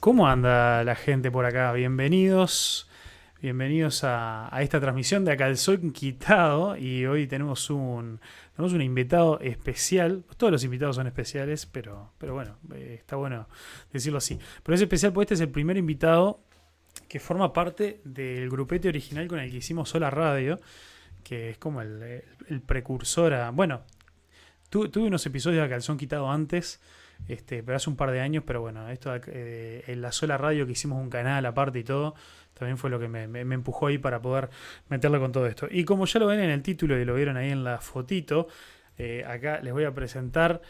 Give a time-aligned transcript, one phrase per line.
[0.00, 1.72] ¿Cómo anda la gente por acá?
[1.72, 2.86] Bienvenidos.
[3.40, 6.76] Bienvenidos a, esta transmisión de A Calzón Quitado.
[6.76, 8.20] Y hoy tenemos un,
[8.54, 10.22] tenemos un invitado especial.
[10.36, 13.48] Todos los invitados son especiales, pero, pero bueno, eh, está bueno
[13.90, 14.38] decirlo así.
[14.62, 16.40] Pero es especial porque este es el primer invitado
[17.08, 20.60] que forma parte del grupete original con el que hicimos Sola Radio,
[21.22, 22.22] que es como el,
[22.66, 23.48] precursor a.
[23.48, 23.80] Bueno,
[24.68, 26.80] tuve unos episodios de Calzón Quitado antes
[27.28, 30.66] este, pero hace un par de años, pero bueno, esto eh, en la sola radio
[30.66, 32.14] que hicimos un canal aparte y todo,
[32.54, 34.50] también fue lo que me, empujó ahí para poder
[34.88, 35.66] meterlo con todo esto.
[35.70, 38.48] Y como ya lo ven en el título y lo vieron ahí en la fotito,
[38.98, 40.60] eh, acá les voy a presentar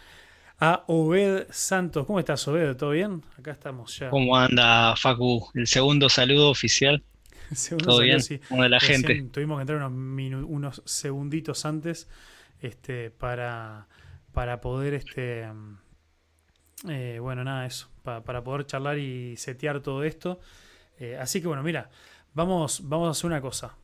[0.60, 2.06] a Obed Santos.
[2.06, 2.76] ¿Cómo estás, Obed?
[2.76, 3.22] ¿Todo bien?
[3.38, 4.10] Acá estamos ya.
[4.10, 5.50] ¿Cómo anda, Facu?
[5.54, 7.02] El segundo saludo oficial.
[7.84, 8.22] ¿Todo bien?
[8.22, 8.40] Sí.
[8.48, 9.22] de la gente.
[9.30, 12.08] Tuvimos que entrar unos, unos segunditos antes
[12.62, 13.88] este, para,
[14.32, 14.94] para poder...
[14.94, 15.46] Este,
[16.88, 20.40] eh, bueno, nada, eso, para poder charlar y setear todo esto.
[20.98, 21.90] Eh, así que bueno, mira,
[22.34, 23.76] vamos, vamos a hacer una cosa.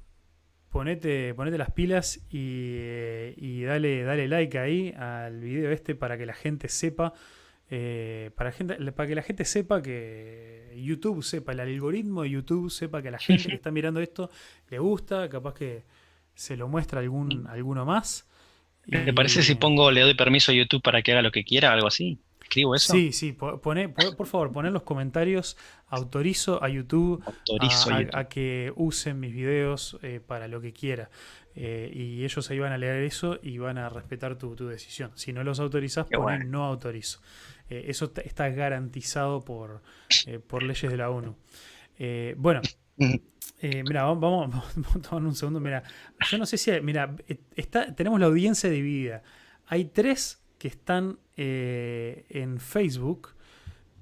[0.70, 6.17] Ponete, ponete las pilas y, eh, y dale, dale like ahí al video este para
[6.17, 7.12] que la gente sepa.
[8.37, 13.02] para, gente, para que la gente sepa que YouTube sepa, el algoritmo de YouTube sepa
[13.02, 14.31] que la gente que está mirando esto
[14.69, 15.85] le gusta, capaz que
[16.35, 18.26] se lo muestra algún, alguno más.
[18.88, 21.73] ¿Te parece si pongo, le doy permiso a YouTube para que haga lo que quiera,
[21.73, 22.19] algo así?
[22.50, 22.93] Escribo eso?
[22.93, 25.56] Sí, sí, pone, por, favor, poner los comentarios.
[25.87, 27.23] Autorizo a YouTube,
[28.12, 31.11] a, que usen mis videos eh, para lo que quiera.
[31.55, 35.12] Eh, y ellos ahí van a leer eso y van a respetar tu, decisión.
[35.14, 37.20] Si no los autorizas, ponen no autorizo.
[37.69, 39.82] Eh, eso está garantizado por,
[40.49, 41.37] por leyes de la ONU.
[42.37, 42.62] bueno,
[43.62, 44.55] mira, vamos,
[44.94, 45.61] a tomar un segundo.
[45.61, 45.85] Mira,
[46.29, 47.14] yo no sé si, mira,
[47.55, 49.23] está, tenemos la audiencia dividida.
[49.67, 53.30] Hay tres que están eh, en Facebook.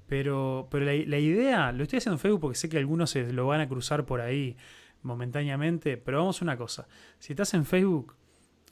[0.07, 3.47] Pero, pero la, idea, lo estoy haciendo en Facebook porque sé que algunos se lo
[3.47, 4.57] van a cruzar por ahí
[5.01, 5.95] momentáneamente.
[5.95, 6.87] Pero vamos a una cosa.
[7.17, 8.15] Si estás en Facebook,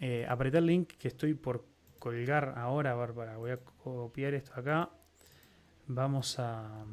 [0.02, 1.66] eh, apretá el link que estoy por
[1.98, 3.38] colgar ahora, Bárbara.
[3.38, 4.90] Voy a copiar esto acá.
[5.86, 6.84] Vamos a.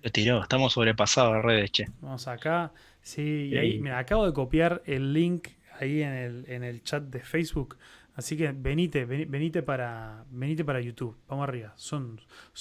[0.00, 1.86] Lo tiró, estamos sobrepasados de redes, che.
[2.00, 2.72] Vamos acá.
[3.02, 7.02] Sí, y ahí, mira, acabo de copiar el link ahí en el, en el chat
[7.02, 7.76] de Facebook.
[8.14, 11.16] Así que venite, venite para, venite para YouTube.
[11.28, 11.72] Vamos arriba.
[11.76, 12.20] Son,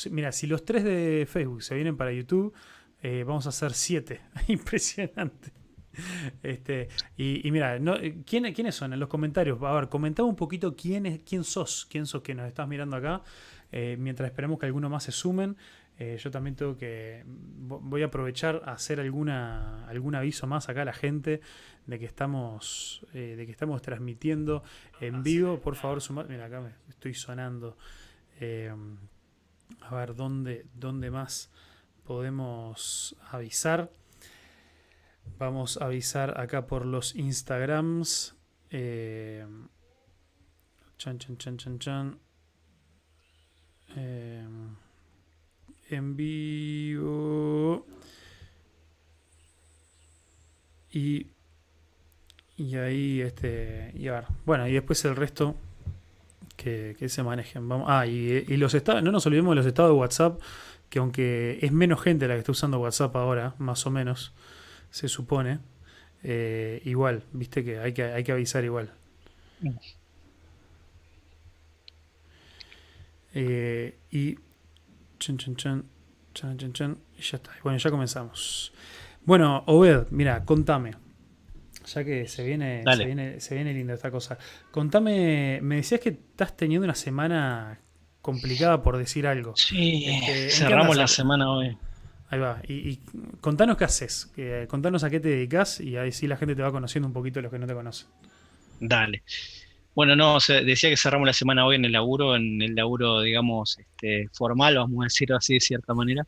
[0.09, 2.53] mira, si los tres de Facebook se vienen para YouTube,
[3.01, 4.21] eh, vamos a hacer siete.
[4.47, 5.51] Impresionante.
[6.41, 6.87] Este,
[7.17, 7.95] y, mira, no,
[8.25, 8.93] ¿quiénes son?
[8.93, 9.61] En los comentarios.
[9.61, 12.95] A ver, comentame un poquito quién, es, quién sos, quién sos que nos estás mirando
[12.95, 13.21] acá.
[13.73, 15.57] Eh, mientras esperemos que alguno más se sumen.
[16.03, 17.23] Eh, yo también tengo que.
[17.27, 21.41] Voy a aprovechar a hacer alguna, algún aviso más acá a la gente
[21.85, 24.63] de que estamos, eh, de que estamos transmitiendo
[24.99, 25.59] en vivo.
[25.59, 26.27] Por favor, sumar.
[26.27, 27.77] Mira, acá me estoy sonando.
[28.39, 28.73] Eh,
[29.81, 31.51] a ver, ¿dónde, ¿dónde más
[32.03, 33.91] podemos avisar?
[35.37, 38.35] Vamos a avisar acá por los Instagrams.
[38.71, 39.69] chan,
[40.97, 42.19] chan, chan, chan, chan
[45.91, 47.85] en vivo.
[50.91, 51.27] Y,
[52.57, 55.55] y ahí, este, y a ver, bueno, y después el resto
[56.55, 57.67] que, se manejen.
[57.67, 60.41] Vamos, ah, y, los estados, no nos olvidemos de los estados de WhatsApp,
[60.89, 64.33] que aunque es menos gente la que está usando WhatsApp ahora, más o menos,
[64.91, 65.59] se supone,
[66.23, 68.91] eh, igual, viste que hay, que hay que avisar igual.
[73.33, 74.37] Eh, y
[75.21, 75.85] Chan, chan, chan.
[76.33, 76.97] Chan, chan, chan.
[77.15, 77.51] Y ya está.
[77.63, 78.73] Bueno, ya comenzamos.
[79.23, 80.95] Bueno, Obed, mira, contame.
[81.85, 84.39] Ya que se viene, se viene, se viene linda esta cosa.
[84.71, 87.79] Contame, me decías que estás teniendo una semana
[88.21, 89.55] complicada por decir algo.
[89.55, 91.77] Sí, este, cerramos la semana hoy.
[92.29, 92.59] Ahí va.
[92.67, 92.97] Y,
[93.41, 94.31] contanos qué haces.
[94.67, 97.41] contanos a qué te dedicas y ahí sí la gente te va conociendo un poquito
[97.41, 98.07] los que no te conocen.
[98.79, 99.21] Dale.
[99.93, 103.77] Bueno, no, decía que cerramos la semana hoy en el laburo, en el laburo, digamos,
[103.77, 106.25] este, formal, vamos a decirlo así de cierta manera.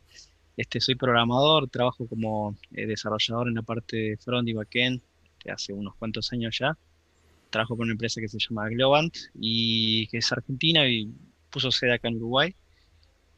[0.57, 5.51] Este, soy programador, trabajo como eh, desarrollador en la parte de front y backend este,
[5.51, 6.77] hace unos cuantos años ya.
[7.49, 11.09] Trabajo con una empresa que se llama Globant y que es argentina y
[11.49, 12.53] puso sede acá en Uruguay.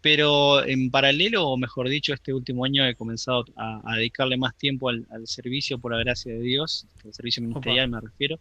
[0.01, 4.89] Pero en paralelo, o mejor dicho, este último año he comenzado a, dedicarle más tiempo
[4.89, 8.39] al, servicio, por la gracia de Dios, al servicio ministerial me refiero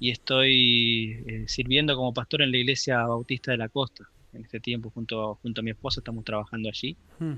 [0.00, 4.08] y estoy eh, sirviendo como pastor en la iglesia bautista de la costa.
[4.32, 7.34] En este tiempo, junto, junto a mi esposa, estamos trabajando allí, hmm.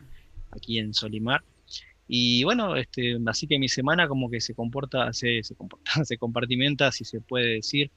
[0.53, 1.43] aquí en Solimar.
[2.07, 6.17] Y bueno, este, así que mi semana como que se comporta, se, se, comporta, se
[6.17, 7.91] compartimenta, si se puede decir,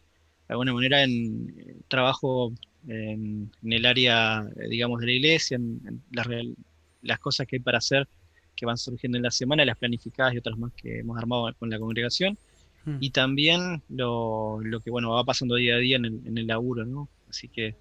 [0.47, 2.51] de alguna manera en, trabajo
[2.87, 6.27] en, el área, eh, digamos, de la iglesia, en, las,
[7.03, 8.07] las cosas que hay para hacer
[8.55, 11.69] que van surgiendo en la semana, las planificadas y otras más que hemos armado con
[11.69, 12.37] la congregación.
[12.85, 12.97] Hmm.
[12.99, 16.47] Y también lo, lo, que bueno va pasando día a día en el, en el
[16.47, 17.09] laburo, ¿no?
[17.29, 17.75] Así que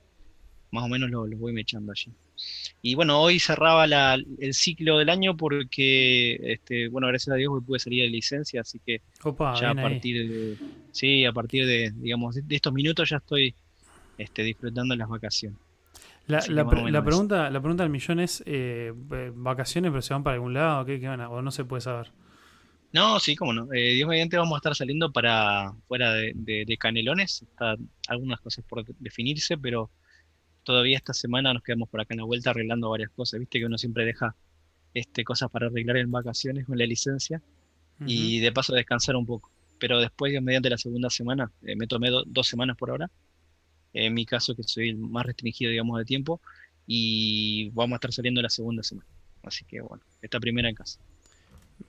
[0.71, 2.11] más o menos lo, lo voy mechando allí.
[2.83, 7.53] Y bueno, hoy cerraba la, el ciclo del año porque, este, bueno, gracias a Dios
[7.65, 9.01] pude salir de licencia, así que
[9.61, 10.57] ya a partir de,
[10.91, 13.55] sí, a partir de, digamos, de estos minutos ya estoy
[14.19, 15.59] este, disfrutando las vacaciones.
[16.27, 16.65] La, la,
[17.05, 18.93] pregunta, la pregunta del millón es, eh,
[19.35, 20.85] ¿vacaciones pero se van para algún lado?
[20.87, 22.11] ¿Qué, qué van ¿O no se puede saber?
[22.95, 23.73] No, sí, cómo no.
[23.73, 27.45] Eh, Dios mediante vamos a estar saliendo para fuera de, de, Canelones.
[28.09, 29.91] Algunas cosas por definirse, pero
[30.63, 33.41] todavía esta semana nos quedamos por acá en la vuelta arreglando varias cosas.
[33.41, 34.37] Viste que uno siempre deja
[34.95, 37.43] este, cosas para arreglar en vacaciones con la licencia
[38.07, 39.51] y de paso descansar un poco.
[39.81, 43.11] Pero después, Dios mediante la segunda semana, eh, me tomé dos semanas por ahora
[43.95, 46.41] en mi caso que soy el más restringido, digamos, de tiempo,
[46.87, 49.09] y vamos a estar saliendo la segunda semana.
[49.43, 51.01] Así que bueno, esta primera en casa.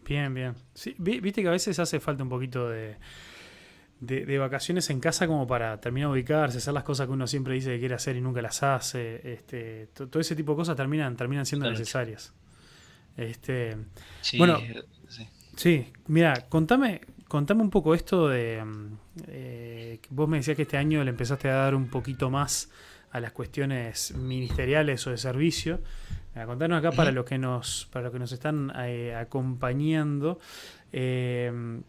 [0.05, 0.55] Bien, bien.
[0.73, 2.97] Sí, viste que a veces hace falta un poquito de,
[3.99, 7.53] de, vacaciones en casa como para terminar de ubicarse, hacer las cosas que uno siempre
[7.53, 9.33] dice que quiere hacer y nunca las hace.
[9.33, 12.33] Este, todo ese tipo de cosas terminan, terminan siendo necesarias.
[13.17, 13.77] Este,
[14.37, 14.59] bueno,
[15.07, 15.27] sí.
[15.55, 18.63] sí, mira, contame, contame un poco esto de.
[18.63, 22.69] Mm, eh, vos me decías que este año le empezaste a dar un poquito más
[23.15, 25.79] a las cuestiones ministeriales o de servicio.
[26.45, 30.39] contanos acá para los que nos, para los que nos están eh, acompañando.
[30.91, 31.81] Eh,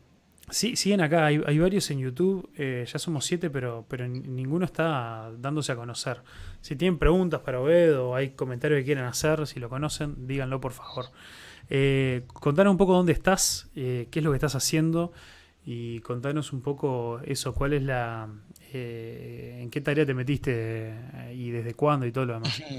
[0.50, 5.73] sí, siguen acá, hay, varios en YouTube, ya somos siete, pero, pero ninguno está dándose
[5.73, 6.23] a conocer.
[6.61, 10.61] Si tienen preguntas para Obed o hay comentarios que quieren hacer, si lo conocen, díganlo
[10.61, 11.06] por favor.
[11.68, 15.12] Eh, contanos un poco dónde estás, eh, qué es lo que estás haciendo
[15.64, 18.28] y contanos un poco eso, cuál es la...
[18.78, 20.92] Eh, en qué tarea te metiste
[21.33, 22.62] y desde cuándo y todo lo demás.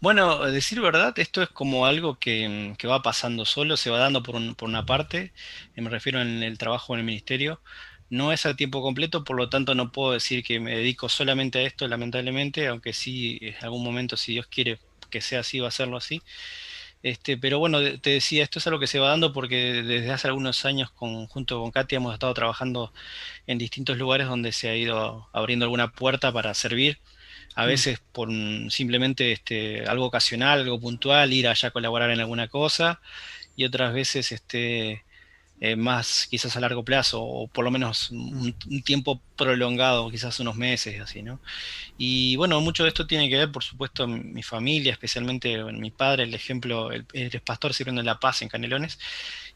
[0.00, 4.56] Bueno, decir verdad, esto es como algo que, va pasando solo, se va dando por,
[4.56, 5.32] por, una parte,
[5.76, 7.60] me refiero en el trabajo en el ministerio,
[8.10, 11.60] no es a tiempo completo, por lo tanto no puedo decir que me dedico solamente
[11.60, 15.68] a esto, lamentablemente, aunque sí, en algún momento, si Dios quiere que sea así, va
[15.68, 16.20] a serlo así.
[17.02, 20.28] Este, pero bueno, te decía, esto es algo que se va dando porque desde hace
[20.28, 22.92] algunos años junto con Katia hemos estado trabajando
[23.46, 26.98] en distintos lugares donde se ha ido abriendo alguna puerta para servir,
[27.54, 27.66] a mm.
[27.66, 28.28] veces por
[28.70, 33.00] simplemente este, algo ocasional, algo puntual, ir allá a colaborar en alguna cosa,
[33.56, 35.04] y otras veces este,
[35.64, 38.52] eh, más quizás a largo plazo, o por lo menos un,
[38.84, 41.38] tiempo prolongado, quizás unos meses, así, ¿no?
[41.96, 46.24] Y bueno, mucho de esto tiene que ver, por supuesto, mi familia, especialmente mi padre,
[46.24, 48.98] el ejemplo, el, es pastor sirviendo en La Paz, en Canelones,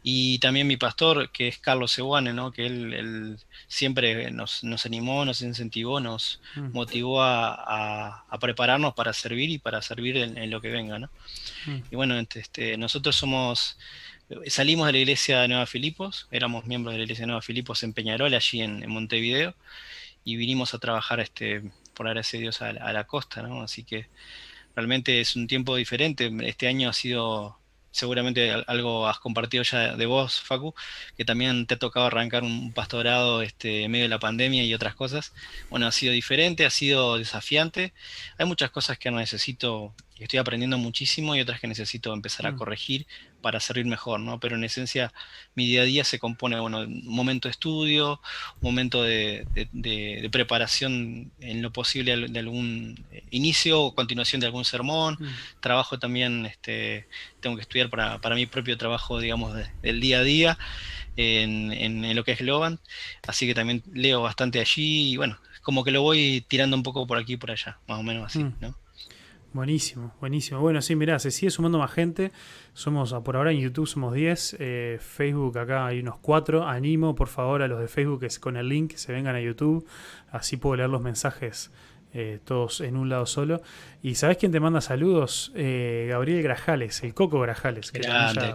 [0.04, 2.52] y también mi pastor, que es Carlos Seguane, ¿no?
[2.52, 6.70] Que él, siempre nos, animó, nos incentivó, nos mm.
[6.70, 11.10] motivó a, prepararnos para servir y para servir en, lo que venga, ¿no?
[11.66, 11.78] Mm.
[11.90, 13.76] Y bueno, este, nosotros somos
[14.48, 17.82] Salimos de la iglesia de Nueva Filipos, éramos miembros de la iglesia de Nueva Filipos
[17.84, 19.54] en Peñarol, allí en, Montevideo,
[20.24, 21.62] y vinimos a trabajar, este,
[21.94, 23.62] por gracia de Dios, a, a, la costa, ¿no?
[23.62, 24.08] Así que
[24.74, 26.32] realmente es un tiempo diferente.
[26.42, 27.58] Este año ha sido
[27.96, 30.74] seguramente algo has compartido ya de vos, Facu,
[31.16, 34.74] que también te ha tocado arrancar un pastorado este, en medio de la pandemia y
[34.74, 35.32] otras cosas.
[35.70, 37.94] Bueno, ha sido diferente, ha sido desafiante.
[38.38, 42.56] Hay muchas cosas que necesito, estoy aprendiendo muchísimo y otras que necesito empezar a mm.
[42.56, 43.06] corregir
[43.46, 44.40] para servir mejor, ¿no?
[44.40, 45.12] Pero en esencia
[45.54, 48.20] mi día a día se compone, bueno, un momento de estudio,
[48.60, 49.46] un momento de,
[50.32, 52.98] preparación en lo posible de algún
[53.30, 55.60] inicio o continuación de algún sermón, mm.
[55.60, 57.06] trabajo también, este,
[57.38, 60.58] tengo que estudiar para, mi propio trabajo, digamos, del día a día
[61.16, 62.80] en, lo que es Globan,
[63.28, 67.06] así que también leo bastante allí y bueno, como que lo voy tirando un poco
[67.06, 68.54] por aquí y por allá, más o menos así, mm.
[68.60, 68.85] ¿no?
[69.56, 70.60] Buenísimo, buenísimo.
[70.60, 72.30] Bueno, sí, mirá, se sigue sumando más gente.
[72.74, 74.58] Somos, por ahora en YouTube somos 10.
[74.60, 76.68] Eh, Facebook acá hay unos 4.
[76.68, 79.86] Animo, por favor, a los de Facebook que con el link se vengan a YouTube.
[80.30, 81.72] Así puedo leer los mensajes
[82.12, 83.62] eh, todos en un lado solo.
[84.02, 85.52] ¿Y sabes quién te manda saludos?
[85.54, 88.06] Eh, Gabriel Grajales, el Coco Grajales, que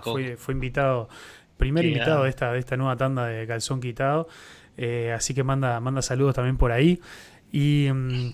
[0.04, 1.10] Fue, fue, invitado,
[1.58, 4.28] primer invitado de esta, de esta nueva tanda de calzón quitado.
[5.16, 7.02] así que manda, manda saludos también por ahí.
[7.52, 8.32] Y, mm,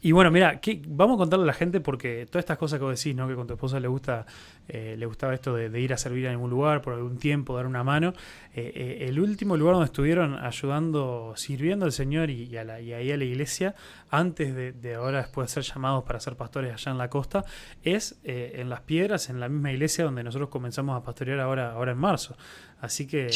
[0.00, 2.96] y bueno, mira, vamos a contarle a la gente porque todas estas cosas que vos
[2.96, 3.28] decís, ¿no?
[3.28, 4.24] Que con tu esposa le gusta,
[4.68, 7.66] eh, le gustaba esto de, ir a servir en algún lugar por algún tiempo, dar
[7.66, 8.14] una mano.
[8.54, 12.92] Eh, eh, el último lugar donde estuvieron ayudando, sirviendo al Señor y, a la, y
[12.92, 13.74] ahí a la iglesia,
[14.08, 17.44] antes de, ahora después de ser llamados para ser pastores allá en la costa,
[17.82, 21.92] es en las piedras, en la misma iglesia donde nosotros comenzamos a pastorear ahora, ahora
[21.92, 22.36] en marzo.
[22.80, 23.26] Así que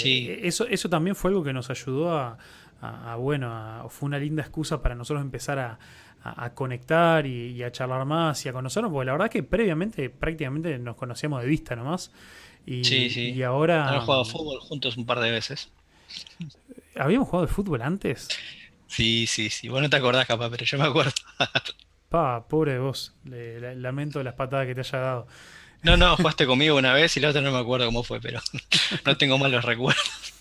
[0.43, 2.39] eso, eso también fue algo que nos ayudó a
[3.19, 5.79] bueno, fue una linda excusa para nosotros empezar a,
[6.55, 10.97] conectar y, a charlar más y a conocernos, porque la verdad que previamente prácticamente nos
[10.97, 12.11] conocíamos de vista nomás.
[12.67, 13.33] Y, sí, sí.
[13.33, 13.89] Y ahora...
[13.91, 15.71] Hemos jugado fútbol juntos un par de veces.
[16.97, 18.29] ¿Habíamos jugado de fútbol antes?
[18.87, 19.69] Sí, sí, sí.
[19.69, 21.13] Vos no te acordás capaz, pero yo me acuerdo.
[22.09, 23.13] Pa, pobre vos.
[23.25, 25.27] Le, lamento las patadas que te haya dado.
[25.83, 28.41] No, no, jugaste conmigo una vez y la otra no me acuerdo cómo fue, pero
[29.05, 30.33] no tengo malos recuerdos.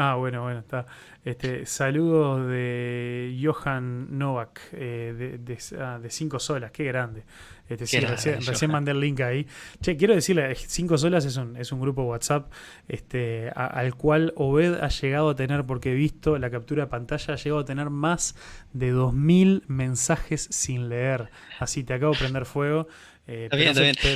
[0.00, 0.86] Ah, bueno, bueno, está.
[1.24, 5.40] Este, saludos de Johan Novak, eh,
[5.76, 7.24] ah, de, Cinco Solas, qué grande.
[7.68, 9.44] Este, sí, recién, mandé el link ahí.
[9.80, 12.52] Che, quiero decirle, Cinco Solas es un, es un grupo WhatsApp
[12.86, 17.34] este, al cual Obed ha llegado a tener, porque he visto la captura de pantalla,
[17.34, 18.36] ha llegado a tener más
[18.72, 21.28] de 2.000 mensajes sin leer.
[21.58, 22.86] Así, te acabo de prender fuego.
[23.26, 23.48] Eh,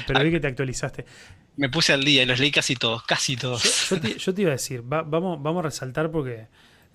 [0.07, 1.05] pero, vi que te actualizaste.
[1.57, 3.91] Me puse al día y los leí casi todos, casi todos.
[4.19, 6.49] Yo, te, iba a decir, vamos, vamos a resaltar porque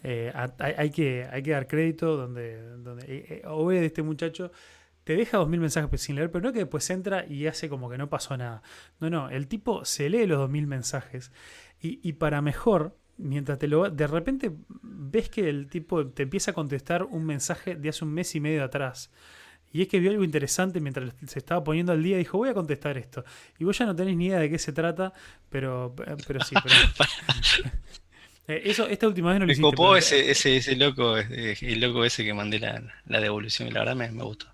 [0.04, 4.52] eh, hay, que, hay que dar crédito donde, donde eh, eh este muchacho
[5.04, 7.90] te deja dos mil mensajes sin leer, pero no que después entra y hace como
[7.90, 8.62] que no pasó nada.
[9.00, 11.32] No, no, el tipo se lee los dos mil mensajes
[11.80, 16.52] y, y para mejor, mientras te lo de repente ves que el tipo te empieza
[16.52, 19.12] a contestar un mensaje de hace un mes y medio atrás.
[19.74, 22.50] Y es que vio algo interesante mientras se estaba poniendo al día y dijo, voy
[22.50, 23.24] a contestar esto.
[23.60, 25.14] Y vos ya no tenés ni idea de qué se trata,
[25.50, 25.94] pero,
[26.26, 26.56] pero sí.
[28.48, 29.68] Eh, eso, esta última vez no lo hiciste.
[29.68, 33.68] Me copó ese, ese, ese, loco, eh, el loco ese que mandé la, la devolución
[33.68, 34.48] y la verdad me, me gustó.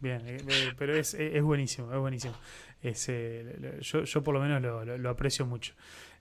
[0.00, 2.34] Bien, eh, pero es, es, buenísimo, es buenísimo.
[2.82, 5.74] yo, yo por lo menos lo, lo, aprecio mucho.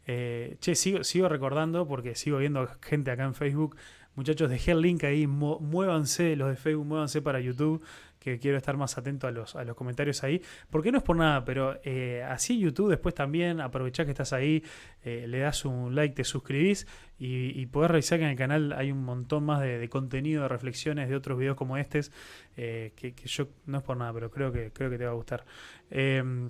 [0.05, 3.77] che, sigo, sigo recordando porque sigo viendo gente acá en Facebook
[4.15, 7.83] Muchachos, dejé el link ahí, muévanse los de Facebook, muévanse para YouTube,
[8.17, 10.41] que quiero estar más atento a los, a los comentarios ahí.
[10.69, 14.63] Porque no es por nada, pero eh, así YouTube después también, aprovechá que estás ahí,
[15.03, 16.87] eh, le das un like, te suscribís
[17.19, 20.47] y, y, podés revisar que en el canal hay un montón más de, contenido, de
[20.47, 22.11] reflexiones, de otros videos como estos,
[22.55, 25.15] eh, que, yo no es por nada, pero creo que, creo que te va a
[25.15, 25.45] gustar.
[25.91, 26.49] Em,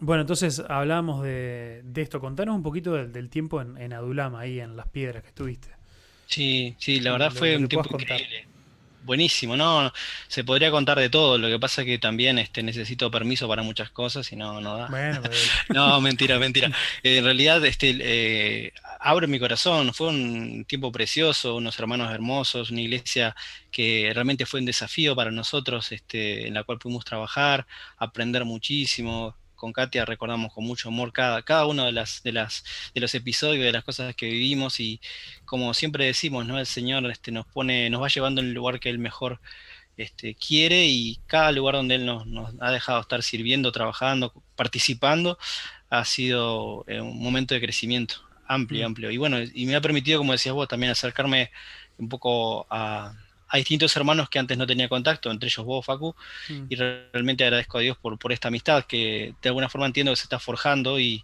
[0.00, 2.20] bueno, entonces hablamos de, esto.
[2.20, 5.81] Contanos un poquito del, tiempo en, en Adulama, ahí en Las Piedras que estuviste.
[6.26, 8.46] Sí, sí, la verdad fue un tiempo increíble.
[9.04, 9.92] Buenísimo, no,
[10.28, 13.64] se podría contar de todo, lo que pasa es que también este, necesito permiso para
[13.64, 14.86] muchas cosas y no, no da.
[14.86, 15.20] Bueno,
[15.70, 16.70] no, mentira, mentira.
[17.02, 22.80] en realidad, este, eh, abre mi corazón, fue un tiempo precioso, unos hermanos hermosos, una
[22.80, 23.34] iglesia
[23.72, 27.66] que realmente fue un desafío para nosotros, este, en la cual pudimos trabajar,
[27.98, 32.64] aprender muchísimo, con Katia recordamos con mucho amor cada, cada uno de, las, de, las,
[32.92, 35.00] de los episodios, de las cosas que vivimos y
[35.44, 36.58] como siempre decimos, ¿no?
[36.58, 39.40] el Señor este, nos pone, nos va llevando en el lugar que Él mejor
[39.96, 42.26] este, quiere y cada lugar donde Él nos,
[42.58, 45.38] ha dejado estar sirviendo, trabajando, participando,
[45.90, 48.16] ha sido eh, un momento de crecimiento
[48.48, 48.86] amplio, mm.
[48.86, 49.10] amplio.
[49.12, 51.52] Y bueno, y me ha permitido, como decías vos, también acercarme
[51.98, 53.14] un poco a,
[53.52, 56.16] a distintos hermanos que antes no tenía contacto, entre ellos vos, Facu,
[56.48, 56.64] mm.
[56.70, 60.16] y realmente agradezco a Dios por, por esta amistad que de alguna forma entiendo que
[60.16, 61.22] se está forjando y,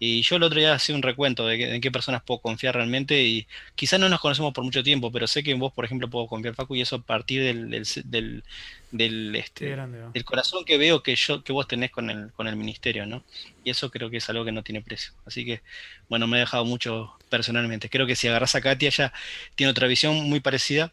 [0.00, 3.48] yo el otro día hacía un recuento de, en qué personas puedo confiar realmente y
[3.74, 6.28] quizás no nos conocemos por mucho tiempo, pero sé que en vos, por ejemplo, puedo
[6.28, 7.68] confiar, Facu, y eso a partir del,
[8.04, 8.44] del,
[8.92, 12.54] del, este, del corazón que veo que yo que vos tenés con el, con el
[12.54, 13.24] ministerio, ¿no?
[13.64, 15.14] Y eso creo que es algo que no tiene precio.
[15.26, 15.62] Así que,
[16.08, 17.90] bueno, me ha dejado mucho personalmente.
[17.90, 19.12] Creo que si agarras a Katia, ella
[19.56, 20.92] tiene otra visión muy parecida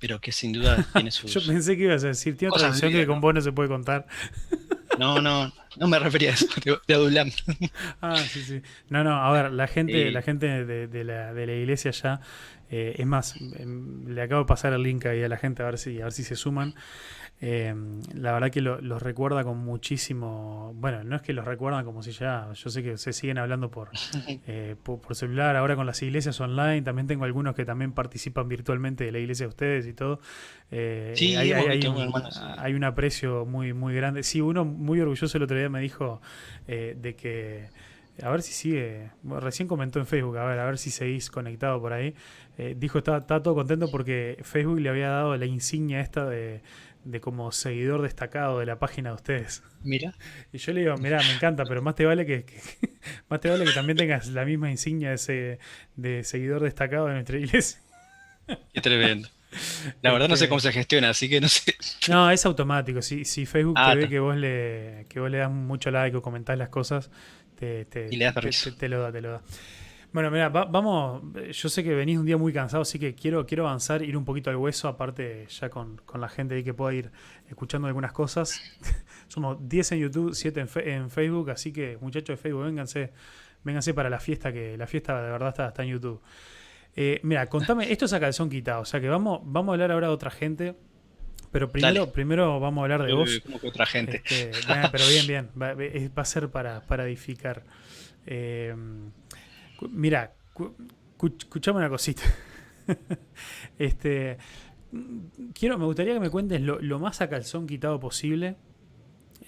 [0.00, 1.26] pero que sin duda tiene su.
[1.26, 3.68] Yo pensé que ibas a decir, tiene otra visión que con vos no se puede
[3.68, 4.06] contar.
[4.98, 6.46] No, no, no me refería a eso,
[6.86, 7.30] de, Adulam.
[8.02, 8.60] Ah, sí, sí.
[8.90, 12.20] No, no, a ver, la gente, la gente de, la, de la iglesia ya,
[12.70, 15.66] eh, es más, em, le acabo de pasar el link ahí a la gente a
[15.66, 16.74] ver si, a ver si se suman.
[17.44, 20.72] Em, la verdad que los recuerda con muchísimo.
[20.76, 22.52] Bueno, no es que los recuerdan como si ya.
[22.52, 23.68] Yo sé que se siguen hablando
[24.46, 26.82] eh, por, por, celular, ahora con las iglesias online.
[26.82, 30.20] También tengo algunos que también participan virtualmente de la iglesia de ustedes y todo.
[30.70, 32.12] Eh, sí, hay, hay, un,
[32.58, 34.22] hay, un, aprecio muy, muy grande.
[34.22, 36.22] Sí, uno muy orgulloso el otro día me dijo
[36.68, 37.70] eh, de que.
[38.22, 39.10] A ver si sigue.
[39.24, 42.14] recién comentó en Facebook, a ver, a ver si seguís conectado por ahí.
[42.76, 46.60] dijo estaba, estaba todo contento porque Facebook le había dado la insignia esta de
[47.04, 49.62] de como seguidor destacado de la página de ustedes.
[49.82, 50.14] Mira.
[50.52, 52.46] Y yo le digo, mira, me encanta, pero más te vale que,
[53.28, 55.58] más te vale que también tengas la misma insignia de, ese,
[55.96, 57.80] de seguidor destacado de nuestra iglesia.
[58.72, 59.28] Qué tremendo.
[60.00, 61.74] La verdad no sé este, cómo se gestiona, así que no sé.
[62.08, 63.02] No, es automático.
[63.02, 66.16] Si, si Facebook ah, te ve que vos le que vos le das mucho like
[66.16, 67.10] o comentás las cosas,
[67.58, 69.42] te, te, y le te lo da, te lo da.
[70.12, 71.22] Bueno, mira, vamos,
[71.52, 74.26] yo sé que venís un día muy cansado, así que quiero, quiero avanzar, ir un
[74.26, 77.10] poquito al hueso, aparte ya con, la gente ahí que pueda ir
[77.48, 78.60] escuchando algunas cosas.
[79.28, 83.10] Somos 10 en YouTube, 7 en, Facebook, así que muchachos de Facebook, vénganse,
[83.64, 86.20] vénganse para la fiesta, que la fiesta de verdad está, está en YouTube.
[86.94, 89.92] Eh, mira, contame, esto es a calzón quitado, o sea que vamos, vamos a hablar
[89.92, 90.74] ahora de otra gente.
[91.50, 93.40] Pero primero, primero vamos a hablar de vos.
[93.40, 94.22] Como que otra gente.
[94.24, 94.50] Este,
[94.90, 95.50] pero bien, bien.
[95.60, 97.62] Va, a ser para, para edificar.
[98.24, 98.74] Eh,
[99.90, 100.34] mira,
[101.22, 102.22] escuchame una cosita.
[103.78, 104.38] este,
[105.54, 108.56] quiero, me gustaría que me cuentes lo, más a calzón quitado posible.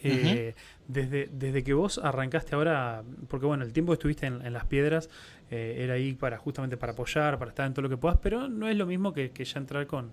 [0.07, 0.55] Eh,
[0.87, 5.09] desde, desde que vos arrancaste ahora, porque bueno, el tiempo que estuviste en, las piedras
[5.51, 8.47] eh, era ahí para justamente para apoyar, para estar en todo lo que puedas, pero
[8.47, 10.12] no es lo mismo que, ya entrar con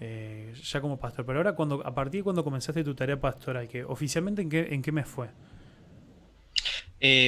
[0.00, 1.26] eh, ya como pastor.
[1.26, 4.68] Pero ahora cuando, a partir de cuando comenzaste tu tarea pastoral, que oficialmente en qué,
[4.70, 5.28] en qué mes fue?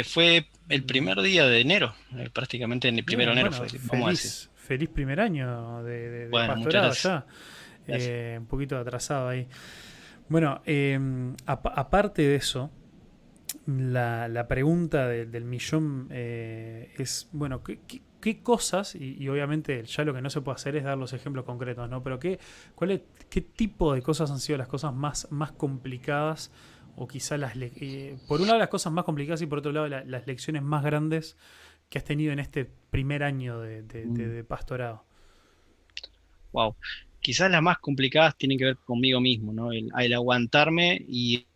[0.04, 1.94] Fue el primer día de enero,
[2.32, 3.68] prácticamente en el primero de enero fue,
[4.70, 7.26] feliz primer año de, pastorado ya.
[7.88, 9.48] Eh, un poquito atrasado ahí.
[10.28, 12.70] Bueno, em, aparte de eso,
[13.66, 20.30] la, pregunta del millón eh, es, bueno, ¿qué, cosas, y, obviamente ya lo que no
[20.30, 22.02] se puede hacer es dar los ejemplos concretos, ¿no?
[22.04, 22.38] Pero ¿qué,
[22.76, 26.52] cuál qué tipo de cosas han sido las cosas más, más complicadas?
[27.02, 29.88] O quizá las, eh, por un lado las cosas más complicadas y por otro lado
[29.88, 31.38] las lecciones más grandes
[31.88, 34.46] que has tenido en este primer año de, mm.
[34.46, 35.06] pastorado?
[36.52, 36.76] Wow.
[37.22, 39.72] Quizás las más complicadas tienen que ver conmigo mismo, ¿no?
[39.72, 41.46] El, aguantarme y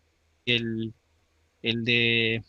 [0.47, 0.95] el,
[1.61, 2.43] de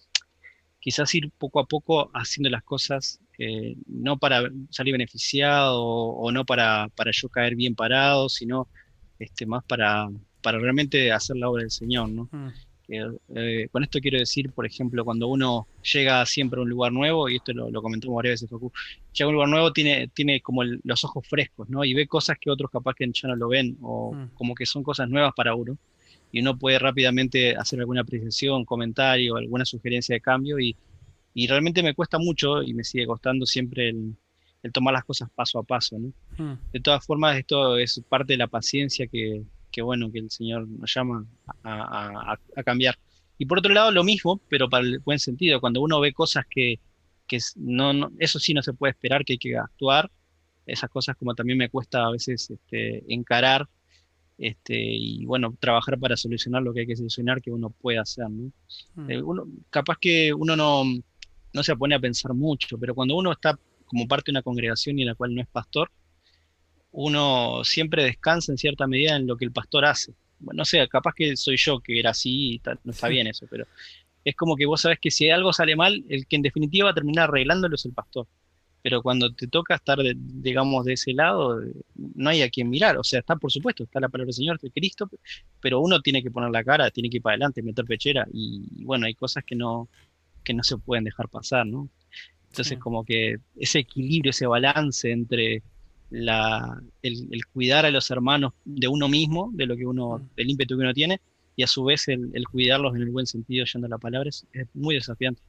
[0.81, 6.47] quizás ir poco a poco haciendo las cosas, eh, no para salir beneficiado o, no
[6.47, 8.69] para, para, yo caer bien parado, sino
[9.19, 10.09] este, más para,
[10.41, 12.31] para realmente hacer la obra del Señor, ¿no?
[12.33, 12.49] Mm.
[12.89, 17.29] Eh, con esto quiero decir, por ejemplo, cuando uno llega siempre a un lugar nuevo,
[17.29, 18.73] y esto lo, comentamos varias veces, Facu,
[19.13, 21.85] llega a un lugar nuevo, tiene, tiene como los ojos frescos, ¿no?
[21.85, 24.31] Y ve cosas que otros capaz que ya no lo ven, o mm.
[24.35, 25.77] como que son cosas nuevas para uno,
[26.31, 30.77] y uno puede rápidamente hacer alguna apreciación, comentario, alguna sugerencia de cambio, y,
[31.49, 34.17] realmente me cuesta mucho, y me sigue costando siempre el,
[34.73, 36.13] tomar las cosas paso a paso, ¿no?
[36.39, 36.59] Mm.
[36.73, 39.43] De todas formas, esto es parte de la paciencia que,
[39.77, 41.27] que bueno que el Señor nos llama
[41.63, 42.99] a, cambiar.
[43.37, 46.47] Y por otro lado, lo mismo, pero para el buen sentido, cuando uno ve cosas
[46.49, 46.81] que,
[47.57, 50.11] no, eso sí no se puede esperar, que hay que actuar,
[50.65, 53.69] esas cosas como también me cuesta a veces este, encarar
[54.39, 58.31] este, y bueno, trabajar para solucionar lo que hay que solucionar que uno puede hacer.
[58.31, 58.51] ¿no?
[58.95, 59.11] Mm.
[59.11, 60.85] Eh, uno, capaz que uno no,
[61.53, 64.99] no se pone a pensar mucho, pero cuando uno está como parte de una congregación
[64.99, 65.91] y en la cual no es pastor,
[66.99, 70.15] uno siempre descansa en cierta medida en lo que el pastor hace.
[70.39, 73.47] Bueno, no sé, capaz que soy yo que era así y no está bien eso,
[73.51, 73.67] pero
[74.25, 76.91] es como que vos sabés que si algo sale mal, el que en definitiva va
[76.93, 78.27] a terminar arreglándolo es el pastor.
[78.81, 81.61] Pero cuando te toca estar, digamos, de ese lado,
[81.95, 82.97] no hay a quien mirar.
[82.97, 85.11] O sea, está, por supuesto, está la palabra del Señor, de Cristo,
[85.61, 88.27] pero uno tiene que poner la cara, tiene que ir para adelante, meter pechera.
[88.33, 89.89] Y bueno, hay cosas que no,
[90.45, 91.91] que no se pueden dejar pasar, ¿no?
[92.49, 95.63] Entonces, como que ese equilibrio, ese balance entre
[96.11, 100.29] la, el, cuidar a los hermanos de uno mismo, de lo que uno, mm.
[100.37, 101.21] del ímpetu que uno tiene,
[101.57, 104.95] y a su vez el, cuidarlos en el buen sentido, yendo la palabra, es, muy
[104.95, 105.43] desafiante.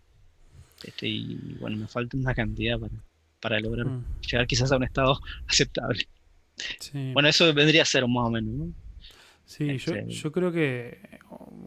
[0.83, 2.93] Este, y bueno, me falta una cantidad para,
[3.41, 4.05] para lograr mm.
[4.21, 6.07] llegar quizás a un estado aceptable.
[7.13, 8.69] Bueno, eso vendría a ser más o menos,
[9.45, 10.99] Sí, yo, este, yo, creo que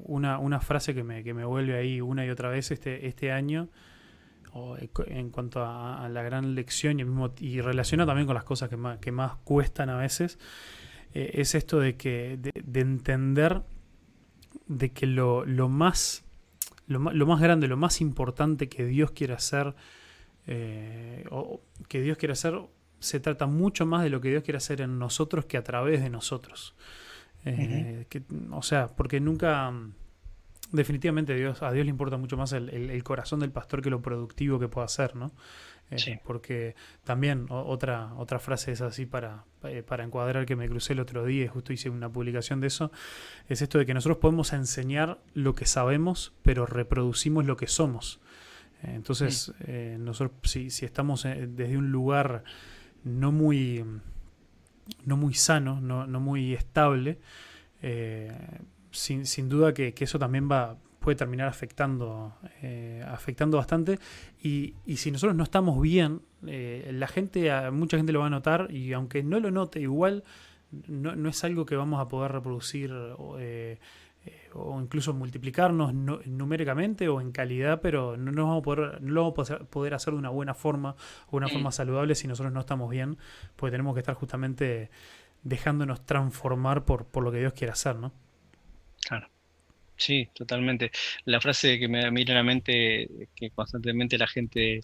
[0.05, 3.33] una, una frase que me, que me vuelve ahí una y otra vez este, este
[3.33, 3.71] año
[5.07, 8.77] en cuanto a, la gran lección y, mismo, y relaciona también con las cosas que
[8.77, 10.39] más, que más cuestan a veces,
[11.15, 13.63] eh, es esto de que de, entender
[14.67, 16.25] de que lo, lo más
[16.87, 19.75] lo, lo, más grande, lo más importante que Dios quiere hacer,
[20.47, 22.61] eh, o que Dios quiere hacer,
[22.99, 26.03] se trata mucho más de lo que Dios quiere hacer en nosotros que a través
[26.03, 26.75] de nosotros.
[27.45, 28.07] Eh,
[28.51, 29.73] o sea, porque nunca
[30.73, 34.59] definitivamente Dios, a Dios le importa mucho más el, corazón del pastor que lo productivo
[34.59, 35.33] que pueda ser, ¿no?
[35.91, 40.93] Eh, porque también otra, otra frase es así para, eh, para encuadrar que me crucé
[40.93, 42.93] el otro día, justo hice una publicación de eso,
[43.49, 48.21] es esto de que nosotros podemos enseñar lo que sabemos, pero reproducimos lo que somos.
[48.85, 49.53] Eh, entonces,
[49.99, 52.45] nosotros si, si estamos desde un lugar
[53.03, 53.85] no muy,
[55.05, 57.19] no muy sano, no, no muy estable,
[58.91, 63.99] sin, sin duda que, eso también va puede terminar afectando, eh, afectando bastante.
[64.43, 68.31] Y, y, si nosotros no estamos bien, eh, la gente, mucha gente lo va a
[68.31, 70.25] notar y aunque no lo note, igual
[70.89, 72.93] no, no es algo que vamos a poder reproducir
[73.39, 73.79] eh,
[74.53, 79.31] o incluso multiplicarnos numéricamente o en calidad, pero no, no, vamos a poder, no lo
[79.31, 80.95] vamos a poder hacer de una buena forma
[81.31, 83.17] o una forma saludable si nosotros no estamos bien,
[83.57, 84.91] porque tenemos que estar justamente
[85.43, 88.13] dejándonos transformar por, por lo que Dios quiere hacer, ¿no?
[89.11, 89.29] Claro.
[89.97, 90.93] Sí, totalmente.
[91.25, 94.83] La frase que me mira a la mente, que constantemente la gente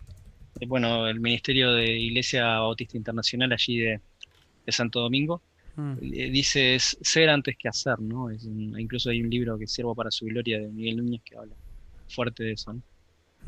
[0.66, 4.00] bueno, el Ministerio de Iglesia Bautista Internacional allí de,
[4.68, 5.42] Santo Domingo.
[5.76, 5.98] Mm.
[6.00, 8.32] Dice es ser antes que hacer, ¿no?
[8.32, 11.54] incluso hay un libro que sirvo para su gloria de Miguel Núñez que habla
[12.08, 12.82] fuerte de eso, ¿no?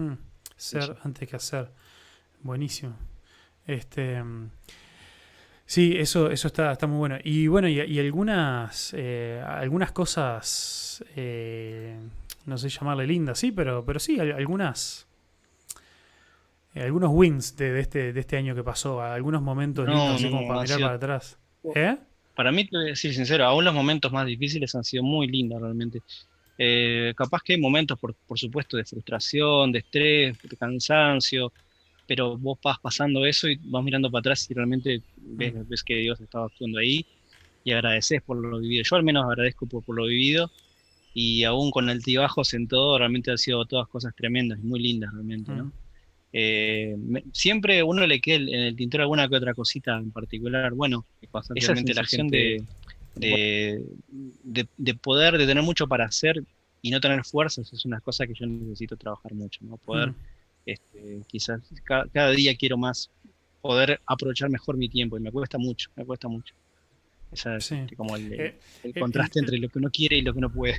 [0.05, 0.19] Mm.
[0.55, 1.73] Ser antes que hacer.
[2.43, 2.97] Buenísimo.
[3.67, 4.23] Este.
[5.69, 7.19] Sí, eso, eso está, está muy bueno.
[7.23, 11.95] Y bueno, y, algunas, eh, algunas cosas, eh,
[12.47, 15.07] no sé llamarle lindas, sí, pero, pero sí, algunas,
[16.75, 20.49] eh, algunos wins de, este, de este año que pasó, algunos momentos lindos, así como
[20.49, 21.37] para mirar para atrás.
[21.75, 21.99] ¿Eh?
[22.35, 25.27] Para mí, te voy a decir sincero, aún los momentos más difíciles han sido muy
[25.27, 26.01] lindos realmente.
[27.15, 31.53] capaz que hay momentos, por, por supuesto, de frustración, de estrés, de cansancio,
[32.09, 35.97] pero vos vas pasando eso y vas mirando para atrás y realmente ves, ves que
[35.97, 37.05] Dios estaba actuando ahí
[37.64, 38.83] y agradeces por lo vivido.
[38.83, 40.51] Yo al menos agradezco por, por lo vivido
[41.12, 45.12] y aún con altibajos en todo, realmente han sido todas cosas tremendas y muy lindas
[45.12, 45.71] realmente, ¿no?
[46.33, 46.97] Eh,
[47.33, 50.73] siempre uno le queda en el tintero alguna que otra cosita en particular.
[50.73, 51.05] Bueno,
[51.55, 52.62] esa la gente
[53.16, 53.85] de,
[54.44, 56.42] de, poder, de tener mucho para hacer
[56.81, 59.77] y no tener fuerzas, es una cosa que yo necesito trabajar mucho, ¿no?
[59.77, 60.14] Poder...
[60.69, 63.11] Este, quizás cada, día quiero más
[63.63, 66.55] poder aprovechar mejor mi tiempo y me cuesta mucho, me cuesta mucho.
[67.33, 70.35] Esa es este, como el, eh, eh, contraste entre lo que uno quiere y lo
[70.35, 70.79] que uno puede.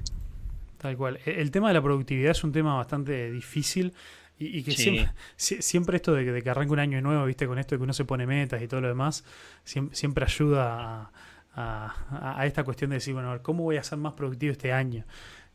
[0.77, 1.19] Tal cual.
[1.25, 3.91] E, el tema de la productividad es un tema bastante difícil
[4.37, 7.79] y, que siempre, siempre, esto de que, arranque un año nuevo, viste, con esto de
[7.79, 9.25] que uno se pone metas y todo lo demás,
[9.63, 11.11] siempre, ayuda
[11.55, 14.71] a, esta cuestión de decir, bueno, a ver, ¿cómo voy a ser más productivo este
[14.71, 15.03] año?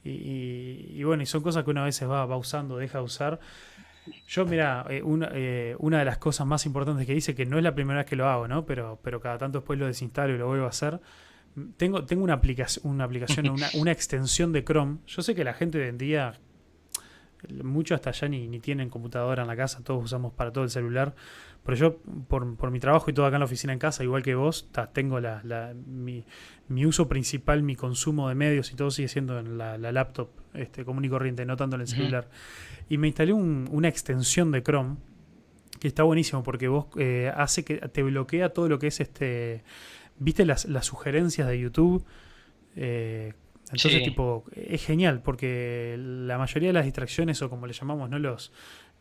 [0.03, 3.41] Y, bueno, y son cosas que uno a veces va, va usando, deja de usar.
[4.27, 7.59] Yo, mira, eh, una, eh, una, de las cosas más importantes que hice, que no
[7.59, 8.67] es la primera vez que lo hago, ¿no?
[8.67, 11.01] Pero, pero cada tanto después lo desinstalo y lo vuelvo a hacer.
[11.77, 14.99] Tengo, tengo una, aplicación, una aplicación, una, una extensión de Chrome.
[15.07, 16.35] Yo sé que la gente hoy en día,
[17.63, 20.71] muchos hasta allá ni, ni tienen computadora en la casa, todos usamos para todo el
[20.71, 21.15] celular.
[21.65, 21.97] Pero yo,
[22.29, 24.69] por, por, mi trabajo y todo acá en la oficina en casa, igual que vos,
[24.93, 26.25] tengo la, la mi,
[26.69, 30.29] mi, uso principal, mi consumo de medios y todo sigue siendo en la, la laptop
[30.53, 32.29] este, común y corriente, no tanto en el celular.
[32.89, 34.97] Y me instalé una extensión de Chrome
[35.81, 39.65] que está buenísimo porque vos eh, hace que te bloquea todo lo que es este.
[40.19, 42.05] ¿Viste las, las sugerencias de YouTube?
[42.77, 43.33] Eh,
[43.73, 48.19] entonces, tipo, es genial porque la mayoría de las distracciones, o como le llamamos, ¿no?
[48.19, 48.53] Los,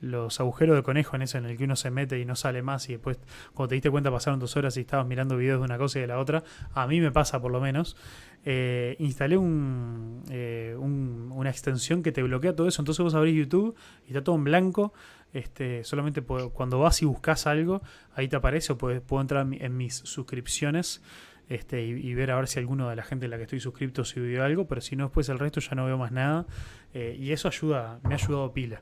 [0.03, 2.61] los agujeros de conejo en eso en el que uno se mete y no sale
[2.61, 3.19] más y después
[3.53, 6.01] cuando te diste cuenta pasaron dos horas y estabas mirando videos de una cosa y
[6.01, 7.95] de la otra, a mí me pasa por lo menos,
[8.43, 13.75] eh, instalé eh, un, una extensión que te bloquea todo eso, entonces vos abrís YouTube
[14.05, 14.93] y está todo en blanco,
[15.31, 17.81] este, solamente cuando vas y buscas algo,
[18.13, 21.01] ahí te aparece o puedo, puedo entrar en mis suscripciones.
[21.49, 24.05] Este, y, ver a ver si alguno de la gente en la que estoy suscrito
[24.05, 26.45] subió algo, pero si no, después el resto ya no veo más nada.
[26.93, 28.81] Eh, y eso ayuda, me ha ayudado pila.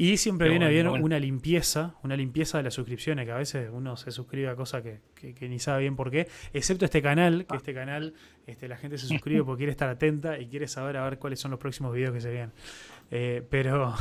[0.00, 3.98] Y siempre viene bien una limpieza, una limpieza de las suscripciones, que a veces uno
[3.98, 7.74] se suscribe a cosas que, ni sabe bien por qué, excepto este canal, que este
[7.74, 8.14] canal
[8.46, 11.38] este, la gente se suscribe porque quiere estar atenta y quiere saber a ver cuáles
[11.38, 12.50] son los próximos videos que se vean.
[13.10, 13.94] Eh, pero,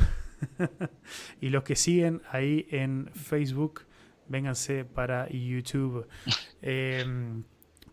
[1.42, 3.82] y los que siguen ahí en Facebook,
[4.30, 6.08] vénganse para YouTube.
[6.62, 7.44] Em,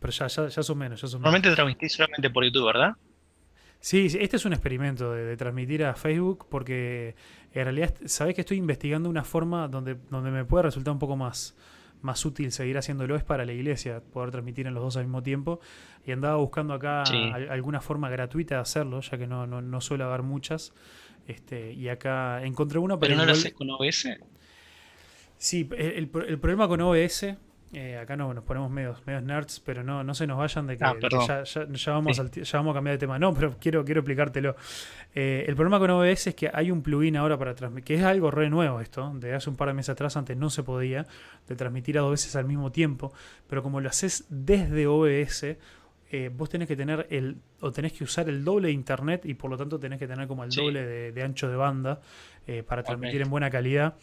[0.07, 2.95] pero ya, ya, ya, son menos, ya son Normalmente transmitís solamente por YouTube, ¿verdad?
[3.81, 7.16] Sí, este es un experimento de, transmitir a Facebook porque
[7.53, 11.16] en realidad sabes que estoy investigando una forma donde, donde me puede resultar un poco
[11.16, 11.57] más,
[12.03, 15.23] más útil seguir haciéndolo es para la iglesia, poder transmitir en los dos al mismo
[15.25, 15.61] tiempo.
[16.07, 20.23] Y andaba buscando acá alguna forma gratuita de hacerlo, ya que no, no, suele haber
[20.23, 20.73] muchas.
[21.27, 22.97] Este, y acá encontré una.
[22.97, 24.09] ¿Pero, no lo haces con OBS?
[25.37, 27.37] Sí, el, el, problema con OBS
[27.73, 30.77] eh, acá no nos ponemos medios, medios nerds, pero no, no se nos vayan de
[30.79, 30.95] que, ah,
[31.45, 33.19] ya, vamos a cambiar de tema.
[33.19, 34.55] No, pero quiero, quiero explicártelo.
[35.15, 38.05] Eh, el problema con OBS es que hay un plugin ahora para transmitir, que es
[38.05, 41.07] algo re nuevo esto, de hace un par de meses atrás, antes no se podía,
[41.49, 43.13] de transmitir a dos veces al mismo tiempo,
[43.49, 45.57] pero como lo haces desde OBS,
[46.13, 49.35] eh, vos tenés que tener el, o tenés que usar el doble de internet y
[49.35, 52.01] por lo tanto tenés que tener como el doble de, ancho de banda
[52.69, 53.97] para transmitir en buena calidad.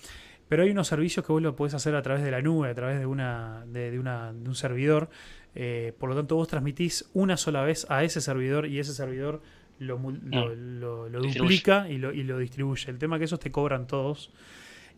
[0.53, 2.75] Pero hay unos servicios que vos lo podés hacer a través de la nube, a
[2.75, 5.09] través de, una, de, una, de un servidor.
[5.55, 9.41] Eh, por lo tanto, vos transmitís una sola vez a ese servidor y ese servidor
[9.79, 12.91] lo, lo, ah, duplica y lo, y lo distribuye.
[12.91, 14.31] El tema es que esos te cobran todos.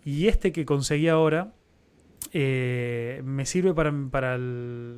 [0.03, 1.53] Y este que conseguí ahora
[2.33, 4.37] eh, me sirve para, para,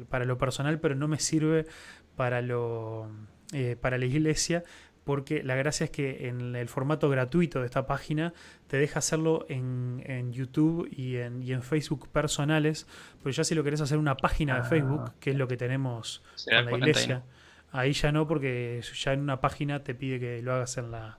[0.10, 1.68] para, lo personal, pero no me sirve
[2.16, 3.12] para, lo,
[3.54, 4.64] eh, para la iglesia
[5.08, 8.34] porque la gracia es que en el formato gratuito de esta página
[8.68, 12.88] te deja hacerlo en, YouTube y en, y en, Facebook personales,
[13.24, 15.14] pero ya si lo querés hacer una página de Facebook, ah.
[15.22, 17.24] que es lo que tenemos con la iglesia,
[17.72, 21.18] ahí ya no, porque ya en una página te pide que lo hagas en la...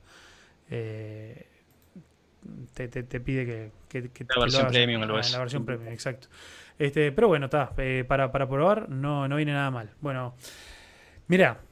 [0.69, 1.47] Eh,
[2.75, 2.89] te,
[3.21, 6.29] pide que, que, la versión premium, ah, la versión premium, exacto.
[6.79, 9.95] Este, pero bueno, está, eh, para, para, probar no, no viene nada mal.
[10.03, 10.35] Bueno,
[11.27, 11.63] mira,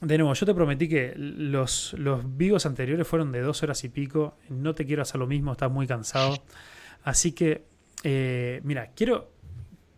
[0.00, 3.88] de nuevo, yo te prometí que los, los vivos anteriores fueron de dos horas y
[3.88, 4.36] pico.
[4.48, 6.36] No te quiero hacer lo mismo, estás muy cansado.
[7.04, 7.64] Así que,
[8.02, 9.30] eh, mira, quiero,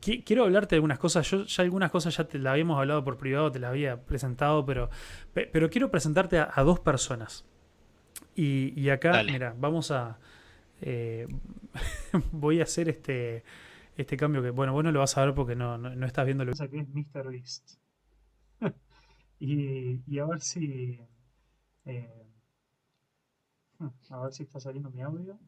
[0.01, 1.29] quiero hablarte de algunas cosas.
[1.31, 4.67] Yo ya algunas cosas ya te las habíamos hablado por privado, te las había presentado,
[4.67, 4.91] pero,
[5.33, 7.45] pero quiero presentarte a, dos personas.
[8.35, 10.19] Y, acá, mira, vamos a.
[10.83, 11.27] Eh,
[12.33, 13.45] voy a hacer este,
[13.97, 16.45] este cambio que, bueno, vos no lo vas a ver porque no, no, estás viendo
[16.45, 17.31] lo que es Mr.
[17.31, 17.79] Beast.
[19.39, 21.01] y, y, a ver si.
[21.85, 22.27] Eh,
[24.11, 25.39] a ver si está saliendo mi audio.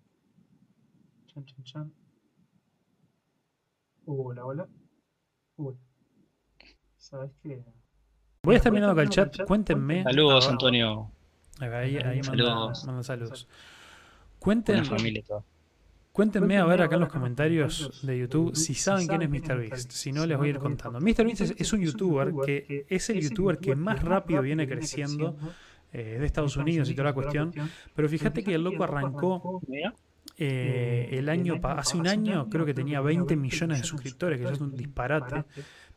[1.27, 1.92] Chan, chan, chan.
[4.07, 4.68] hola, hola.
[5.57, 5.77] Uy.
[6.96, 7.64] ¿Sabes qué?
[8.42, 9.44] Voy a estar mirando acá el chat.
[9.46, 10.03] Cuéntenme.
[10.05, 11.11] Saludos, Antonio.
[11.61, 12.85] Ahí, ahí saludos.
[12.85, 13.48] Manda, saludos.
[14.38, 14.85] Cuéntenme.
[14.85, 15.24] familia
[16.19, 19.93] Cuéntenme a ver acá en los comentarios de YouTube si saben quién es MrBeast.
[19.93, 20.99] Si no, les voy a ir contando.
[20.99, 25.37] MrBeast es, es un youtuber que es el youtuber que más rápido viene creciendo
[25.93, 27.53] eh, de Estados Unidos y toda la cuestión.
[27.95, 29.63] Pero fíjate que el loco arrancó
[30.37, 34.55] eh, el año, hace un año creo que tenía 20 millones de suscriptores, que eso
[34.55, 35.45] es un disparate.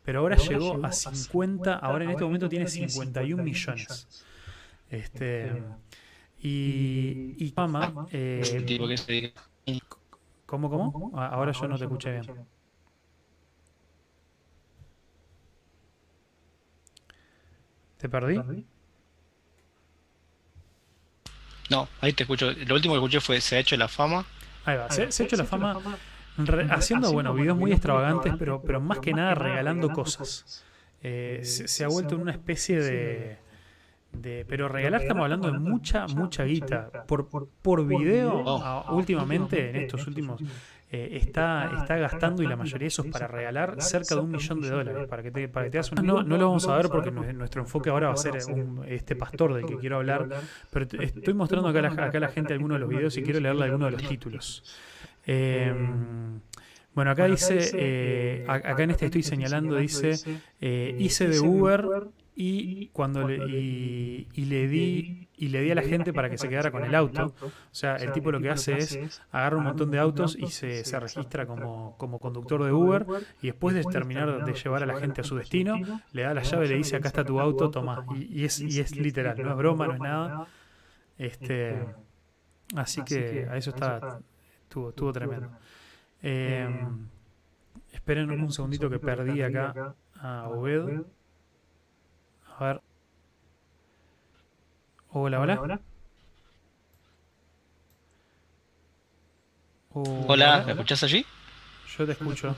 [0.06, 4.24] Pero ahora llegó a 50, ahora en este momento tiene 51 millones.
[4.88, 5.52] Este,
[6.40, 8.64] y, y fama, eh,
[10.52, 11.12] ¿Cómo, cómo?
[11.16, 12.46] Ah, ahora yo no te escuché bien.
[17.98, 18.66] ¿Te perdí?
[21.70, 22.52] No, ahí te escucho.
[22.52, 24.26] Lo último que escuché fue Se ha hecho la fama.
[24.66, 25.80] Ahí va, se, ha hecho la fama
[26.72, 30.66] haciendo, bueno, videos muy extravagantes, pero, pero más que nada regalando cosas.
[31.02, 33.38] Eh, se, ha vuelto en una especie de,
[34.14, 36.90] de, pero regalar estamos hablando de mucha, mucha guita.
[37.08, 38.96] Por, por video, oh.
[38.96, 40.42] últimamente, en estos últimos,
[40.94, 44.60] eh, está, está gastando, y la mayoría de esos para regalar, cerca de un millón
[44.60, 45.08] de dólares.
[45.08, 46.02] Para que te, para que te hagas una...
[46.02, 48.38] no, no lo vamos a ver porque nuestro enfoque ahora va a ser
[48.88, 50.28] este pastor del que quiero hablar.
[50.70, 53.40] Pero estoy mostrando acá, la, acá a la gente algunos de los videos y quiero
[53.40, 54.64] leerle algunos de los títulos.
[55.26, 56.42] Em,
[56.94, 61.86] bueno, acá dice, eh, acá en este estoy señalando, dice, eh, hice de Uber
[62.36, 66.48] y cuando le, y, le di y le di a la gente para que se
[66.48, 67.34] quedara con el auto.
[67.42, 70.86] O sea, el tipo lo que hace es agarra un montón de autos y se,
[70.86, 73.06] se registra como, como conductor de Uber
[73.42, 75.76] y después de terminar de llevar a la gente a su destino,
[76.14, 78.06] le da la llave y le dice acá está tu auto, toma.
[78.16, 80.48] Y, es, y es literal, no es broma, no es nada.
[81.18, 81.96] Este, este
[82.76, 84.20] así que a eso está,
[84.64, 85.50] estuvo, estuvo tremendo.
[86.24, 86.70] Eh,
[87.92, 91.04] esperen un segundito que perdí acá a Obed.
[92.62, 92.82] A ver.
[95.10, 95.82] Hola, hola.
[99.94, 101.26] Hola, ¿me escuchas allí?
[101.98, 102.56] Yo te escucho.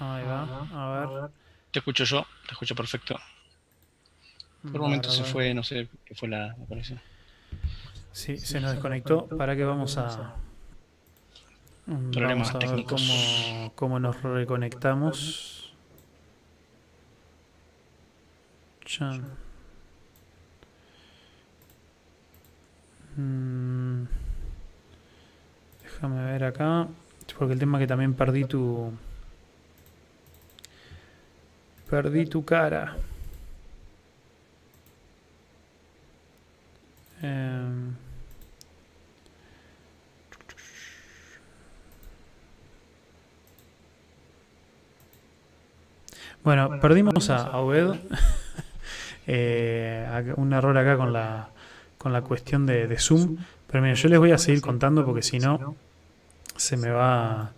[0.00, 1.30] Ahí va, a ver.
[1.70, 3.16] Te escucho yo, te escucho perfecto.
[4.62, 7.00] Por un momento se fue, no sé qué fue la, conexión.
[8.10, 9.28] Sí, se nos desconectó.
[9.28, 10.34] ¿Para qué vamos a.?
[11.86, 15.61] Problemas vamos a ver cómo, cómo nos reconectamos.
[23.16, 24.04] Mm.
[25.82, 26.88] Déjame ver acá.
[27.38, 28.92] Porque el tema que también perdí tu.
[31.88, 32.96] Perdí tu cara.
[37.22, 37.94] Em.
[46.44, 47.96] Bueno, perdimos a Obed.
[49.26, 51.50] Eh, un error acá con la,
[51.98, 53.38] con la cuestión de, Zoom.
[53.66, 55.76] Pero mira, yo les voy a seguir contando porque si no,
[56.56, 57.52] se me va...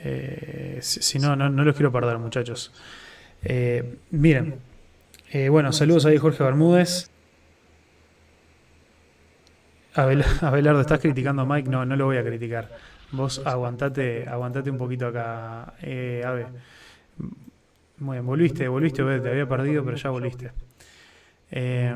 [0.00, 2.72] Eh, si, no, no, no, los quiero perder, muchachos.
[3.42, 4.60] Eh, miren,
[5.50, 7.10] bueno, saludos ahí Jorge Bermúdez.
[9.94, 11.70] Abelardo, ¿estás criticando a Mike?
[11.70, 12.68] No, no lo voy a criticar.
[13.12, 16.46] Vos aguantate, aguantate un poquito acá, eh, Ave.
[17.98, 20.50] Muy volviste, volviste, te había perdido, pero ya volviste.
[21.50, 21.94] Eh,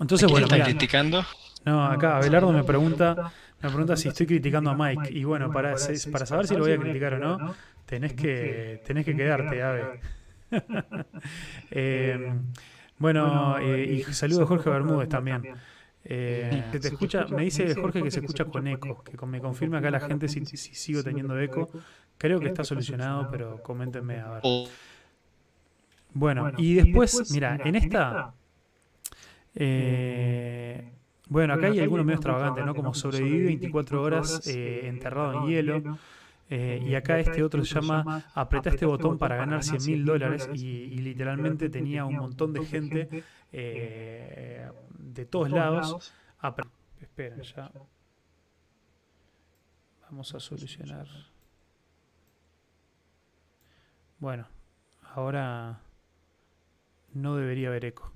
[0.00, 1.24] entonces, bueno, están criticando?
[1.64, 5.10] No, acá Abelardo me pregunta, me pregunta si estoy criticando a Mike.
[5.10, 5.74] Y bueno, para,
[6.12, 7.54] para saber si lo voy a criticar o no,
[7.86, 10.00] tenés que, tenés que quedarte, Ave.
[11.70, 12.34] eh,
[12.98, 15.42] bueno, eh, y saludo a Jorge Bermúdez también.
[16.08, 19.90] Eh, te escucha, me dice Jorge que se escucha con eco, que me confirme acá
[19.90, 21.68] la gente si, si sigo teniendo eco.
[22.16, 24.42] Creo que está solucionado, pero coméntenme a ver.
[26.12, 28.34] Bueno, y después, mira, en esta...
[29.56, 30.92] Eh,
[31.28, 32.74] Bueno, acá hay algunos medio extravagantes, ¿no?
[32.74, 35.98] Como sobrevive 24 horas eh, enterrado en hielo.
[36.48, 40.48] Eh, y acá este otro se llama Apretá este botón para ganar 100 mil dólares
[40.54, 46.14] y, literalmente tenía un montón de gente de todos lados.
[47.00, 47.72] Espera, ya.
[50.02, 51.08] Vamos a solucionar.
[54.18, 54.46] Bueno,
[55.14, 55.80] ahora
[57.12, 58.15] no debería haber eco.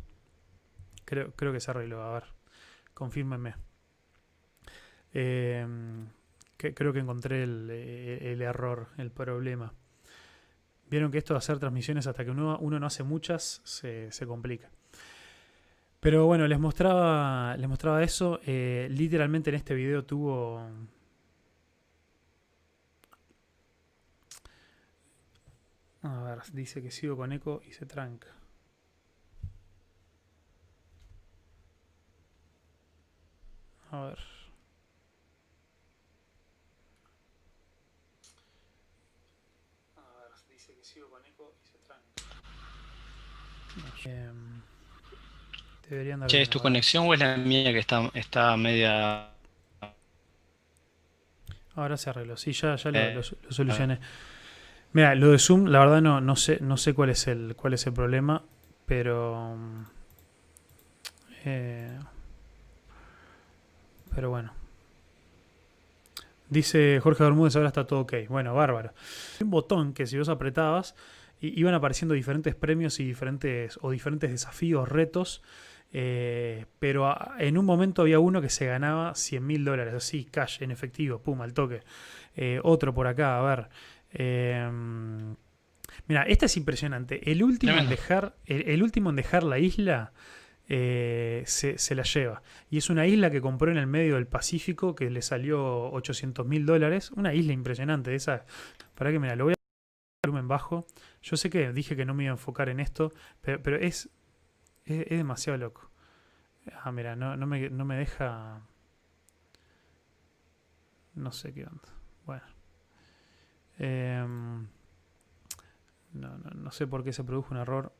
[1.11, 2.04] Creo, creo que se arregló.
[2.04, 2.24] A ver,
[2.94, 3.56] confírmenme.
[5.12, 6.06] Em,
[6.56, 9.72] creo que encontré eh, el, error, el problema.
[10.88, 14.70] Vieron que esto de hacer transmisiones hasta que uno, no hace muchas se, complica.
[15.98, 18.38] Pero bueno, les mostraba, les mostraba eso.
[18.46, 20.64] Eh, literalmente en este video tuvo
[26.02, 28.28] A ver, dice que sigo con eco y se tranca.
[33.93, 34.18] A ver.
[39.97, 42.05] A ver, dice que sigo con eco y se tranca.
[44.05, 44.30] Eh,
[45.88, 49.30] deberían dar che, ¿es tu conexión o es la mía que está, está media...
[51.74, 52.36] Ahora se arregló.
[52.36, 53.99] Sí, ya, ya lo, eh, lo, solucioné.
[54.93, 57.74] Mira, lo de Zoom, la verdad no, no sé, no sé cuál es el, cuál
[57.74, 58.43] es el problema,
[58.86, 59.57] pero.
[61.45, 61.99] Eh,
[64.20, 64.52] pero bueno.
[66.50, 68.12] Dice Jorge Bermúdez, ahora está todo ok.
[68.28, 68.92] Bueno, bárbaro.
[69.40, 70.94] Un botón que si vos apretabas,
[71.40, 75.42] iban apareciendo diferentes premios y diferentes, o diferentes desafíos, retos.
[75.94, 80.62] Eh, pero en un momento había uno que se ganaba 100 mil dólares, así, cash,
[80.62, 81.80] en efectivo, pum, al toque.
[82.36, 83.68] Eh, otro por acá, a ver.
[84.12, 85.34] Em,
[86.08, 87.30] mira, esta es impresionante.
[87.32, 90.12] El último, en dejar, el, último en dejar la isla
[90.72, 92.42] eh, se, la lleva.
[92.70, 96.46] Y es una isla que compró en el medio del Pacífico que le salió 800
[96.46, 97.10] mil dólares.
[97.10, 98.14] Una isla impresionante.
[98.14, 98.46] Esa,
[98.94, 99.56] para que mira, lo voy a
[100.24, 100.86] volumen bajo.
[101.22, 104.10] Yo sé que dije que no me iba a enfocar en esto, pero, es,
[104.84, 105.90] es, demasiado loco.
[106.84, 108.60] Ah, mira, no, no, me, no me deja.
[111.16, 111.88] No sé qué onda.
[112.26, 112.44] Bueno.
[113.80, 114.68] Em,
[116.12, 117.92] no, sé por qué se produjo un error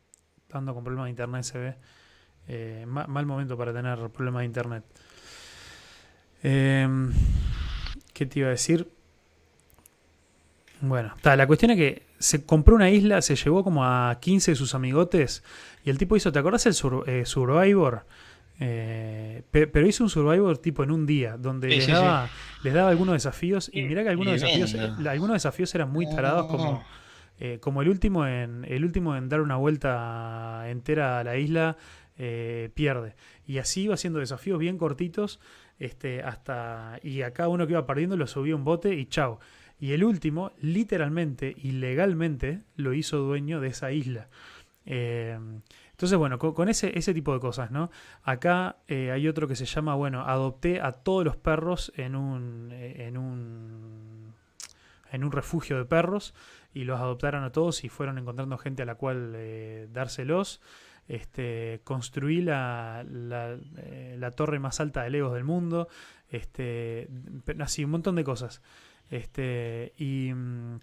[0.49, 1.77] dando con problemas de internet se ve.
[2.49, 4.85] Eh, mal, momento para tener problemas de internet.
[6.43, 7.13] Em,
[8.13, 8.89] ¿Qué te iba a decir?
[10.81, 14.55] Bueno, la cuestión es que se compró una isla, se llevó como a 15 de
[14.57, 15.43] sus amigotes
[15.85, 16.75] y el tipo hizo, ¿te acuerdas el
[17.07, 18.05] eh, Survivor?
[18.63, 22.29] Eh, pero hizo un Survivor tipo en un día, donde les, daba,
[22.63, 23.71] algunos desafíos.
[23.73, 24.75] Y mira que algunos desafíos,
[25.07, 26.85] algunos desafíos eran muy tarados, como,
[27.39, 31.79] eh, como el último en el último en dar una vuelta entera a la isla,
[32.23, 33.17] eh, pierde.
[33.47, 35.41] Y así iba haciendo desafíos bien cortitos.
[35.79, 37.01] Este, hasta.
[37.03, 39.41] Y a cada uno que iba perdiendo lo subía un bote y chao.
[39.79, 44.29] Y el último, literalmente y legalmente, lo hizo dueño de esa isla.
[44.85, 47.91] Entonces, bueno, con, ese, ese, tipo de cosas, ¿no?
[48.23, 52.71] Acá eh, hay otro que se llama, bueno, adopté a todos los perros en un,
[52.73, 54.35] eh, en un,
[55.11, 56.35] en un refugio de perros
[56.75, 59.37] y los adoptaron a todos y fueron encontrando gente a la cual
[59.93, 60.61] dárselos.
[61.11, 65.89] Este, construí la, la, torre más alta de Legos del mundo.
[66.29, 67.09] Este,
[67.59, 68.63] así, un montón de cosas.
[69.11, 70.79] Este, y, mm,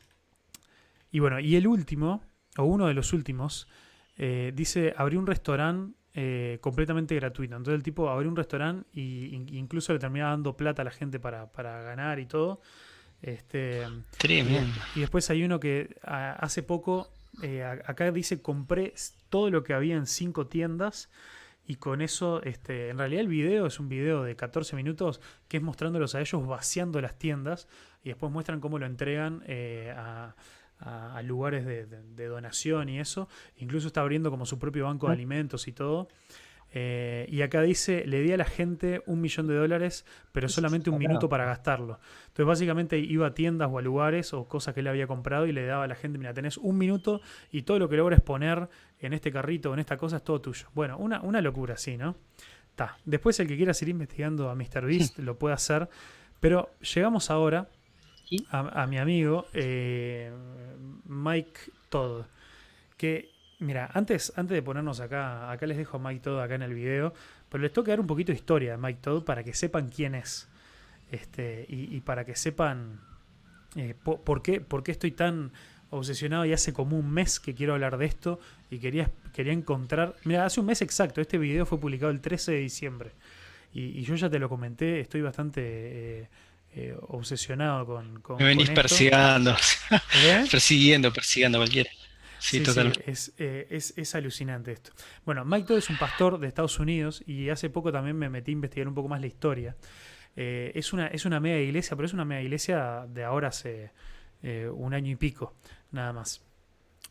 [1.11, 2.21] y bueno, y el último,
[2.57, 3.69] o uno de los últimos,
[4.17, 7.55] eh, dice, abrió un restaurante eh, completamente gratuito.
[7.55, 11.21] Entonces el tipo abrió un restaurante y incluso le terminaba dando plata a la gente
[11.21, 12.59] para, ganar y todo.
[13.21, 13.83] Este,
[14.95, 18.93] Y, después hay uno que hace poco, eh, acá dice, compré
[19.29, 21.09] todo lo que había en cinco tiendas.
[21.69, 25.19] Y con eso, este, en realidad el video es un video de 14 minutos
[25.49, 27.67] que es mostrándolos a ellos vaciando las tiendas
[28.03, 29.43] y después muestran cómo lo entregan
[29.97, 30.33] a,
[30.79, 33.27] a, lugares de, donación y eso.
[33.57, 36.07] Incluso está abriendo como su propio banco de alimentos y todo.
[36.73, 40.89] Eh, y acá dice, le di a la gente un millón de dólares, pero solamente
[40.89, 41.99] un minuto para gastarlo.
[42.27, 45.53] Entonces básicamente iba a tiendas o a lugares o cosas que él había comprado y
[45.53, 48.67] le daba a la gente, mira, tenés un minuto y todo lo que logres poner
[48.99, 50.67] en este carrito o en esta cosa es todo tuyo.
[50.73, 52.15] Bueno, una, una locura, sí, ¿no?
[52.69, 52.97] Está.
[53.05, 55.89] Después el que quiera seguir investigando a MrBeast lo puede hacer.
[56.39, 57.69] Pero llegamos ahora
[58.51, 60.31] a, mi amigo eh,
[61.05, 61.59] Mike
[61.89, 62.25] Todd.
[62.97, 66.61] Que, mira, antes, antes de ponernos acá, acá les dejo a Mike Todd acá en
[66.61, 67.13] el video,
[67.49, 69.89] pero les tengo que dar un poquito de historia de Mike Todd para que sepan
[69.89, 70.47] quién es.
[71.11, 72.99] Este, y, para que sepan
[73.75, 75.51] eh, por, qué, por qué estoy tan
[75.89, 80.15] obsesionado y hace como un mes que quiero hablar de esto y quería, quería encontrar...
[80.25, 83.11] Mira, hace un mes exacto, este video fue publicado el 13 de diciembre.
[83.73, 86.27] y, yo ya te lo comenté, estoy bastante eh,
[86.79, 89.55] eh, obsesionado con, con Me venís persiguiendo,
[90.51, 91.89] persiguiendo, persiguiendo cualquiera.
[92.39, 93.03] Sí, totalmente.
[93.09, 94.91] es, es, alucinante esto.
[95.25, 98.51] Bueno, Mike Todd es un pastor de Estados Unidos y hace poco también me metí
[98.51, 99.75] a investigar un poco más la historia.
[100.35, 103.91] es, una, es una media iglesia, pero es una media iglesia de ahora hace
[104.43, 105.55] un año y pico,
[105.91, 106.45] nada más.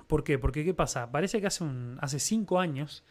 [0.06, 0.38] ¿Por qué?
[0.38, 1.10] Porque ¿qué pasa?
[1.10, 3.04] Parece que hace, un, hace cinco años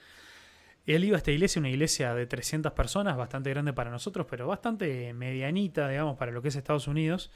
[0.85, 4.47] él iba a esta iglesia, una iglesia de 300 personas, bastante grande para nosotros, pero
[4.47, 7.31] bastante medianita, digamos, para lo que es Estados Unidos.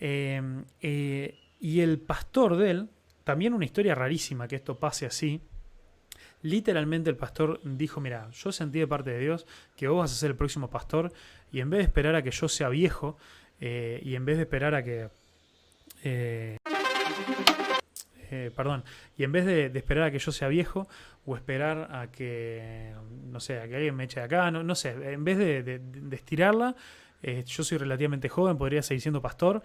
[0.00, 2.90] Eh, y el pastor de él,
[3.30, 5.40] también una historia rarísima que esto pase así.
[6.42, 10.16] Literalmente el pastor dijo, mira, yo sentí de parte de Dios que vos vas a
[10.16, 11.12] ser el próximo pastor
[11.52, 13.18] y en vez de esperar a que yo sea viejo
[13.60, 15.10] eh, y en vez de esperar a que...
[16.02, 16.56] Eh,
[18.32, 18.82] eh, perdón,
[19.16, 20.88] y en vez de, esperar a que yo sea viejo
[21.24, 22.92] o esperar a que,
[23.26, 26.74] no sé, a que alguien me eche de acá, no, sé, en vez de, estirarla,
[27.22, 29.62] yo soy relativamente joven, podría seguir siendo pastor,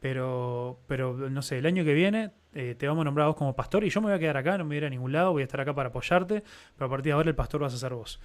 [0.00, 3.54] pero, pero no sé, el año que viene eh, te vamos a nombrar vos como
[3.54, 5.12] pastor y yo me voy a quedar acá, no me voy a ir a ningún
[5.12, 6.42] lado, voy a estar acá para apoyarte,
[6.76, 8.20] pero a partir de ahora el pastor vas a ser vos.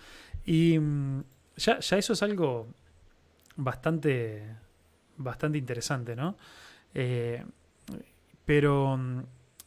[0.46, 1.24] Y mm,
[1.58, 2.68] ya, ya eso es algo
[3.56, 4.56] bastante,
[5.18, 6.38] bastante interesante, ¿no?
[8.46, 9.20] pero mm,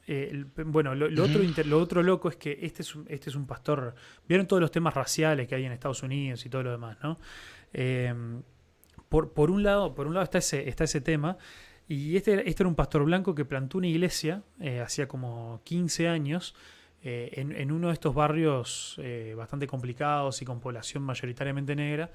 [0.06, 3.48] eh, bueno, lo, otro lo otro loco es que este es, un, este es un
[3.48, 3.96] pastor.
[4.28, 7.18] Vieron todos los temas raciales que hay en Estados Unidos y todo lo demás, ¿no?
[9.08, 11.36] Por, por, un lado, por un lado está ese, está ese tema.
[11.88, 16.08] Y este, este era un pastor blanco que plantó una iglesia eh, hacía como 15
[16.08, 16.54] años
[17.02, 19.00] eh, en, uno de estos barrios
[19.36, 22.10] bastante complicados y con población mayoritariamente negra.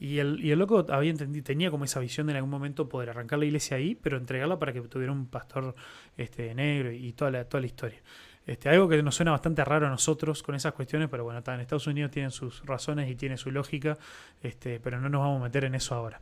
[0.00, 2.88] Y el, y el loco había entendido, tenía como esa visión de en algún momento
[2.88, 5.74] poder arrancar la iglesia ahí, pero entregarla para que tuviera un pastor
[6.16, 7.98] este, negro y toda la, toda la historia.
[8.46, 11.60] Este, algo que nos suena bastante raro a nosotros con esas cuestiones, pero bueno, en
[11.60, 13.98] Estados Unidos tienen sus razones y tiene su lógica,
[14.42, 16.20] este, pero no nos vamos a meter en eso ahora.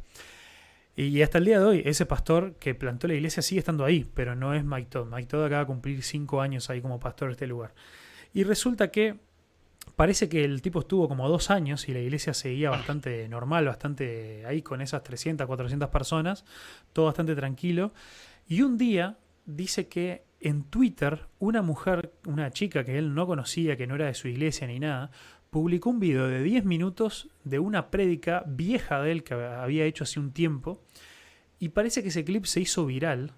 [0.98, 4.10] Y hasta el día de hoy, ese pastor que plantó la iglesia sigue estando ahí,
[4.14, 5.06] pero no es Mike Todd.
[5.12, 7.74] Mike Todd acaba de cumplir cinco años ahí como pastor de este lugar.
[8.32, 9.18] Y resulta que
[9.94, 14.44] parece que el tipo estuvo como dos años y la iglesia seguía bastante normal, bastante
[14.46, 16.46] ahí con esas 300, 400 personas,
[16.94, 17.92] todo bastante tranquilo.
[18.48, 23.76] Y un día dice que en Twitter una mujer, una chica que él no conocía,
[23.76, 25.10] que no era de su iglesia ni nada,
[25.50, 30.04] publicó un video de 10 minutos de una prédica vieja de él que había hecho
[30.04, 30.82] hace un tiempo.
[31.58, 33.32] Y parece que ese clip se hizo viral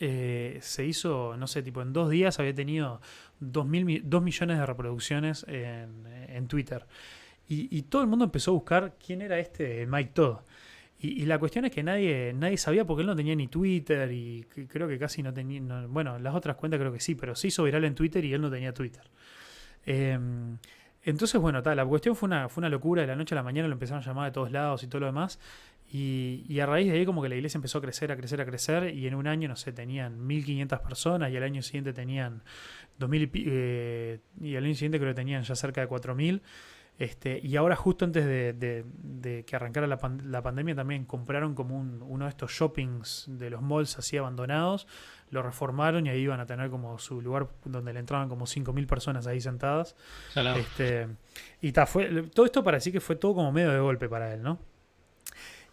[0.00, 3.00] eh, se hizo, no sé, tipo en dos días había tenido
[3.38, 6.86] dos, mil, dos millones de reproducciones en, Twitter.
[7.46, 10.38] Y, todo el mundo empezó a buscar quién era este Mike Todd.
[10.98, 14.44] Y, la cuestión es que nadie, nadie sabía porque él no tenía ni Twitter y
[14.68, 15.86] creo que casi no tenía...
[15.86, 18.40] bueno, las otras cuentas creo que sí, pero se hizo viral en Twitter y él
[18.40, 19.04] no tenía Twitter.
[19.86, 20.58] Em,
[21.04, 23.02] entonces, bueno, tal, la cuestión fue una, fue una locura.
[23.02, 25.00] De la noche a la mañana lo empezaron a llamar de todos lados y todo
[25.00, 25.38] lo demás.
[25.92, 28.46] Y, a raíz de ahí como que la iglesia empezó a crecer, a crecer, a
[28.46, 32.42] crecer y en un año, no sé, tenían 1.500 personas y al año siguiente tenían
[32.98, 36.40] 2.000 eh, y al año siguiente creo que tenían ya cerca de 4.000.
[36.96, 42.28] Este, y ahora justo antes de, que arrancara la, pandemia también compraron como uno de
[42.28, 44.86] estos shoppings de los malls así abandonados,
[45.34, 48.86] lo reformaron y ahí iban a tener como su lugar donde le entraban como 5.000
[48.86, 49.96] personas ahí sentadas.
[50.56, 51.08] Este,
[51.60, 54.32] y ta, fue, todo esto para decir que fue todo como medio de golpe para
[54.32, 54.58] él, ¿no?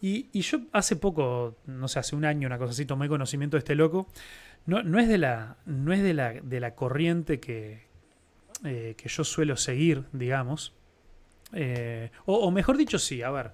[0.01, 3.59] Y, yo hace poco, no sé, hace un año, una cosa así, tomé conocimiento de
[3.59, 4.07] este loco.
[4.65, 7.83] No, no es de la, no es de la, de la corriente que,
[8.65, 10.73] eh, que yo suelo seguir, digamos.
[11.53, 13.51] Eh, o, mejor dicho, sí, a ver.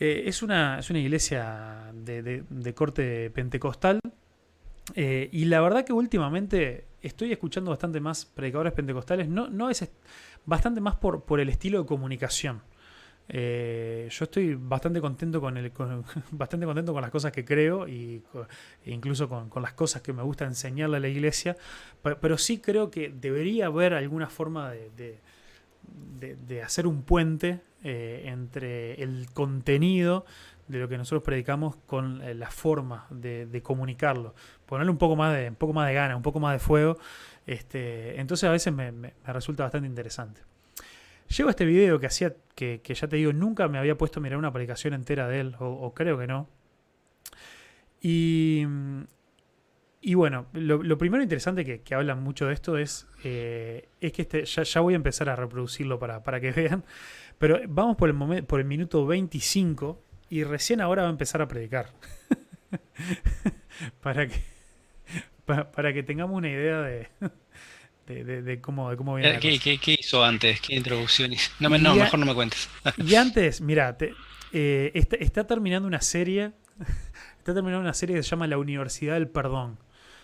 [0.00, 4.00] Eh, es, una, es una iglesia de, de, corte pentecostal.
[4.94, 9.28] Y la verdad que últimamente estoy escuchando bastante más predicadores pentecostales.
[9.28, 9.88] No, no es
[10.44, 12.62] bastante más por, por el estilo de comunicación.
[13.28, 15.72] Eh, yo estoy bastante contento con, el,
[16.30, 18.22] bastante contento con las cosas que creo y
[18.84, 21.56] e incluso con, las cosas que me gusta enseñarle a la iglesia,
[22.20, 25.18] pero, sí creo que debería haber alguna forma de,
[26.20, 30.24] de, hacer un puente eh, entre el contenido
[30.68, 34.34] de lo que nosotros predicamos con eh, la forma de, comunicarlo,
[34.66, 36.98] ponerle un poco más de, un poco más de gana, un poco más de fuego.
[37.46, 40.42] Este, entonces a veces me resulta bastante interesante.
[41.28, 44.22] Llego a este video que hacía, que, ya te digo, nunca me había puesto a
[44.22, 46.48] mirar una aplicación entera de él, o, creo que no.
[48.00, 48.64] Y,
[50.00, 54.22] y bueno, lo, primero interesante que, que, hablan mucho de esto es, eh, es que
[54.22, 56.84] este, ya, voy a empezar a reproducirlo para, para que vean,
[57.38, 60.00] pero vamos por el, momento, por el minuto 25
[60.30, 61.88] y recién ahora va a empezar a predicar.
[64.00, 64.40] para, que,
[65.46, 67.08] para, que tengamos una idea de,
[68.42, 69.38] de, cómo, de cómo viene.
[69.38, 70.60] ¿Qué, qué, hizo antes?
[70.60, 72.68] ¿Qué introducción No, no mejor no me cuentes.
[72.98, 73.96] y antes, mira,
[74.52, 76.52] eh, está, terminando una serie.
[77.38, 79.78] Está terminando una serie que se llama La Universidad del Perdón.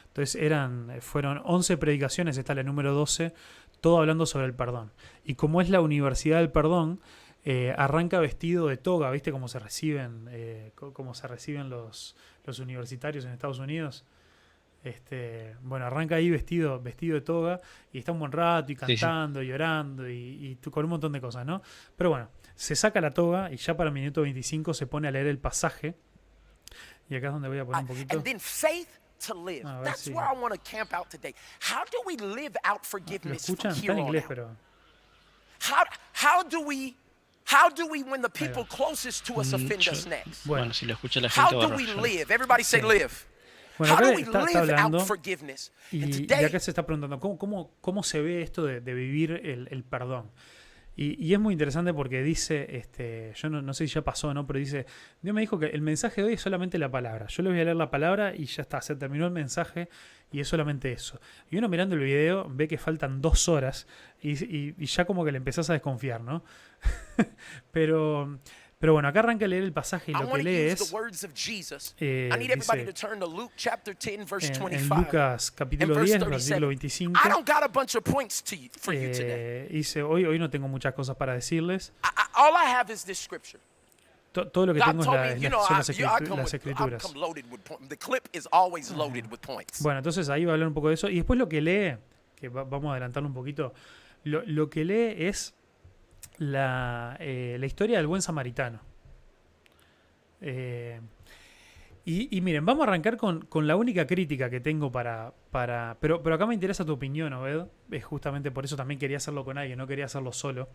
[0.09, 3.33] Entonces eran, fueron 11 predicaciones, está la número 12,
[3.81, 4.91] todo hablando sobre el perdón.
[5.25, 7.01] Y como es la Universidad del Perdón,
[7.45, 12.59] eh, arranca vestido de toga, ¿viste cómo se reciben, eh, cómo se reciben los, los
[12.59, 14.05] universitarios en Estados Unidos?
[14.85, 17.61] Este, bueno, arranca ahí vestido, vestido de toga
[17.93, 21.47] y está un buen rato y cantando, y llorando y, con un montón de cosas,
[21.47, 21.63] ¿no?
[21.97, 25.11] Pero bueno, se saca la toga y ya para el minuto 25 se pone a
[25.13, 25.95] leer el pasaje.
[27.09, 28.17] Y acá es donde voy a poner un poquito.
[28.17, 28.89] And then faith
[29.27, 29.63] to live.
[29.85, 31.35] That's where I want to camp out today.
[31.61, 34.57] How do we live out forgiveness Lo escuchan, está en inglés, pero
[35.61, 36.97] How how do we
[37.45, 40.45] How do we when the people closest to us offend us next?
[40.45, 42.33] Bueno, si lo escucha la gente How do we live?
[42.33, 43.27] Everybody say live.
[43.79, 45.05] Bueno, acá está, está hablando
[45.91, 49.33] y, y, acá se está preguntando ¿cómo, cómo, cómo se ve esto de, de vivir
[49.45, 50.31] el, el perdón.
[50.95, 54.29] Y, y, es muy interesante porque dice, este, yo no, no, sé si ya pasó
[54.29, 54.85] o no, pero dice,
[55.23, 57.29] Dios me dijo que el mensaje de hoy es solamente la palabra.
[57.29, 59.89] Yo le voy a leer la palabra y ya está, se terminó el mensaje
[60.31, 61.19] y es solamente eso.
[61.51, 63.87] Y uno mirando el video ve que faltan dos horas
[64.21, 66.45] y, y, y ya como que le empezás a desconfiar, ¿no?
[67.73, 68.39] pero
[68.83, 70.93] pero bueno, acá arranca a leer el pasaje y lo que lee es.
[72.01, 72.29] Eh,
[74.73, 77.21] en, Lucas capítulo 10, versículo 25.
[79.23, 81.93] Eh, dice: hoy, hoy no tengo muchas cosas para decirles.
[84.33, 85.89] todo lo que tengo es la, son las,
[86.53, 87.05] escrituras.
[89.79, 91.09] Bueno, entonces ahí va a hablar un poco de eso.
[91.09, 91.99] Y después lo que lee,
[92.35, 93.75] que vamos a adelantarlo un poquito,
[94.25, 95.55] lo, lo que lee es
[96.51, 98.81] la, eh, la historia del buen samaritano.
[100.41, 101.01] Eh,
[102.05, 105.33] y, miren, vamos a arrancar con, la única crítica que tengo para.
[105.53, 107.67] para pero, pero acá me interesa tu opinión, Obed.
[107.93, 110.69] Es justamente por eso también quería hacerlo con alguien, no quería hacerlo solo.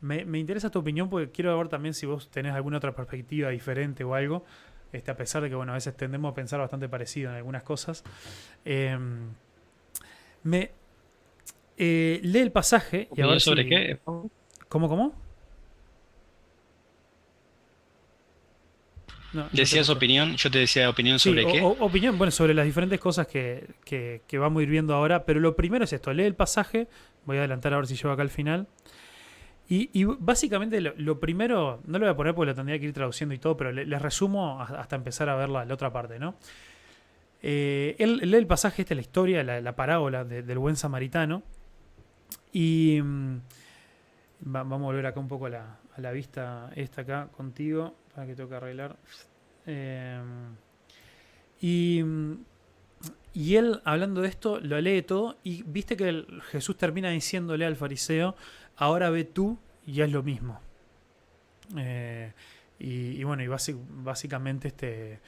[0.00, 4.02] Me, interesa tu opinión porque quiero ver también si vos tenés alguna otra perspectiva diferente
[4.02, 4.44] o algo.
[4.92, 7.62] Este, a pesar de que, bueno, a veces tendemos a pensar bastante parecido en algunas
[7.62, 8.02] cosas.
[8.64, 9.28] Em,
[10.42, 10.72] me.
[11.78, 14.00] Eh, lee el pasaje y a ver sobre qué?
[14.68, 15.14] ¿Cómo, cómo?
[19.32, 21.60] No, Decías opinión, yo te decía opinión sobre qué.
[21.62, 25.54] opinión, bueno, sobre las diferentes cosas que, que, vamos a ir viendo ahora, pero lo
[25.56, 26.88] primero es esto, lee el pasaje,
[27.26, 28.66] voy a adelantar a ver si llego acá al final.
[29.68, 33.34] Y, básicamente lo, primero, no lo voy a poner porque lo tendría que ir traduciendo
[33.34, 36.36] y todo, pero les resumo hasta empezar a ver la, otra parte, ¿no?
[37.42, 41.42] Eh, él, lee el pasaje, esta es la historia, la, parábola del buen samaritano.
[42.52, 43.02] Y
[44.40, 47.94] mm, vamos a volver acá un poco a la, a la vista esta acá contigo,
[48.14, 48.96] para que tengo que arreglar.
[49.66, 50.20] Eh,
[51.60, 52.02] y,
[53.32, 57.76] y, él, hablando de esto, lo lee todo y viste que Jesús termina diciéndole al
[57.76, 58.36] fariseo,
[58.76, 60.60] ahora ve tú y es lo mismo.
[61.76, 62.32] Eh,
[62.78, 65.20] y, bueno, y básicamente este,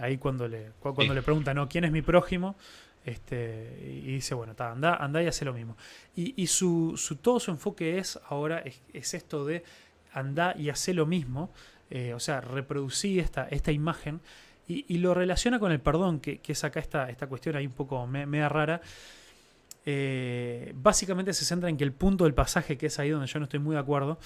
[0.00, 1.68] ahí cuando le, cuando le preguntan, ¿no?
[1.68, 2.54] ¿quién es mi prójimo?
[3.04, 5.76] Este, y dice, bueno, anda, anda y hace lo mismo.
[6.14, 9.64] Y, y su, su, todo su enfoque es ahora, es, es esto de
[10.12, 11.50] anda y hace lo mismo,
[11.90, 14.20] eh, o sea, reproducí esta, esta imagen
[14.68, 18.06] y, lo relaciona con el perdón, que, es acá esta, esta cuestión ahí un poco
[18.06, 18.80] media rara.
[19.84, 23.38] Eh, básicamente se centra en que el punto del pasaje, que es ahí donde yo
[23.38, 24.18] no estoy muy de acuerdo,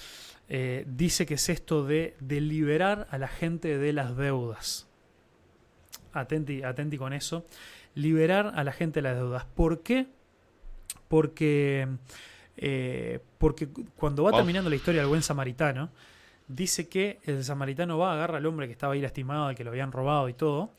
[0.47, 4.87] eh, dice que es esto de, de, liberar a la gente de las deudas.
[6.13, 7.45] Atenti, atenti con eso.
[7.97, 9.45] Liberar a la gente de las deudas.
[9.45, 10.07] ¿Por qué?
[11.07, 11.87] Porque
[12.57, 15.91] eh, porque cuando va terminando la historia del buen samaritano,
[16.47, 19.91] dice que el samaritano va, agarra al hombre que estaba ahí lastimado, que lo habían
[19.91, 20.73] robado y todo,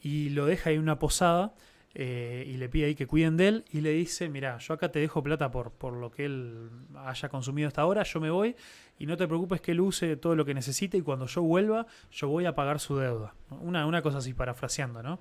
[0.00, 1.54] y lo deja ahí en una posada
[1.94, 4.90] eh, y le pide ahí que cuiden de él y le dice, mira, yo acá
[4.90, 8.56] te dejo plata por, por lo que él haya consumido hasta ahora, yo me voy
[8.98, 11.86] y no te preocupes que él use todo lo que necesite y cuando yo vuelva
[12.10, 13.34] yo voy a pagar su deuda.
[13.50, 15.20] Una, una cosa así parafraseando, ¿no?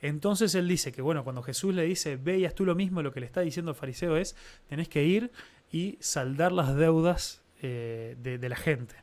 [0.00, 3.20] Entonces él dice que, bueno, cuando Jesús le dice, veías tú lo mismo, lo que
[3.20, 4.36] le está diciendo el fariseo es,
[4.68, 5.32] tenés que ir
[5.72, 8.94] y saldar las deudas eh, de, la gente.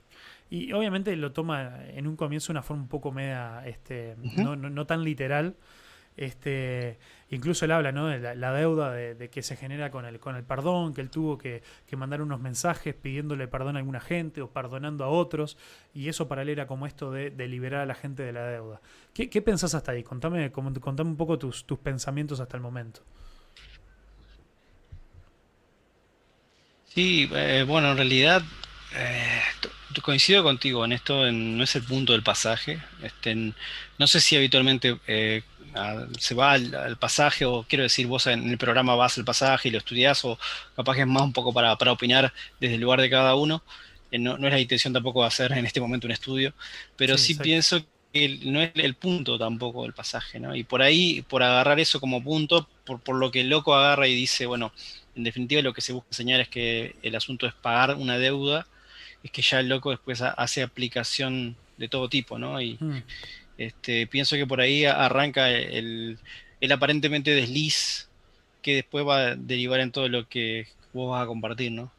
[0.50, 4.86] Y obviamente lo toma en un comienzo de una forma un poco media, este, no,
[4.86, 5.56] tan literal.
[6.16, 6.98] Este,
[7.36, 8.08] incluso él habla ¿no?
[8.08, 11.38] de la, deuda de, que se genera con el, con el perdón, que él tuvo
[11.38, 11.62] que,
[11.96, 15.58] mandar unos mensajes pidiéndole perdón a alguna gente o perdonando a otros,
[15.94, 18.82] y eso para él era como esto de, liberar a la gente de la deuda.
[19.14, 20.04] ¿Qué, qué pensás hasta ahí?
[20.04, 23.02] Contame, contame un poco tus, tus pensamientos hasta el momento.
[26.94, 28.42] Sí, eh, bueno, en realidad
[28.96, 29.42] eh,
[30.02, 32.80] coincido contigo en esto, no es el punto del pasaje.
[33.02, 35.44] Este, no sé si habitualmente eh,
[36.18, 39.72] se va al, pasaje, o quiero decir, vos en el programa vas al pasaje y
[39.72, 40.38] lo estudias, o
[40.76, 43.64] capaz que es más un poco para, opinar desde el lugar de cada uno.
[44.12, 46.54] Eh, no, es la intención tampoco hacer en este momento un estudio,
[46.96, 47.82] pero sí, pienso
[48.14, 50.56] que no es el punto tampoco del pasaje, ¿no?
[50.56, 54.08] Y por ahí, por agarrar eso como punto, por, por lo que el loco agarra
[54.08, 54.72] y dice, bueno,
[55.16, 58.68] en definitiva lo que se busca enseñar es que el asunto es pagar una deuda,
[59.24, 62.62] es que ya el loco después hace aplicación de todo tipo, ¿no?
[62.62, 63.04] Y mm.
[63.58, 66.20] Este, pienso que por ahí arranca el,
[66.72, 68.10] aparentemente desliz
[68.62, 71.92] que después va a derivar en todo lo que vos vas a compartir, ¿no?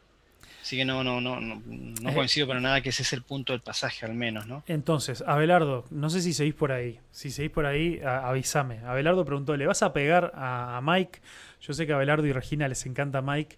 [0.60, 3.22] Así que no, no, no, no, no eh, coincido para nada que ese es el
[3.22, 4.64] punto del pasaje, al menos, ¿no?
[4.66, 6.98] Entonces, Abelardo, no sé si seguís por ahí.
[7.12, 8.80] Si seguís por ahí, avísame.
[8.80, 11.20] Abelardo preguntó, ¿le vas a pegar a, Mike?
[11.60, 13.56] Yo sé que a Abelardo y Regina les encanta Mike.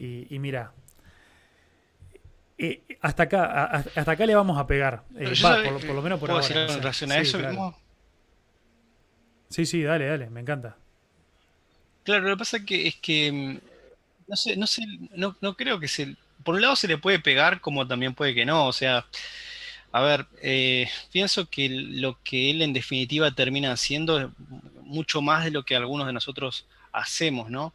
[0.00, 0.72] Y, y mira,
[2.58, 5.04] eh, hasta acá hasta acá le vamos a pegar.
[5.16, 6.42] Eh, por, lo menos por ahora.
[6.42, 7.38] Decir en relación a eso
[9.50, 10.76] Sí, sí, dale, dale, me encanta.
[12.04, 13.58] Claro, lo que pasa que es que mm,
[14.28, 14.82] no sé, no sé,
[15.14, 16.16] no, no creo que se.
[16.44, 18.66] Por un lado se le puede pegar, como también puede que no.
[18.66, 19.06] O sea,
[19.90, 24.28] a ver, eh, pienso que lo que él en definitiva termina haciendo es
[24.82, 27.72] mucho más de lo que algunos de nosotros hacemos, ¿no?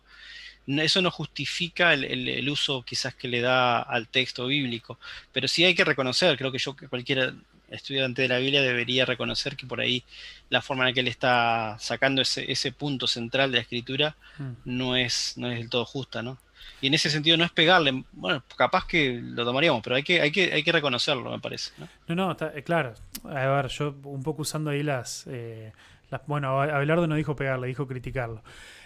[0.68, 5.00] Eso no justifica el, uso quizás que le da al texto bíblico,
[5.32, 7.34] pero sí hay que reconocer, creo que yo que cualquier
[7.70, 10.04] estudiante de la Biblia debería reconocer que por ahí
[10.50, 14.52] la forma en la que él está sacando ese, punto central de la escritura mm.
[14.66, 16.38] no, es, no es del todo justa, ¿no?
[16.82, 20.22] Y en ese sentido no es pegarle, bueno, capaz que lo tomaríamos, pero hay que,
[20.22, 21.72] hay que, hay que reconocerlo, me parece.
[22.08, 22.94] No, no, está, eh, claro.
[23.24, 25.72] A ver, yo un poco usando ahí las, eh,
[26.10, 28.44] las bueno, Abelardo no dijo pegarle, dijo criticarlo.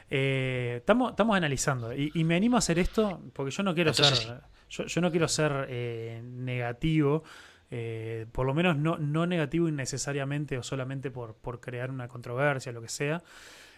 [0.10, 4.42] Eh, estamos, estamos analizando y, me animo a hacer esto porque yo no quiero ser,
[4.70, 7.24] yo, no quiero ser eh, negativo,
[7.70, 12.72] eh, por lo menos no, no negativo innecesariamente o solamente por, por crear una controversia,
[12.72, 13.22] lo que sea.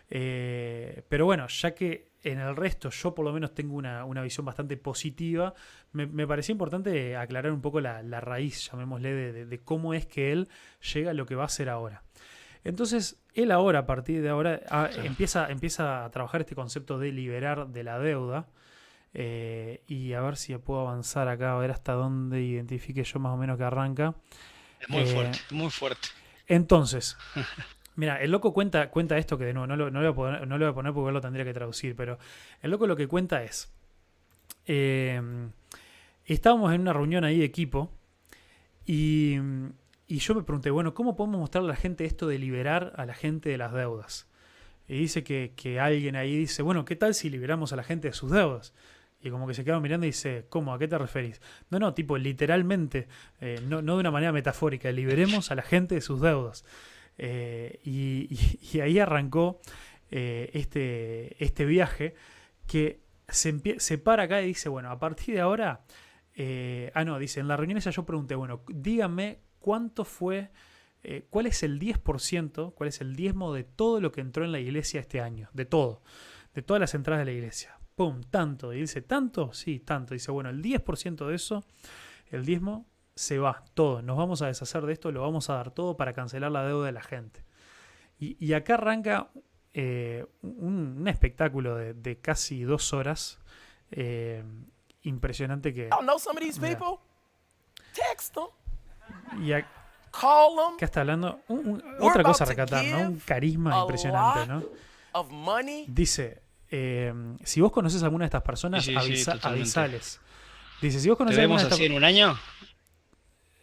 [0.07, 4.77] pero bueno, ya que en el resto yo por lo menos tengo una, visión bastante
[4.77, 5.55] positiva,
[5.93, 10.31] me, me, parecía importante aclarar un poco la, raíz, llamémosle, de, de, cómo es que
[10.31, 10.47] él
[10.93, 12.03] llega a lo que va a ser ahora.
[12.63, 17.11] Entonces, él ahora, a partir de ahora, ah, empieza, empieza a trabajar este concepto de
[17.11, 18.47] liberar de la deuda.
[19.13, 23.33] Eh, y a ver si puedo avanzar acá, a ver hasta dónde identifique yo más
[23.33, 24.13] o menos que arranca.
[24.79, 26.09] Es muy eh, fuerte, muy fuerte.
[26.47, 27.17] Entonces,
[27.95, 30.47] mira, el loco cuenta, cuenta esto que de nuevo no lo, no, voy a poner,
[30.47, 32.19] no lo voy a poner porque lo tendría que traducir, pero
[32.61, 33.73] el loco lo que cuenta es,
[34.67, 35.21] eh,
[36.25, 37.91] estábamos en una reunión ahí de equipo
[38.85, 39.37] y
[40.09, 43.05] y yo me pregunté, bueno, ¿cómo podemos mostrarle a la gente esto de liberar a
[43.05, 44.27] la gente de las deudas?
[44.87, 48.13] Y dice que, alguien ahí dice, bueno, ¿qué tal si liberamos a la gente de
[48.15, 48.73] sus deudas?
[49.21, 50.73] Y como que se queda mirando y dice, ¿cómo?
[50.73, 51.39] ¿A qué te referís?
[51.69, 53.07] No, no, tipo, literalmente,
[53.39, 56.65] eh, no, de una manera metafórica, liberemos a la gente de sus deudas.
[57.19, 59.61] Eh, y, ahí arrancó
[60.09, 62.15] eh, este, este viaje
[62.65, 65.81] que se, se para acá y dice, bueno, a partir de ahora,
[66.95, 70.51] ah, no, dice, en la reunión esa yo pregunté, bueno, díganme cuánto fue,
[71.03, 74.51] eh, cuál es el 10%, cuál es el diezmo de todo lo que entró en
[74.51, 76.01] la iglesia este año, de todo,
[76.53, 77.77] de todas las entradas de la iglesia.
[77.95, 78.21] ¡Pum!
[78.29, 78.73] Tanto.
[78.73, 79.53] Y dice, ¿tanto?
[79.53, 80.13] Sí, tanto.
[80.13, 81.65] Dice, bueno, el 10% de eso,
[82.31, 84.01] el diezmo, se va, todo.
[84.01, 86.85] Nos vamos a deshacer de esto, lo vamos a dar todo para cancelar la deuda
[86.85, 87.43] de la gente.
[88.21, 89.29] Y, acá arranca
[89.73, 93.39] eh, un, espectáculo de, casi dos horas.
[93.91, 94.43] Eh,
[95.03, 95.89] impresionante que.
[99.41, 99.67] Y acá
[100.79, 101.41] está hablando
[101.99, 103.09] otra cosa a recatar, ¿no?
[103.09, 104.63] Un carisma impresionante, ¿no?
[105.87, 107.13] Dice, eh,
[107.43, 108.87] si vos conoces a alguna de estas personas,
[109.41, 110.19] avisales.
[110.81, 112.37] Dice, si vos conoces a alguna de estas en un año?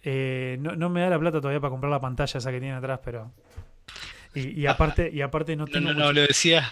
[0.02, 3.00] Eh, no, me da la plata todavía para comprar la pantalla esa que tiene atrás,
[3.04, 3.32] pero...
[4.34, 5.94] Y, aparte, y aparte no tengo.
[5.94, 6.70] No, no, lo decía.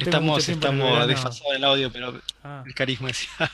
[0.00, 2.62] estamos estamos desfasados del audio, pero ah.
[2.64, 3.50] el carisma decía.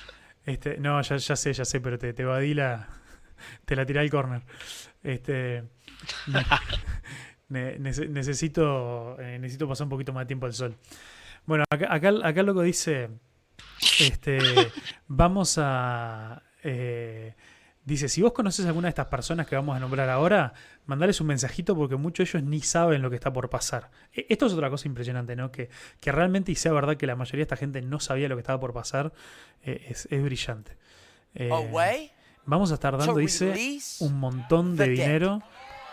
[0.46, 2.99] Este, no, ya, ya sé, ya sé, pero te, te evadí la,
[3.64, 4.42] te la tiré al corner.
[5.02, 5.64] Este,
[7.48, 10.76] necesito, eh, necesito pasar un poquito más de tiempo al sol.
[11.46, 13.10] Bueno, acá, acá, acá loco dice,
[14.00, 14.38] este,
[15.08, 16.42] vamos a...
[16.62, 17.34] Eh,
[17.84, 20.52] dice, si vos conoces a alguna de estas personas que vamos a nombrar ahora,
[20.86, 23.90] mandales un mensajito porque muchos de ellos ni saben lo que está por pasar.
[24.12, 25.50] E, esto es otra cosa impresionante, ¿no?
[25.50, 28.36] Que, que realmente y sea verdad que la mayoría de esta gente no sabía lo
[28.36, 29.12] que estaba por pasar,
[29.62, 30.76] eh, es, es, brillante.
[31.50, 31.68] Oh,
[32.46, 35.42] Vamos a estar dando, dice, un montón de dinero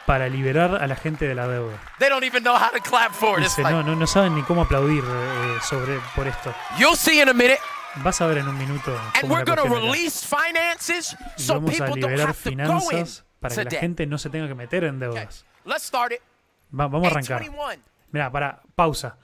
[0.05, 1.79] para liberar a la gente de la deuda.
[3.43, 6.53] Dice, no, no, no saben ni cómo aplaudir eh, sobre, por esto.
[8.03, 8.91] Vas a ver en un minuto
[9.21, 9.43] cómo la
[11.37, 14.99] y vamos a liberar finanzas para que la gente no se tenga que meter en
[14.99, 15.45] deudas.
[16.69, 17.43] vamos a arrancar.
[18.11, 19.17] Mira, para, pausa.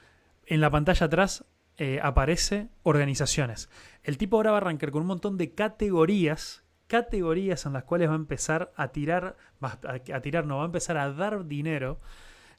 [0.46, 1.46] En la pantalla atrás
[1.78, 3.70] eh, aparece organizaciones.
[4.04, 6.63] El tipo ahora va a arrancar con un montón de categorías,
[6.94, 10.96] categorías en las cuales va a empezar a tirar, a, tirar, no, va a empezar
[10.98, 11.98] a dar dinero.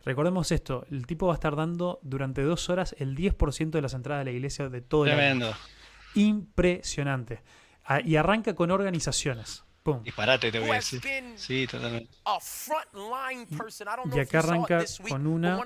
[0.05, 3.95] Recordemos esto, el tipo va a estar dando durante dos horas el 10% de las
[3.95, 5.55] entradas de la iglesia de todo el Tremendo.
[6.17, 7.45] Impresionante.
[7.85, 9.63] Ah, y arranca con organizaciones.
[9.85, 10.03] Pum.
[10.03, 11.01] Disparate, te voy a decir.
[11.37, 12.11] Sí, totalmente.
[14.17, 15.61] Y acá arranca con una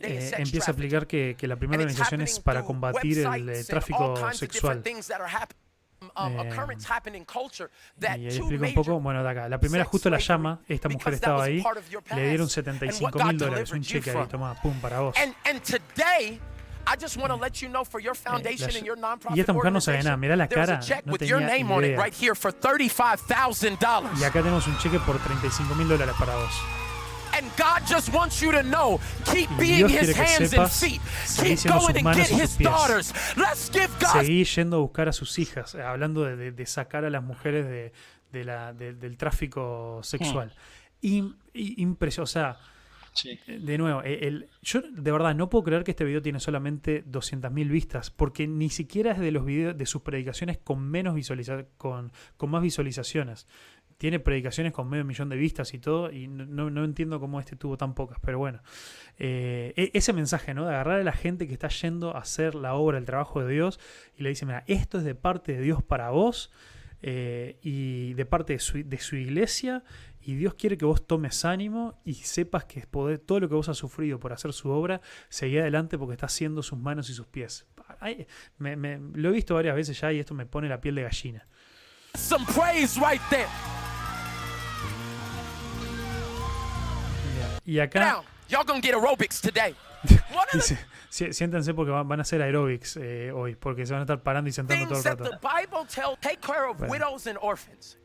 [0.00, 4.16] eh, empieza a explicar que, que, la primera organización es para combatir el, el tráfico
[4.32, 4.82] sexual.
[6.36, 6.40] Eh,
[8.18, 9.48] y explica un poco, bueno, de acá.
[9.48, 11.62] La primera justo la llama, esta mujer estaba ahí,
[12.16, 15.16] le dieron 75 mil dólares, un cheque ahí, toma, pum, para vos.
[19.34, 21.36] Y esta mujer no sabe nada, mira la cara, no tenía
[21.80, 22.02] idea.
[22.04, 24.20] Right here for $35,000.
[24.20, 26.52] Y acá tenemos un cheque por 35 mil dólares para vos.
[27.36, 29.00] And God just wants you to know,
[29.32, 31.00] keep being his hands and feet.
[31.36, 33.12] Keep going and get his daughters.
[33.36, 34.22] Let's give God.
[34.22, 37.22] Seguí yendo a buscar a sus hijas, eh, hablando de, de, de sacar a las
[37.22, 37.92] mujeres de,
[38.34, 40.52] de la, del tráfico sexual.
[41.02, 41.32] Hmm.
[41.52, 42.58] Impresionante, o sea,
[43.12, 43.38] sí.
[43.46, 47.04] de nuevo, eh, el, yo de verdad no puedo creer que este video tiene solamente
[47.04, 51.64] 200.000 vistas, porque ni siquiera es de los videos de sus predicaciones con menos visualiza
[51.76, 53.46] con, con más visualizaciones
[53.98, 57.56] tiene predicaciones con medio millón de vistas y todo, y no, no entiendo cómo este
[57.56, 58.60] tuvo tan pocas, pero bueno.
[59.18, 60.66] Eh, e, ese mensaje, ¿no?
[60.66, 63.52] De agarrar a la gente que está yendo a hacer la obra, el trabajo de
[63.52, 63.80] Dios,
[64.16, 66.50] y le dice, mira, esto es de parte de Dios para vos,
[67.02, 69.84] eh, y de parte de su, de su, iglesia,
[70.20, 73.68] y Dios quiere que vos tomes ánimo y sepas que poder, todo lo que vos
[73.68, 77.26] has sufrido por hacer su obra, seguí adelante porque está haciendo sus manos y sus
[77.26, 77.66] pies.
[78.56, 81.02] me, me, lo he visto varias veces ya y esto me pone la piel de
[81.02, 81.46] gallina.
[82.16, 83.48] Some praise right there.
[87.66, 88.22] Y acá.
[88.48, 89.74] y'all gonna get aerobics today.
[90.52, 94.50] Dice, siéntense porque van, a hacer aerobics eh, hoy, porque se van a estar parando
[94.50, 95.30] y sentando todo el rato.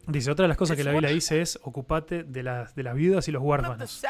[0.08, 2.96] Dice, otra de las cosas que la Biblia dice es, ocupate de las, de las
[2.96, 4.04] viudas y los huérfanos.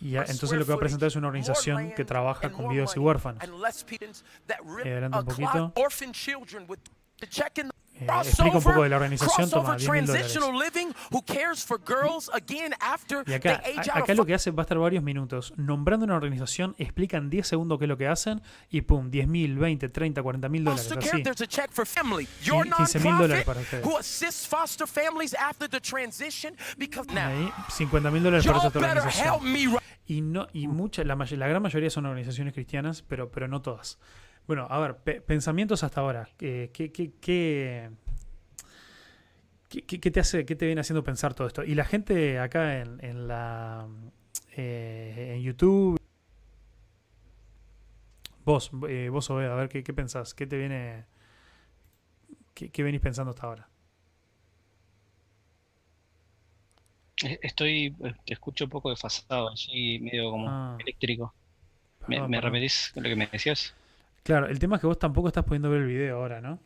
[0.00, 2.98] Y entonces lo que va a presentar es una organización que trabaja con viudas y
[2.98, 3.42] huérfanos.
[3.42, 5.72] Eh, adelante un poquito.
[7.98, 10.32] Eh, explica un poco de la organización, toma 10 mil dólares.
[13.26, 13.62] Y acá,
[13.94, 15.54] acá lo que hace va a estar varios minutos.
[15.56, 19.56] Nombrando una organización, explican 10 segundos qué es lo que hacen y pum, 10 mil,
[19.58, 20.86] 20, 30, 40 mil dólares.
[21.00, 21.22] Así.
[22.76, 23.82] 15 mil dólares para ustedes.
[27.28, 29.24] Ahí, 50 mil dólares para esta organización.
[30.08, 33.98] Y, no, y mucha, la, la gran mayoría son organizaciones cristianas, pero, pero no todas.
[34.46, 36.28] Bueno, a ver, pensamientos hasta ahora.
[36.36, 37.90] ¿Qué, qué, qué, qué,
[39.68, 41.64] qué, te hace, qué te viene haciendo pensar todo esto?
[41.64, 43.88] Y la gente acá en, en la
[44.56, 46.00] eh, en YouTube.
[48.44, 51.04] Vos, eh, vos a ver qué, qué pensás, qué te viene.
[52.54, 53.68] ¿Qué, qué venís pensando hasta ahora?
[57.16, 60.76] Estoy, te escucho un poco desfasado, así medio como ah.
[60.78, 61.34] eléctrico.
[62.06, 63.74] ¿Me, ¿Me repetís lo que me decías?
[64.26, 66.58] Claro, el tema es que vos tampoco estás pudiendo ver el video ahora, ¿no?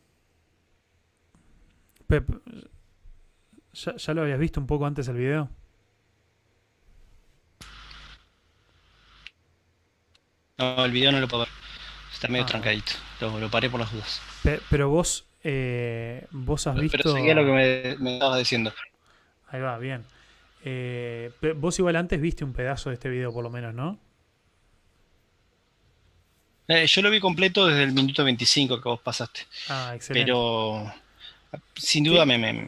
[2.07, 2.27] Pep,
[3.73, 5.47] ¿ya, lo habías visto un poco antes el video?
[10.57, 11.53] No, el video no lo puedo ver.
[12.11, 12.47] Está medio ah.
[12.47, 12.93] trancadito.
[13.19, 14.19] Lo, paré por las dudas.
[14.71, 16.97] pero vos, eh, vos has visto.
[16.97, 18.73] Pero seguía lo que me, me estabas diciendo.
[19.49, 20.03] Ahí va, bien.
[20.65, 23.99] Eh, vos igual antes viste un pedazo de este video, por lo menos, ¿no?
[26.71, 29.41] Eh, yo lo vi completo desde el minuto 25 que vos pasaste.
[29.67, 30.25] Ah, excelente.
[30.25, 30.89] Pero
[31.75, 32.65] sin duda me,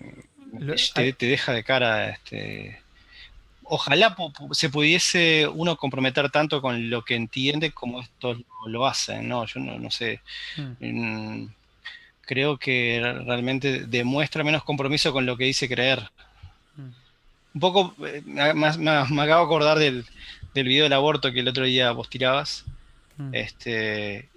[0.93, 2.09] te, deja de cara.
[2.09, 2.81] Este,
[3.63, 4.13] ojalá
[4.51, 9.29] se pudiese uno comprometer tanto con lo que entiende como estos lo, hacen.
[9.29, 10.19] No, yo no, sé.
[10.57, 10.73] Hmm.
[10.81, 11.53] Mm,
[12.23, 16.11] creo que realmente demuestra menos compromiso con lo que dice creer.
[16.75, 16.91] Hmm.
[17.53, 20.05] Un poco eh, me, acabo de acordar del,
[20.53, 22.65] del video del aborto que el otro día vos tirabas.
[23.17, 23.29] Mm.
[23.33, 24.29] Este,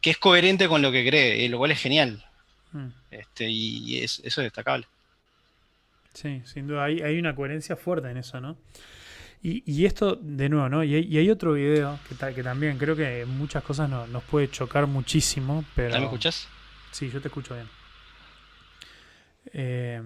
[0.00, 2.24] que es coherente con lo que cree, lo cual es genial.
[2.72, 2.88] Mm.
[3.10, 4.86] Este, y eso es destacable.
[6.14, 8.56] Sí, sin duda, hay, hay, una coherencia fuerte en eso, ¿no?
[9.44, 10.84] Y, esto, de nuevo, ¿no?
[10.84, 15.64] Y hay, otro video que, que también creo que muchas cosas nos puede chocar muchísimo,
[15.74, 15.98] pero...
[15.98, 16.46] ¿Me escuchas?
[16.92, 17.66] Sí, yo te escucho bien.
[19.52, 20.00] Eh,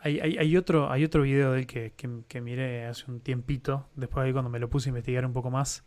[0.00, 4.26] hay, hay, otro, hay otro video del que, que, que miré hace un tiempito, después
[4.26, 5.82] ahí cuando me lo puse a investigar un poco más,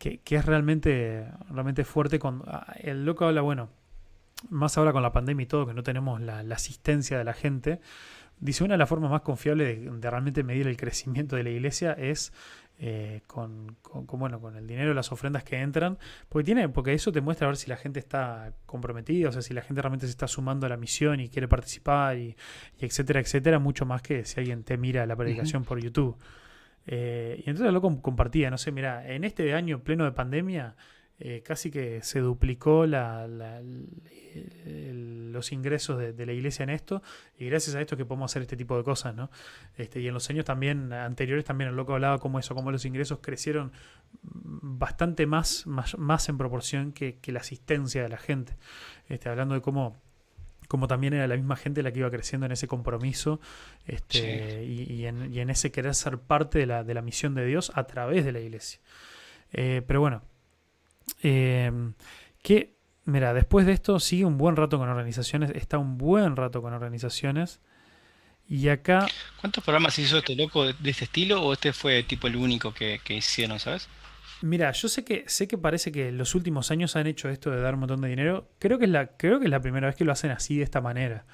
[0.00, 2.18] que, es realmente, realmente fuerte.
[2.18, 3.68] Con, ah, el loco habla, bueno,
[4.48, 7.80] más ahora con la pandemia y todo, que no tenemos la, asistencia de la gente.
[8.38, 11.92] Dice, una de las formas más confiables de, realmente medir el crecimiento de la iglesia
[11.92, 12.32] es
[12.78, 13.76] eh, con,
[14.06, 15.98] bueno, con el dinero, las ofrendas que entran,
[16.30, 19.42] porque, tiene, porque eso te muestra a ver si la gente está comprometida, o sea,
[19.42, 22.34] si la gente realmente se está sumando a la misión y quiere participar, y,
[22.78, 26.16] etcétera, etcétera, mucho más que si alguien te mira la predicación por YouTube.
[26.86, 30.76] Eh, y entonces lo compartía, no sé, mira, en este año pleno de pandemia,
[31.22, 33.52] eh, casi que se duplicó los
[35.52, 37.02] ingresos de, la iglesia en esto
[37.38, 39.30] y gracias a esto que podemos hacer este tipo de cosas, ¿no?
[39.76, 42.86] Este, y en los años también anteriores también el loco hablaba como eso, como los
[42.86, 43.70] ingresos crecieron
[44.22, 48.56] bastante más, más, en proporción que, la asistencia de la gente.
[49.06, 50.00] Este, hablando de cómo
[50.70, 53.40] como también era la misma gente la que iba creciendo en ese compromiso
[53.86, 57.88] este, y, en, ese querer ser parte de la, de la, misión de Dios a
[57.88, 58.78] través de la iglesia.
[59.52, 60.22] Eh, pero bueno,
[61.24, 61.72] eh,
[62.40, 66.62] que, mira, después de esto sigue un buen rato con organizaciones, está un buen rato
[66.62, 67.58] con organizaciones.
[68.48, 69.08] Y acá...
[69.40, 73.00] ¿Cuántos programas hizo este loco de, este estilo o este fue tipo el único que,
[73.08, 73.88] hicieron, sabes?
[74.42, 77.60] Mira, yo sé que sé que parece que los últimos años han hecho esto de
[77.60, 78.48] dar un montón de dinero.
[78.58, 80.64] Creo que es la, creo que es la primera vez que lo hacen así de
[80.64, 81.26] esta manera.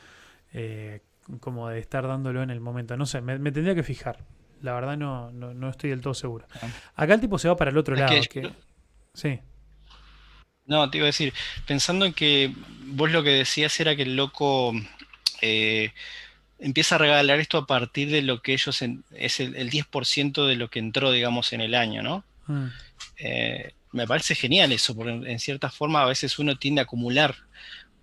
[0.52, 1.00] Eh,
[1.40, 2.96] como de estar dándolo en el momento.
[2.96, 4.18] No sé, me, tendría que fijar.
[4.62, 6.46] La verdad no, no, estoy del todo seguro.
[6.62, 6.68] Ah.
[6.96, 8.14] Acá el tipo se va para el otro lado.
[8.30, 8.50] Que,
[9.12, 9.40] sí.
[10.66, 11.32] No, te iba a decir,
[11.66, 12.52] pensando en que
[12.86, 14.72] vos lo que decías era que el loco
[15.40, 15.92] eh,
[16.58, 20.68] empieza a regalar esto a partir de lo que ellos es el, 10% de lo
[20.68, 22.24] que entró, digamos, en el año, ¿no?
[22.46, 22.66] Mm.
[23.18, 27.34] Eh, me parece genial eso, porque en, cierta forma a veces uno tiende a acumular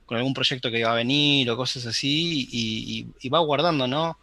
[0.06, 4.18] con algún proyecto que va a venir o cosas así y, va guardando, ¿no?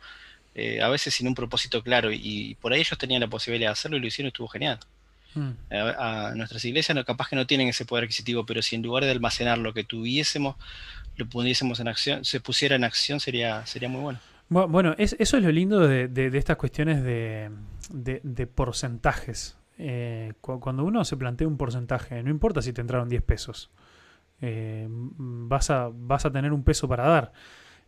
[0.55, 3.73] Eh, a veces sin un propósito claro y por ahí ellos tenían la posibilidad de
[3.73, 4.81] hacerlo y lo hicieron y estuvo genial.
[5.35, 5.51] Mm.
[5.71, 9.05] A, nuestras iglesias no, capaz que no tienen ese poder adquisitivo, pero si en lugar
[9.05, 10.57] de almacenar lo que tuviésemos,
[11.17, 14.19] lo pudiésemos en acción, se pusiera en acción, sería, sería muy bueno.
[14.49, 19.57] Bueno, eso es lo lindo de, estas cuestiones de, porcentajes.
[19.83, 23.71] Eh, cuando uno se plantea un porcentaje, no importa si te entraron 10 pesos,
[24.43, 27.33] eh, vas, a, vas a tener un peso para dar.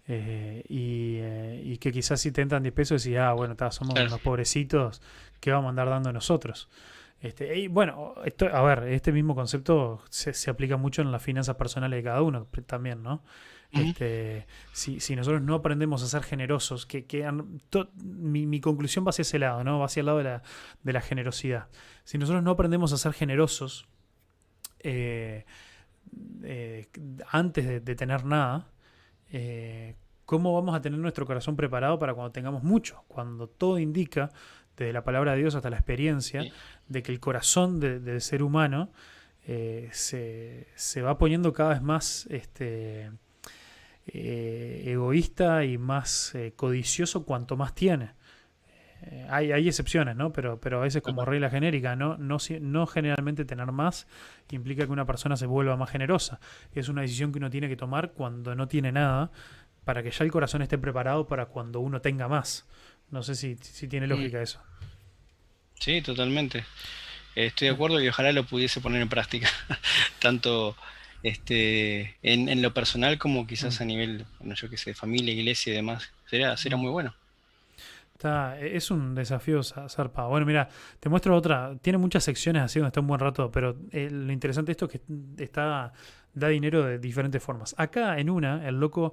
[0.08, 5.02] Eh, y, que quizás si te entran 10 pesos y ah, bueno, somos unos pobrecitos,
[5.40, 6.70] ¿qué vamos a andar dando nosotros?
[7.20, 11.56] Este, y bueno, esto, a ver, este mismo concepto se, aplica mucho en las finanzas
[11.56, 13.22] personales de cada uno también, ¿no?
[13.72, 17.28] Este, si, si, nosotros no aprendemos a ser generosos, que, que
[18.02, 19.78] mi, mi, conclusión va hacia ese lado, ¿no?
[19.78, 20.42] Va hacia el lado de la,
[20.82, 21.68] de la generosidad.
[22.04, 23.86] Si nosotros no aprendemos a ser generosos
[24.80, 25.44] eh,
[26.42, 26.86] eh,
[27.30, 28.68] antes de, tener nada,
[29.30, 29.94] eh,
[30.26, 33.04] ¿cómo vamos a tener nuestro corazón preparado para cuando tengamos mucho?
[33.08, 34.30] Cuando todo indica
[34.76, 36.44] desde la palabra de Dios hasta la experiencia,
[36.88, 38.90] de que el corazón del ser humano
[39.44, 43.10] eh, se, va poniendo cada vez más este,
[44.06, 48.10] eh, egoísta y más eh, codicioso cuanto más tiene.
[49.28, 50.32] Hay, hay, excepciones, ¿no?
[50.32, 52.16] Pero, pero a veces como regla genérica, ¿no?
[52.18, 54.06] No, no generalmente tener más
[54.54, 56.40] implica que una persona se vuelva más generosa.
[56.72, 59.30] Es una decisión que uno tiene que tomar cuando no tiene nada,
[59.84, 62.66] para que ya el corazón esté preparado para cuando uno tenga más.
[63.10, 63.56] No sé si,
[63.88, 64.60] tiene lógica eso.
[65.78, 66.64] Sí, totalmente.
[67.34, 69.48] Estoy de acuerdo y ojalá lo pudiese poner en práctica,
[70.20, 70.76] tanto
[71.22, 73.82] este, en, lo personal como quizás mm.
[73.82, 76.10] a nivel, bueno, yo qué sé, familia, iglesia y demás.
[76.26, 76.80] Sería, sería mm.
[76.80, 77.14] muy bueno.
[78.12, 80.28] Está, es un desafío zarpado.
[80.28, 80.68] Bueno, mira,
[81.00, 81.76] te muestro otra.
[81.82, 84.84] Tiene muchas secciones así donde está un buen rato, pero eh, lo interesante de esto
[84.86, 85.92] es que está
[86.34, 87.74] da dinero de diferentes formas.
[87.78, 89.12] Acá en una, el loco,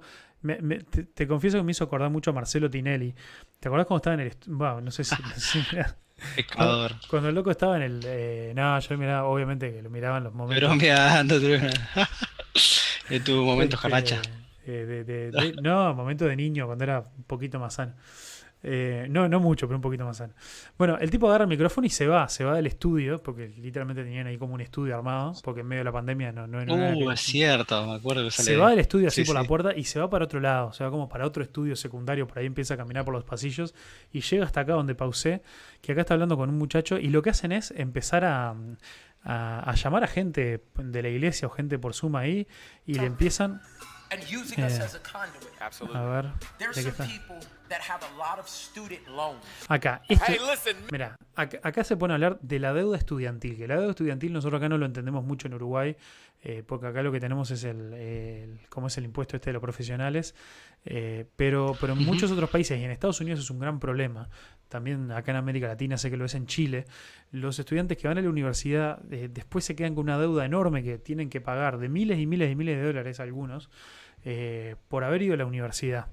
[1.14, 3.14] te, confieso que me hizo acordar mucho a Marcelo Tinelli.
[3.60, 4.84] ¿Te acordás cuando estaba en el...
[4.84, 5.16] No sé si...
[6.38, 6.94] Ecuador.
[7.10, 8.00] Cuando, el loco estaba en el...
[8.06, 10.70] Eh, no, yo miraba, obviamente que lo miraban los momentos...
[10.70, 14.22] Pero mirando, de tu momento jaracha.
[14.66, 17.94] Eh, no, momento de niño, cuando era un poquito más sano.
[18.62, 20.34] Eh, no, no mucho, pero un poquito más sano.
[20.78, 24.04] Bueno, el tipo agarra el micrófono y se va, se va del estudio, porque literalmente
[24.04, 27.12] tenían ahí como un estudio armado, porque en medio de la pandemia no, no, uh,
[27.12, 30.00] es cierto, me acuerdo que Se va del estudio así por la puerta y se
[30.00, 32.78] va para otro lado, se va como para otro estudio secundario, por ahí empieza a
[32.78, 33.74] caminar por los pasillos
[34.12, 35.42] y llega hasta acá donde pausé,
[35.82, 38.56] que acá está hablando con un muchacho y lo que hacen es empezar a,
[39.24, 42.46] a, llamar a gente de la iglesia o gente por suma ahí
[42.86, 43.62] y le empiezan...
[45.94, 46.26] a ver,
[46.74, 47.08] ¿de qué está?
[49.68, 53.92] Acá, este, mira, acá, se pone a hablar de la deuda estudiantil, que la deuda
[53.92, 55.96] estudiantil nosotros acá no lo entendemos mucho en Uruguay,
[56.42, 59.62] eh, porque acá lo que tenemos es el, ¿cómo es el impuesto este de los
[59.62, 60.34] profesionales,
[60.86, 64.30] eh, pero, pero en muchos otros países y en Estados Unidos es un gran problema,
[64.70, 66.86] también acá en América Latina sé que lo es en Chile,
[67.32, 70.84] los estudiantes que van a la universidad eh, después se quedan con una deuda enorme
[70.84, 73.70] que tienen que pagar de miles y miles y miles de dólares algunos
[74.90, 76.08] por haber ido a la universidad.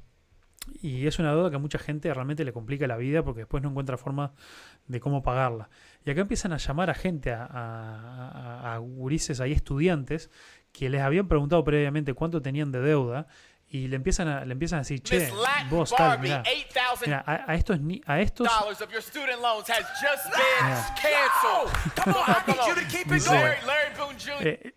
[0.81, 3.63] y es una deuda que a mucha gente realmente le complica la vida porque después
[3.63, 4.33] no encuentra forma
[4.87, 5.69] de cómo pagarla.
[6.05, 10.31] Y acá empiezan a llamar a gente, a, a, a, ahí estudiantes,
[10.73, 13.27] que les habían preguntado previamente cuánto tenían de deuda
[13.69, 15.29] y le empiezan a, le empiezan a decir, che,
[15.69, 16.43] vos tal, mirá,
[17.05, 18.49] mirá a, a, estos ni, a estos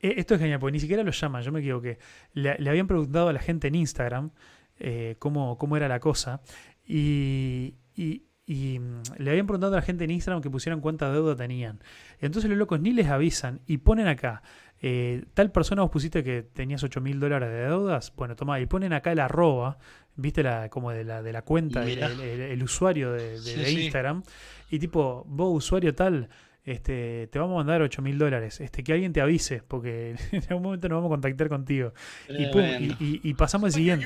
[0.02, 2.00] eh, esto es genial, porque ni siquiera lo llaman, yo me equivoqué.
[2.34, 4.32] Le, le habían preguntado a la gente en Instagram
[4.80, 6.42] eh, cómo, cómo, era la cosa
[6.86, 11.12] y, y, y, mm, le habían preguntado a la gente en Instagram que pusieran cuánta
[11.12, 11.84] deuda tenían.
[12.20, 14.42] Entonces los locos ni les avisan y ponen acá
[14.82, 18.66] eh, tal persona vos pusiste que tenías 8 mil dólares de deudas, bueno, toma, y
[18.66, 19.78] ponen acá el arroba,
[20.16, 24.24] viste la, como de la, de la cuenta, el, el, usuario de, de, de Instagram,
[24.70, 26.30] y tipo, vos usuario tal,
[26.66, 30.44] este, te vamos a mandar 8 mil dólares, este, que alguien te avise, porque en
[30.50, 31.94] algún momento nos vamos a contactar contigo.
[32.28, 34.06] Y, pum, y, y, y, pasamos al siguiente.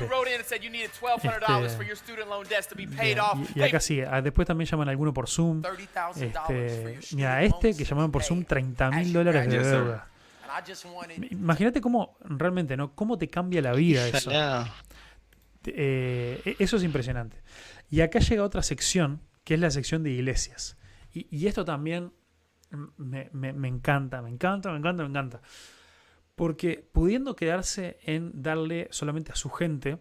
[3.41, 5.61] Este, y, acá sí, ah, después también llaman a alguno por Zoom.
[6.15, 10.07] Este, mira, a este que llamaban por Zoom 30 mil dólares de deuda.
[11.31, 12.95] Imagínate cómo realmente, ¿no?
[12.95, 14.31] Cómo te cambia la vida eso.
[15.65, 17.41] Eh, e, eso es impresionante.
[17.89, 20.77] Y acá llega otra sección, que es la sección de iglesias.
[21.13, 22.11] Y, y esto también
[22.97, 25.41] me, me, me, encanta, me encanta, me encanta, me encanta.
[26.35, 29.99] Porque pudiendo quedarse en darle solamente a su gente,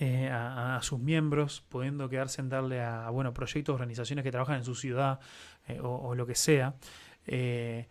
[0.00, 4.32] eh, a, a, sus miembros, pudiendo quedarse en darle a, a bueno, proyectos, organizaciones que
[4.32, 5.20] trabajan en su ciudad
[5.68, 6.74] eh, o, o, lo que sea,
[7.26, 7.86] eh,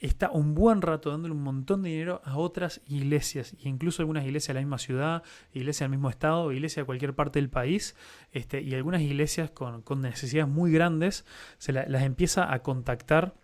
[0.00, 4.24] está un buen rato dándole un montón de dinero a otras iglesias, e incluso algunas
[4.24, 5.22] iglesias de la misma ciudad,
[5.52, 7.96] iglesias del mismo estado, iglesias de cualquier parte del país,
[8.32, 11.24] este, y algunas iglesias con, con necesidades muy grandes,
[11.58, 13.34] se la, las empieza a contactar.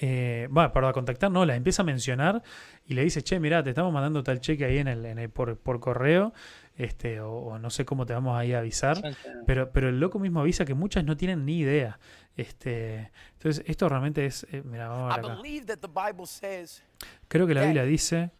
[0.00, 2.42] Eh, bueno, para contactar, no, las empieza a mencionar
[2.86, 5.28] y le dice, che, mira, te estamos mandando tal cheque ahí en el, en el
[5.28, 6.32] por, por correo,
[6.76, 9.00] este, o, o, no sé cómo te vamos ahí a avisar,
[9.46, 11.98] pero, pero el loco mismo avisa que muchas no tienen ni idea.
[12.38, 14.46] Este, entonces, esto realmente es.
[14.52, 15.42] Eh, mira, vamos a ver acá.
[17.26, 18.30] Creo que la Biblia dice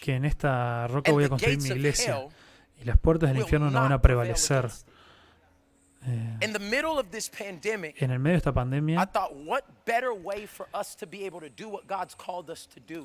[0.00, 2.26] que en esta roca voy a construir mi iglesia
[2.80, 4.68] y las puertas del infierno no van a prevalecer.
[6.06, 6.38] Eh,
[7.98, 9.00] en el medio de esta pandemia,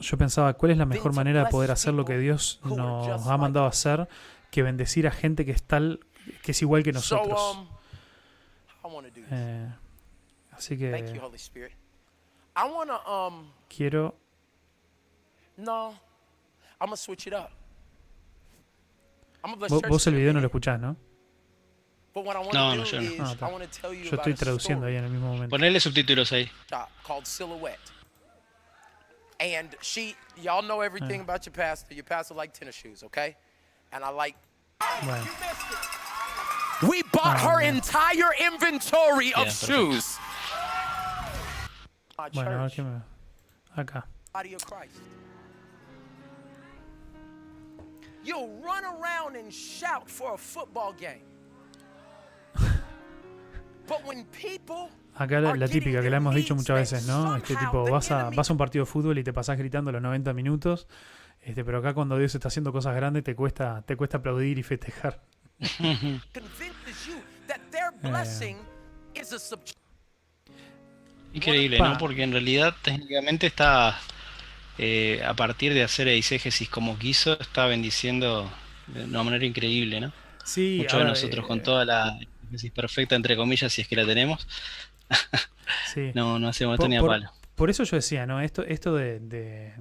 [0.01, 3.37] yo pensaba, ¿cuál es la mejor manera de poder hacer lo que Dios nos ha
[3.37, 4.07] mandado a hacer
[4.49, 5.99] que bendecir a gente que es tal,
[6.43, 7.57] que es igual que nosotros?
[8.83, 9.69] Um, eh,
[10.51, 11.73] así que Thank you, Holy Spirit.
[12.55, 14.13] I wanna, um, quiero.
[15.57, 15.95] No,
[16.79, 17.51] I'm gonna switch it up.
[19.57, 20.95] Vos, vos el video no lo escuchás, ¿no?
[22.15, 23.25] No, no, yo no.
[23.25, 23.35] Ah,
[23.91, 25.49] yo estoy traduciendo ahí en el mismo momento.
[25.49, 26.49] Ponele subtítulos ahí.
[27.03, 27.79] Called Silhouette.
[29.39, 31.23] And she, y'all know everything ah.
[31.23, 31.93] about your pastor.
[31.93, 33.35] Your pastor like tennis shoes, okay?
[33.91, 34.35] And I like.
[35.03, 35.25] Bueno.
[36.81, 40.17] We bought her entire inventory of shoes.
[42.33, 43.01] Bueno, aquí me...
[43.75, 44.05] acá.
[48.23, 51.25] You'll run around and shout for a football game.
[53.87, 57.35] But when people Acá la, la, típica que la hemos dicho muchas veces, ¿no?
[57.35, 60.01] Este tipo, vas a, vas a un partido de fútbol y te pasás gritando los
[60.01, 60.87] 90 minutos,
[61.41, 64.63] este, pero acá cuando Dios está haciendo cosas grandes te cuesta, te cuesta aplaudir y
[64.63, 65.21] festejar.
[71.33, 71.97] Increíble, ¿no?
[71.97, 73.99] Porque en realidad técnicamente está,
[74.77, 78.51] eh, a partir de hacer eisegesis como quiso, está bendiciendo
[78.87, 80.13] de una manera increíble, ¿no?
[80.43, 80.77] Sí.
[80.81, 84.05] Muchos de nosotros con eh, toda la eisegesis perfecta, entre comillas, si es que la
[84.05, 84.47] tenemos,
[85.91, 86.11] sí.
[86.15, 87.31] no, no hacemos esto ni a palo.
[87.55, 88.41] Por eso yo decía, ¿no?
[88.41, 89.73] Esto, esto de, de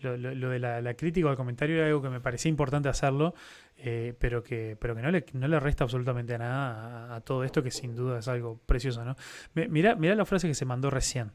[0.00, 3.34] lo, de la, crítica o el comentario era algo que me parecía importante hacerlo,
[3.76, 7.62] eh, pero que, pero que no, le, no le resta absolutamente nada a, todo esto,
[7.62, 9.16] que sin duda es algo precioso, ¿no?
[9.54, 11.32] Mirá, mirá la frase que se mandó recién.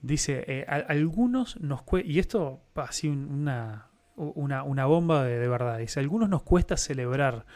[0.00, 6.28] Dice, eh, algunos nos cuesta, y esto así una, una, bomba de, verdad, dice, algunos
[6.28, 7.46] nos cuesta celebrar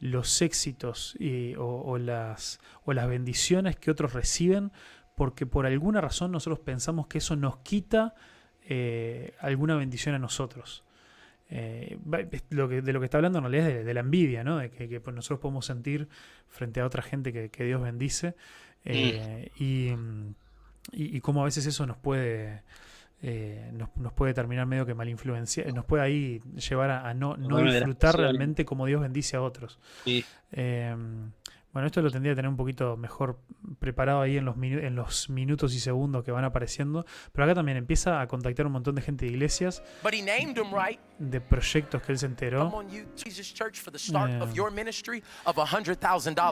[0.00, 1.16] los éxitos
[1.58, 4.72] o, las, o las bendiciones que otros reciben
[5.14, 8.14] porque por alguna razón nosotros pensamos que eso nos quita
[8.68, 10.84] eh, alguna bendición a nosotros.
[11.50, 11.98] Eh,
[12.50, 14.58] lo que, de lo que está hablando en realidad es de, de la envidia, ¿no?
[14.58, 16.08] De que, que pues nosotros podemos sentir
[16.48, 18.34] frente a otra gente que, que Dios bendice
[18.84, 19.90] eh, y,
[20.92, 22.62] y, y, cómo a veces eso nos puede
[23.22, 27.14] eh, nos, nos, puede terminar medio que mal influencia, nos puede ahí llevar a, a
[27.14, 29.78] no, no disfrutar realmente como Dios bendice a otros.
[30.04, 30.24] Sí.
[30.52, 30.94] Eh,
[31.74, 33.40] Bueno, esto lo tendría que tener un poquito mejor
[33.80, 37.04] preparado ahí en los, en los minutos y segundos que van apareciendo.
[37.32, 39.82] Pero acá también empieza a contactar un montón de gente de iglesias,
[41.18, 42.70] de proyectos que él se enteró.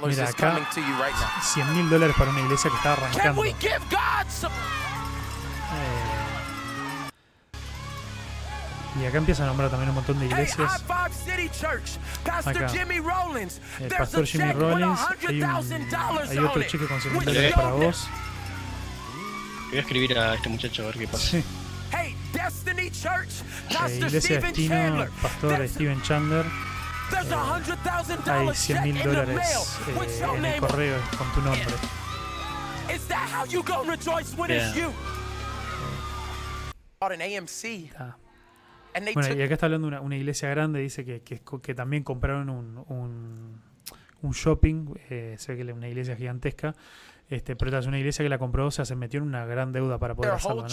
[0.09, 0.55] Mira, acá
[1.40, 3.40] 100 mil dólares para una iglesia que está arrancando.
[9.01, 10.70] Y acá empieza a nombrar también un montón de iglesias.
[10.74, 10.85] Acá,
[13.81, 15.01] el pastor Jimmy Rollins.
[15.01, 15.44] Hay, un,
[16.31, 18.09] hay otro cheque con 100 dólares para vos.
[19.69, 21.27] Voy a escribir a este muchacho a ver qué pasa.
[21.31, 21.44] Sí.
[23.78, 24.77] Eh, iglesia Destino,
[25.23, 26.47] pastor Steven Chandler.
[26.47, 26.51] Eh,
[28.31, 29.36] hay 100 mil dólares
[29.89, 29.93] eh,
[30.36, 31.64] en el correo con tu nombre.
[34.70, 34.74] Yeah.
[37.98, 38.16] Ah.
[39.14, 42.51] Bueno, y acá está hablando una, una iglesia grande, dice que, que, que también compraron
[42.51, 43.60] un, un,
[44.23, 46.74] un shopping, eh, se ve que es una iglesia gigantesca,
[47.28, 49.73] este, pero es una iglesia que la compró, o sea, se metió en una gran
[49.73, 50.69] deuda para poder hacerlo, ¿no?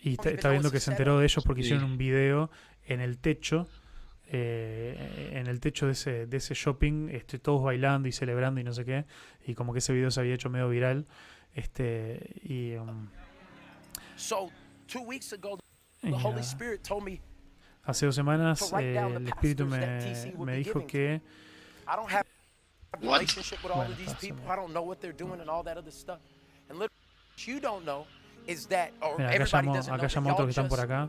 [0.00, 2.50] Y está, está, viendo que se enteró de ellos porque hicieron un video
[2.84, 3.66] en el techo,
[4.28, 8.64] eh, en el techo de ese, de ese shopping, este, todos bailando y celebrando y
[8.64, 9.04] no sé qué,
[9.46, 11.06] y como que ese video se había hecho medio viral,
[11.54, 12.74] este, y...
[12.74, 13.08] Um,
[17.84, 19.78] Hace dos semanas eh, el Espíritu me,
[20.38, 21.20] me dijo que...
[21.86, 22.02] Bueno,
[29.18, 31.08] Mira, acá llamo, acá llamo a otros que están por acá.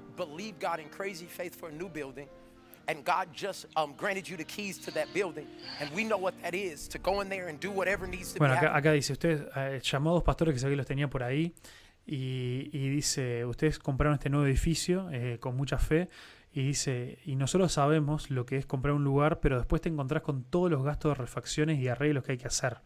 [2.88, 5.48] and God just um, granted you the keys to that building,
[5.80, 8.40] and we know what that is to go in there and do whatever needs to
[8.40, 8.60] bueno, be.
[8.62, 11.10] Bueno, acá, acá dice usted eh, llamó a dos pastores que sabía que los tenía
[11.10, 11.54] por ahí
[12.10, 16.08] y, dice, ustedes compraron este nuevo edificio eh, con mucha fe
[16.54, 20.24] y dice, y nosotros sabemos lo que es comprar un lugar, pero después te encontrás
[20.24, 22.78] con todos los gastos de refacciones y arreglos que hay que hacer.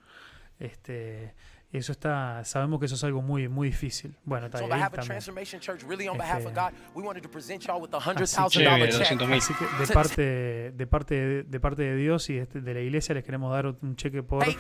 [0.57, 1.35] Este,
[1.72, 4.18] eso está, sabemos que eso es algo muy, muy difícil.
[4.26, 5.18] Bueno, está ahí también.
[5.18, 5.31] Este,
[9.38, 13.14] así que de parte, de parte, de parte de Dios y de, de la iglesia
[13.14, 14.57] les queremos dar un cheque por eh,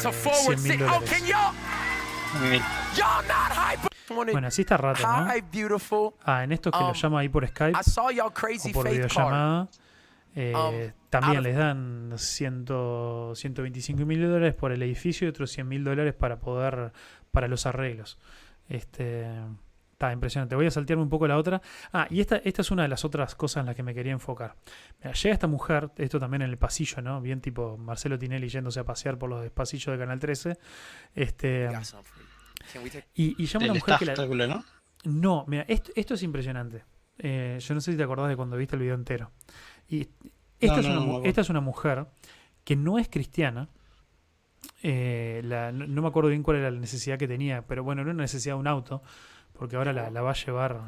[0.00, 1.10] 100 mil dólares.
[4.32, 5.08] Bueno, así está rato, ¿no?
[6.24, 9.68] Ah, en estos que lo um, llama ahí por Skype o por videollamada,
[10.34, 12.66] eh, um, también les dan 100,
[13.34, 16.92] 125 mil dólares por el edificio y otros 100 mil dólares para poder,
[17.30, 18.18] para los arreglos.
[18.68, 19.28] Este,
[20.00, 20.56] está impresionante.
[20.56, 21.60] Voy a saltearme un poco la otra.
[21.92, 24.12] Ah, y esta, esta es una de las otras cosas en las que me quería
[24.12, 24.56] enfocar.
[25.02, 27.20] llega esta mujer, esto también en el pasillo, ¿no?
[27.20, 30.56] Bien tipo Marcelo Tinelli yéndose a pasear por los pasillos de Canal 13.
[31.14, 31.68] Este,
[33.14, 34.46] y, y llama a una mujer que la...
[34.46, 34.64] ¿no?
[35.04, 36.84] No, mira, esto, esto es impresionante.
[37.18, 39.30] Eh, yo no sé si te acordás de cuando viste el video entero.
[39.86, 40.08] Y
[40.58, 42.06] esta, es, una, esta es una mujer
[42.64, 43.68] que no es cristiana.
[44.82, 48.22] Eh, no, me acuerdo bien cuál era la necesidad que tenía, pero bueno, era una
[48.22, 49.02] necesidad de un auto
[49.60, 50.80] porque ahora la, la va a llevar.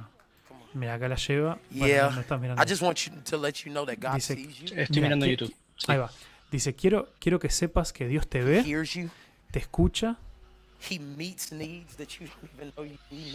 [0.72, 1.58] Mira, acá la lleva.
[1.70, 2.08] Yeah.
[2.08, 2.62] no estás mirando.
[2.62, 4.74] I just want you to let you know that God Dice, sees you.
[4.74, 5.54] Estoy mirando YouTube.
[5.88, 6.10] Ahí va.
[6.50, 8.62] Dice, quiero, quiero que sepas que Dios te ve,
[9.50, 10.16] te escucha.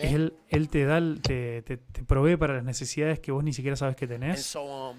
[0.01, 3.77] Él, él te da, te, te, te, provee para las necesidades que vos ni siquiera
[3.77, 4.55] sabes que tenés.
[4.55, 4.97] Um,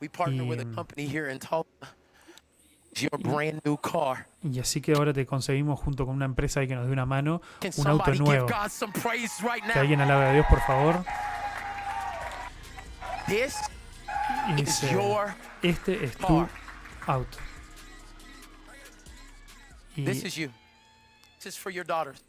[0.00, 0.08] y,
[0.40, 1.96] with a company here in Tulsa.
[2.94, 4.26] Your brand new car.
[4.42, 7.06] Y así que ahora te conseguimos junto con una empresa ahí que nos dé una
[7.06, 7.40] mano
[7.76, 8.46] un auto nuevo.
[8.46, 11.04] Right que alguien alabe a Dios, por favor.
[13.26, 13.56] This
[14.48, 14.96] y dice,
[15.62, 16.46] este es tu
[17.06, 17.38] auto.
[19.96, 20.50] Y, This is you.
[21.38, 22.24] This is for your daughters.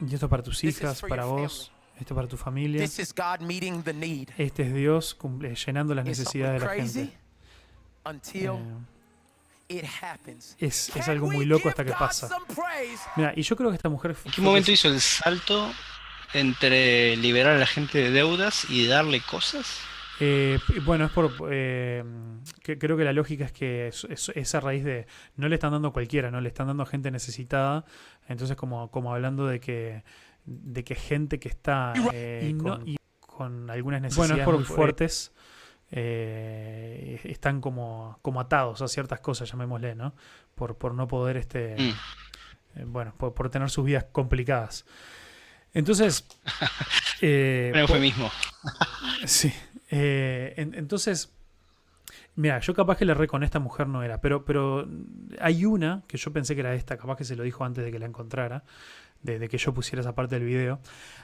[0.00, 2.80] y esto para tus hijas, para vos, esto para tu familia.
[2.80, 4.30] This is God meeting the need.
[4.38, 5.16] Este es Dios
[5.66, 7.18] llenando las necesidades de la gente.
[8.06, 8.93] Until eh,
[9.68, 12.28] es, es, algo muy loco hasta que pasa.
[13.16, 14.16] Mira, y yo creo que esta mujer.
[14.24, 15.72] ¿En qué momento hizo el salto
[16.32, 19.80] entre liberar a la gente de deudas y darle cosas?
[20.20, 21.32] Eh, bueno, es por.
[21.50, 22.04] Eh,
[22.62, 25.06] que, creo que la lógica es que es, a raíz de.
[25.36, 26.40] No le están dando a cualquiera, ¿no?
[26.40, 27.84] Le están dando a gente necesitada.
[28.28, 30.04] Entonces, como, como hablando de que.
[30.44, 31.94] De que gente que está.
[32.12, 32.54] Eh,
[33.20, 35.32] con, algunas necesidades muy fuertes
[35.96, 40.12] eh, están como, como atados a ciertas cosas, llamémosle, ¿no?
[40.56, 42.80] Por, por no poder, este, mm.
[42.80, 44.84] eh, bueno, por, tener sus vidas complicadas.
[45.72, 46.26] Entonces...
[47.20, 48.30] Eh, fue mismo.
[49.24, 49.50] sí.
[49.88, 51.32] Eh, entonces,
[52.34, 54.86] mira, yo capaz que le re con esta mujer no era, pero, pero
[55.40, 57.92] hay una que yo pensé que era esta, capaz que se lo dijo antes de
[57.92, 58.64] que la encontrara,
[59.24, 60.80] de, que yo pusiera esa parte del video.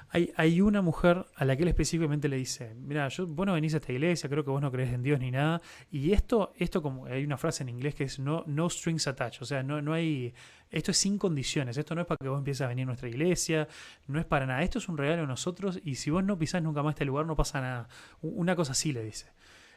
[0.08, 3.52] Hay, hay, una mujer a la que él específicamente le dice, mira, yo, vos no
[3.52, 5.60] venís a esta iglesia, creo que vos no crees en Dios ni nada.
[5.90, 9.42] Y esto, esto como hay una frase en inglés que es no, no strings attached,
[9.42, 10.34] o sea, no, no hay,
[10.70, 13.08] esto es sin condiciones, esto no es para que vos empieces a venir a nuestra
[13.08, 13.68] iglesia,
[14.08, 16.62] no es para nada, esto es un regalo de nosotros y si vos no pisás
[16.62, 17.88] nunca más este lugar no pasa nada.
[18.22, 19.26] Una cosa así le dice.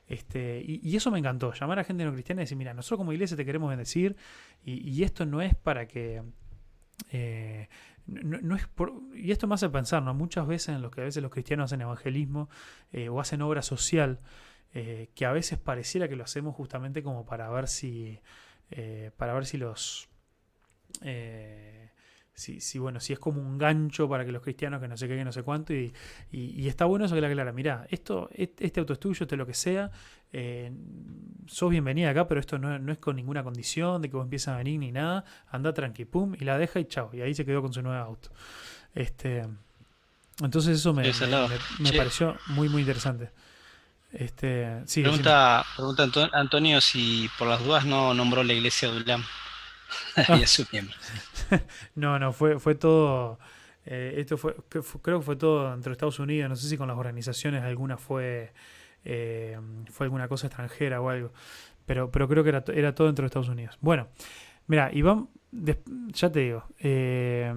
[0.08, 3.14] Este, y, eso me encantó, llamar a gente no cristiana y decir, mira, nosotros como
[3.14, 4.16] iglesia te queremos bendecir
[4.66, 6.24] y, y esto no es para que...
[7.12, 7.68] Eh,
[8.06, 8.68] no, es
[9.16, 10.14] y esto me hace pensar, ¿no?
[10.14, 12.50] Muchas veces en lo que a veces los cristianos hacen evangelismo
[12.92, 14.20] eh, o hacen obra social,
[14.74, 18.20] eh, que a veces pareciera que lo hacemos justamente como para ver si,
[19.18, 20.10] para ver si los,
[22.36, 25.16] si, bueno, si es como un gancho para que los cristianos que no sé qué,
[25.16, 25.94] que no sé cuánto, y,
[26.68, 29.54] está bueno eso que la clara, mirá, esto, este auto es tuyo, este lo que
[29.54, 29.92] sea,
[30.32, 30.72] eh,
[31.46, 34.58] sos bienvenida acá, pero esto no, es con ninguna condición de que vos empieces a
[34.58, 37.62] venir ni nada, anda tranqui, pum, y la deja y chao, y ahí se quedó
[37.62, 38.30] con su nuevo auto.
[38.96, 39.48] Este,
[40.42, 41.04] entonces eso me,
[41.80, 43.30] me, pareció muy, muy interesante.
[44.12, 49.24] Este, sí, pregunta, pregunta Antonio si por las dudas no nombró la iglesia de Ulam.
[51.96, 53.40] no, no, fue, fue todo.
[53.86, 56.50] Eh, esto fue, creo que fue todo entre Estados Unidos.
[56.50, 58.54] No sé si con las organizaciones alguna fue,
[59.04, 59.60] eh,
[59.92, 61.34] fue alguna cosa extranjera o algo.
[61.86, 63.78] Pero, pero creo que era, era todo dentro de Estados Unidos.
[63.82, 64.08] Bueno,
[64.68, 66.66] mira, Iván, ya te digo.
[66.80, 67.54] Eh,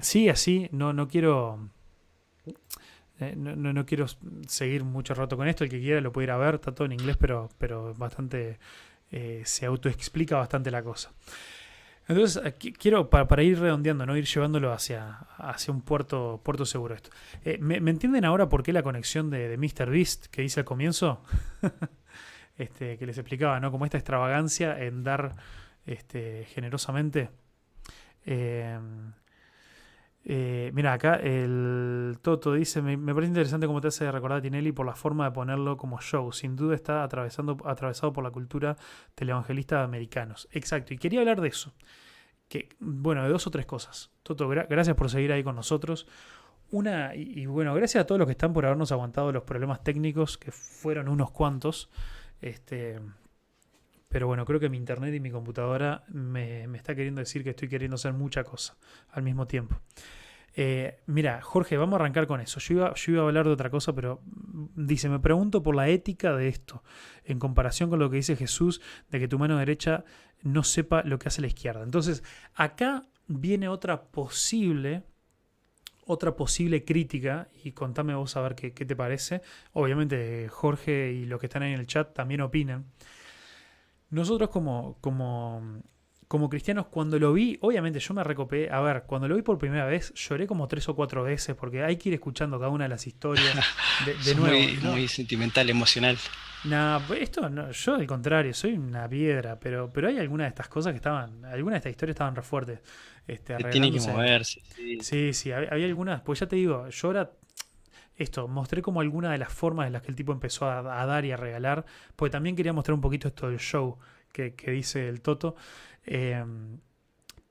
[0.00, 1.70] sí, así, no, no quiero.
[3.36, 4.06] no, no, quiero
[4.48, 5.64] seguir mucho rato con esto.
[5.64, 6.56] El que quiera lo puede ir a ver.
[6.56, 8.58] Está todo en inglés, pero, pero bastante.
[9.44, 11.12] se autoexplica bastante la cosa.
[12.08, 14.16] Entonces, quiero, para, ir redondeando, ¿no?
[14.16, 17.10] ir llevándolo hacia, hacia un puerto, puerto seguro esto.
[17.44, 19.90] Eh, ¿me, entienden ahora por qué la conexión de, de Mr.
[19.90, 21.22] Beast que hice al comienzo?
[22.56, 23.70] este, que les explicaba, ¿no?
[23.70, 25.36] Como esta extravagancia en dar
[25.86, 27.30] este, generosamente.
[28.24, 28.78] Eh,
[30.30, 34.72] eh, mira, acá el Toto dice, me, parece interesante cómo te hace recordar a Tinelli
[34.72, 36.30] por la forma de ponerlo como show.
[36.32, 38.76] Sin duda está atravesando, atravesado por la cultura
[39.14, 40.46] televangelista de americanos.
[40.52, 41.72] Exacto, y quería hablar de eso.
[42.46, 44.10] Que, bueno, de dos o tres cosas.
[44.22, 46.06] Toto, gracias por seguir ahí con nosotros.
[46.70, 50.36] Una, y, bueno, gracias a todos los que están por habernos aguantado los problemas técnicos,
[50.36, 51.88] que fueron unos cuantos.
[52.42, 53.00] Este,
[54.08, 57.50] pero bueno, creo que mi internet y mi computadora me, me está queriendo decir que
[57.50, 58.76] estoy queriendo hacer mucha cosa
[59.10, 59.80] al mismo tiempo.
[60.60, 62.58] Eh, mira, Jorge, vamos a arrancar con eso.
[62.58, 65.76] Yo iba, yo iba, a hablar de otra cosa, pero mm, dice, me pregunto por
[65.76, 66.82] la ética de esto,
[67.24, 70.04] en comparación con lo que dice Jesús, de que tu mano derecha
[70.42, 71.84] no sepa lo que hace la izquierda.
[71.84, 72.24] Entonces,
[72.54, 75.04] acá viene otra posible,
[76.06, 79.42] otra posible crítica, y contame vos a ver qué, qué te parece.
[79.74, 82.86] Obviamente, Jorge y los que están ahí en el chat también opinan.
[84.10, 85.82] Nosotros como, como
[86.28, 88.70] como cristianos, cuando lo vi, obviamente yo me recopé.
[88.70, 91.82] A ver, cuando lo vi por primera vez, lloré como tres o cuatro veces porque
[91.82, 93.56] hay que ir escuchando cada una de las historias
[94.26, 94.58] de, nuevo.
[94.58, 96.18] Muy, muy sentimental, emocional.
[96.64, 100.48] No, pues esto no, yo al contrario, soy una piedra, pero, pero hay algunas de
[100.48, 102.80] estas cosas que estaban, algunas de estas historias estaban re fuertes.
[103.26, 104.60] Este, tiene que moverse.
[105.00, 107.30] Sí, sí, había, algunas, pues ya te digo, yo ahora
[108.18, 111.24] esto, mostré como algunas de las formas en las que el tipo empezó a, dar
[111.24, 111.86] y a regalar,
[112.16, 113.98] porque también quería mostrar un poquito esto del show
[114.32, 115.56] que, que dice el Toto.
[116.04, 116.78] Em,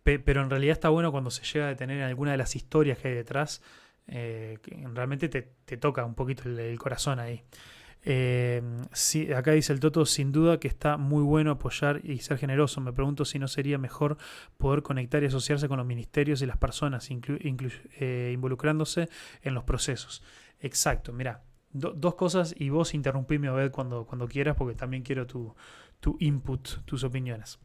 [0.03, 3.09] pero en realidad está bueno cuando se llega a detener alguna de las historias que
[3.09, 3.61] hay detrás.
[4.07, 4.57] Eh,
[4.93, 7.43] realmente te, toca un poquito el, corazón ahí.
[8.03, 8.83] Em,
[9.35, 12.79] acá dice el Toto, sin duda que está muy bueno apoyar y ser generoso.
[12.79, 14.17] Me pregunto si no sería mejor
[14.57, 19.09] poder conectar y asociarse con los ministerios y las personas, eh, involucrándose
[19.41, 20.23] en los procesos.
[20.59, 25.55] Exacto, mira, dos cosas y vos interrumpime, Obed, cuando, cuando quieras, porque también quiero tu,
[25.99, 27.59] tu input, tus opiniones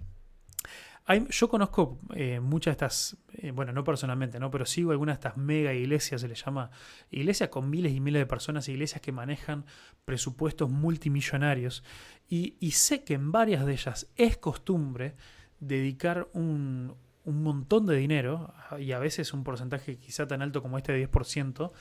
[1.31, 4.51] yo conozco eh, muchas de estas, eh, bueno, no personalmente, ¿no?
[4.51, 6.71] pero sigo algunas de estas mega iglesias, se les llama
[7.11, 9.65] iglesias con miles y miles de personas, iglesias que manejan
[10.05, 11.83] presupuestos multimillonarios.
[12.29, 15.17] Y, sé que en varias de ellas es costumbre
[15.61, 16.95] dedicar un,
[17.25, 21.73] un montón de dinero, y a veces un porcentaje quizá tan alto como este 10%,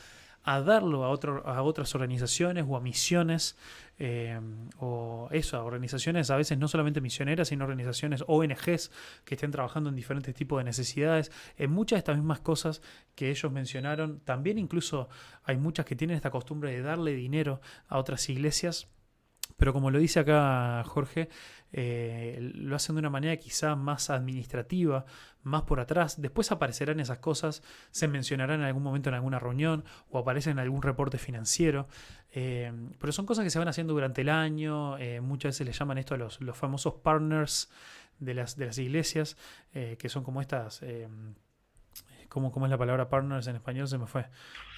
[0.44, 3.56] a darlo a, otro, a otras organizaciones o a misiones,
[4.00, 4.40] eh,
[4.80, 8.92] o eso, a organizaciones a veces no solamente misioneras, sino organizaciones ONGs
[9.26, 12.82] que estén trabajando en diferentes tipos de necesidades, en muchas de estas mismas cosas
[13.16, 14.20] que ellos mencionaron.
[14.22, 15.10] También incluso
[15.44, 18.88] hay muchas que tienen esta costumbre de darle dinero a otras iglesias.
[19.58, 21.30] Pero como lo dice acá Jorge,
[21.74, 25.06] eh, lo hacen de una manera quizá más administrativa,
[25.44, 26.22] más por atrás.
[26.22, 30.60] Después aparecerán esas cosas, se mencionarán en algún momento en alguna reunión o aparecen en
[30.60, 31.88] algún reporte financiero.
[32.32, 34.98] Eh, pero son cosas que se van haciendo durante el año.
[34.98, 37.70] Eh, muchas veces le llaman esto a los, los famosos partners
[38.20, 39.36] de las, de las iglesias,
[39.72, 40.84] que son como estas
[42.32, 43.88] ¿cómo, ¿cómo, es la palabra partners en español?
[43.88, 44.26] Se me fue.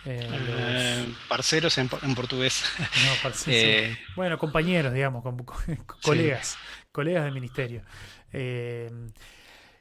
[0.06, 2.66] Eh, parceros en, portugués.
[2.80, 3.98] No, parceros.
[4.16, 5.24] bueno, compañeros, digamos,
[6.02, 6.58] colegas,
[6.92, 7.84] colegas del ministerio.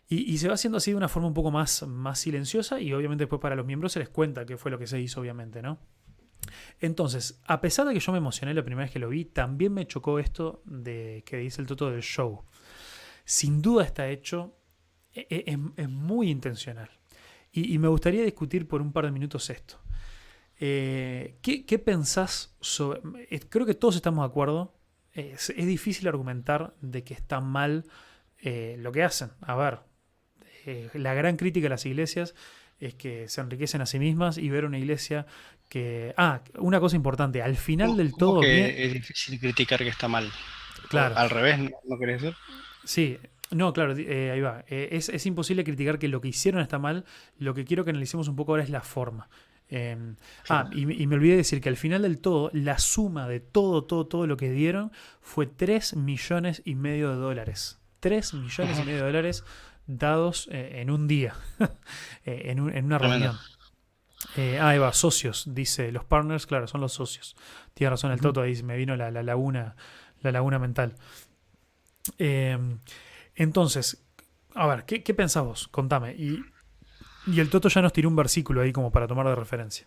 [0.09, 3.23] Y, se va haciendo así de una forma un poco más, más silenciosa y obviamente
[3.23, 5.79] después para los miembros se les cuenta qué fue lo que se hizo, obviamente, ¿no?
[6.81, 9.73] Entonces, a pesar de que yo me emocioné la primera vez que lo vi, también
[9.73, 12.45] me chocó esto de que dice el Toto del show.
[13.25, 14.55] Sin duda está hecho,
[15.15, 16.91] e, e, es, muy intencional.
[17.55, 19.79] Y, me gustaría discutir por un par de minutos esto.
[20.59, 23.03] Eh, ¿qué, pensás sobre.?
[23.31, 24.75] Eh, creo que todos estamos de acuerdo.
[25.13, 27.85] Es, difícil argumentar de que está mal
[28.39, 29.31] eh, lo que hacen.
[29.43, 29.81] A ver,
[30.65, 32.35] eh, la gran crítica a las iglesias
[32.81, 35.27] es que se enriquecen a sí mismas y ver una iglesia
[35.69, 36.15] que...
[36.17, 38.41] Ah, una cosa importante, al final del todo...
[38.41, 40.31] Que Es difícil criticar que está mal.
[40.89, 41.17] Claro.
[41.17, 42.37] al revés, ¿no, querés decir?
[42.85, 43.19] Sí,
[43.53, 44.65] no, claro, eh, ahí va.
[44.69, 47.05] Eh, es, imposible criticar que lo que hicieron está mal.
[47.39, 49.29] Lo que quiero que analicemos un poco ahora es la forma.
[49.69, 50.17] Em,
[50.51, 53.85] ah, y, y, me olvidé decir que al final del todo, la suma de todo,
[53.85, 57.81] todo, todo lo que dieron fue 3 millones y medio de dólares.
[58.01, 59.45] 3 millones y medio de dólares
[59.87, 61.35] dados eh, en un día,
[62.25, 63.37] eh, en, una reunión.
[64.37, 67.37] Eh, ah, Eva, socios, dice, los partners, claro, son los socios.
[67.75, 69.77] Tiene razón el Toto, ahí me vino la, laguna,
[70.21, 70.95] la laguna mental.
[72.19, 72.79] Em,
[73.35, 73.99] entonces,
[74.55, 75.69] a ver, ¿qué, ¿qué, pensás vos?
[75.69, 76.13] Contame.
[76.13, 76.45] Y,
[77.39, 79.87] el Toto ya nos tiró un versículo ahí como para tomar de referencia.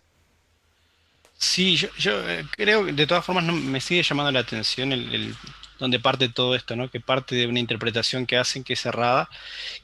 [1.36, 5.34] Sí, yo, yo creo que de todas formas no, me sigue llamando la atención el,
[5.78, 6.90] donde parte todo esto, ¿no?
[6.90, 9.28] Que parte de una interpretación que hacen que es cerrada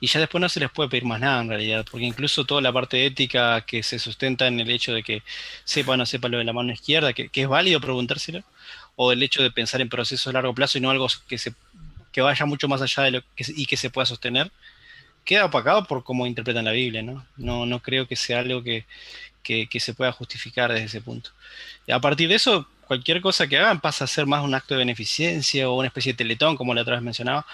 [0.01, 2.61] y ya después no se les puede pedir más nada en realidad, porque incluso toda
[2.61, 5.23] la parte ética que se sustenta en el hecho de que
[5.65, 8.43] sepa o no sepa lo de la mano izquierda, que, es válido preguntárselo,
[8.97, 11.55] o el hecho de pensar en procesos a largo plazo y no algo que, se,
[12.13, 14.51] que vaya mucho más allá de lo que, y que se pueda sostener,
[15.25, 17.27] queda opacado por cómo interpretan la Biblia, ¿no?
[17.37, 18.85] No, no creo que sea algo que,
[19.43, 21.31] que se pueda justificar desde ese punto.
[21.87, 24.75] Y a partir de eso, cualquier cosa que hagan pasa a ser más un acto
[24.75, 27.47] de beneficencia o una especie de teletón, como la otra vez mencionaba,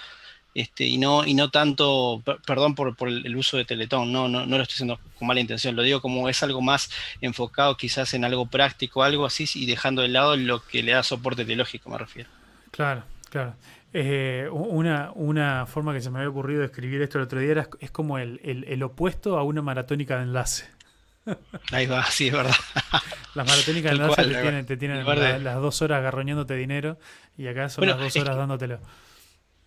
[0.54, 4.56] este, y, no, y no tanto, perdón por, el uso de teletón, no, no, no
[4.56, 6.90] lo estoy haciendo con mala intención, lo digo como es algo más
[7.20, 11.02] enfocado quizás en algo práctico, algo así, y dejando de lado lo que le da
[11.02, 12.28] soporte teológico, me refiero.
[12.72, 13.54] Claro, claro.
[13.94, 17.52] Eh, una, una forma que se me había ocurrido de escribir esto el otro día
[17.52, 20.66] era, es como el, el opuesto a una maratónica de enlace.
[21.72, 22.54] Ahí va, sí, es verdad.
[23.34, 25.04] Las maratónicas de te tienen,
[25.44, 26.98] las dos horas agarroñándote dinero
[27.36, 28.80] y acá son las dos horas dándotelo.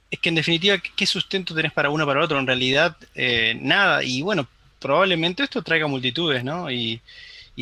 [0.10, 2.38] Es que en definitiva, ¿qué sustento tenés para uno para el otro?
[2.38, 4.03] En realidad, eh, nada.
[4.03, 4.48] Y bueno,
[4.80, 6.69] probablemente esto traiga multitudes, ¿no?
[6.69, 7.02] Y,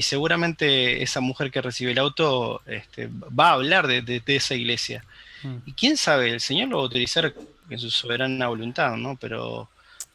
[0.01, 5.03] seguramente esa mujer que recibe el auto este, va a hablar de, esa iglesia.
[5.43, 5.57] Mm.
[5.65, 7.33] Y quién sabe, el Señor lo va a utilizar
[7.69, 9.15] en su soberana voluntad, ¿no?
[9.17, 9.69] Pero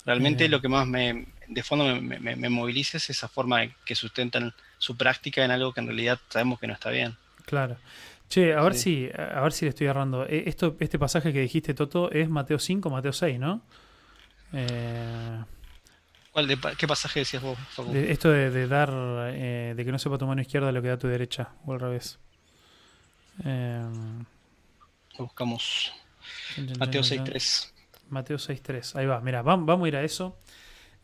[0.04, 0.48] realmente eh.
[0.48, 4.52] lo que más me, de fondo me, me, moviliza es esa forma de que sustentan
[4.78, 7.16] su práctica en algo que en realidad sabemos que no está bien.
[7.46, 7.76] Claro.
[8.28, 10.26] Che, a ver si, a ver si le estoy agarrando.
[10.26, 13.62] Eh, esto, este pasaje que dijiste, Toto, es Mateo 5, Mateo 6, ¿no?
[14.52, 15.44] Eh,
[16.78, 17.56] ¿Qué pasaje decías vos,
[17.94, 18.90] esto de, dar,
[19.32, 21.80] eh, de que no sepa tu mano izquierda lo que da tu derecha, o al
[21.80, 22.18] revés.
[25.22, 25.92] Buscamos.
[26.78, 27.70] Mateo 6.3.
[28.10, 28.96] Mateo 6.3.
[28.96, 30.38] Ahí va, mira, vamos, vamos a ir a eso.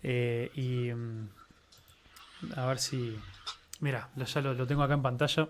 [0.02, 1.28] Eh, y mm,
[2.56, 3.16] a ver si.
[3.80, 5.48] Mira, ya lo, tengo acá en pantalla.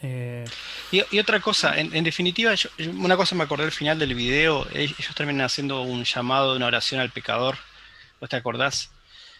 [0.00, 0.44] Eh,
[0.92, 2.54] y, otra cosa, en, definitiva,
[2.94, 7.00] una cosa me acordé al final del video, ellos terminan haciendo un llamado, una oración
[7.00, 7.56] al pecador,
[8.20, 8.92] ¿vos te acordás?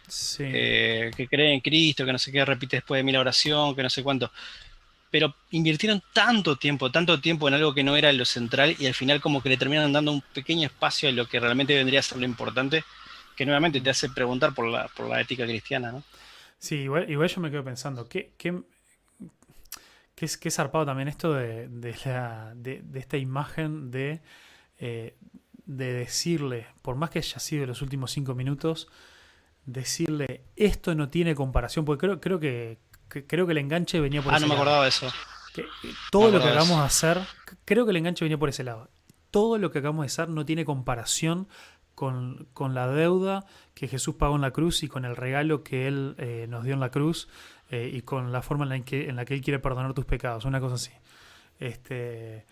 [0.09, 0.43] Sí.
[0.47, 3.77] Eh, que cree en Cristo, que no sé qué, repite después de mí la oración,
[3.77, 4.33] que no sé cuánto.
[5.11, 8.95] Pero invirtieron tanto tiempo, tanto tiempo en algo que no era lo central y al
[8.95, 12.03] final como que le terminan dando un pequeño espacio a lo que realmente vendría a
[12.03, 12.85] ser lo importante
[13.39, 16.03] que nuevamente te hace preguntar por la, por la ética cristiana, ¿no?
[16.59, 18.63] Sí, igual, yo me quedo pensando, ¿qué, qué,
[20.17, 24.21] qué, es, qué zarpado también esto de, de, la, de, esta imagen de,
[24.79, 25.17] eh,
[25.67, 28.89] de decirle, por más que haya sido los últimos cinco minutos,
[29.67, 32.79] decirle, esto no tiene comparación, porque creo, creo que,
[33.09, 34.55] creo que el enganche venía por ah, ese lado.
[34.55, 35.13] Ah, no me acordaba de eso.
[36.11, 37.21] todo lo que acabamos de hacer,
[37.65, 38.89] creo que el enganche venía por ese lado.
[39.31, 41.49] Todo lo que acabamos de hacer no tiene comparación
[41.99, 43.45] con, la deuda
[43.75, 46.75] que Jesús pagó en la cruz y con el regalo que Él eh, nos dio
[46.75, 47.29] en la cruz
[47.71, 50.05] eh, y con la forma en la, que, en la que Él quiere perdonar tus
[50.05, 50.93] pecados, una cosa así.
[51.59, 52.47] Este,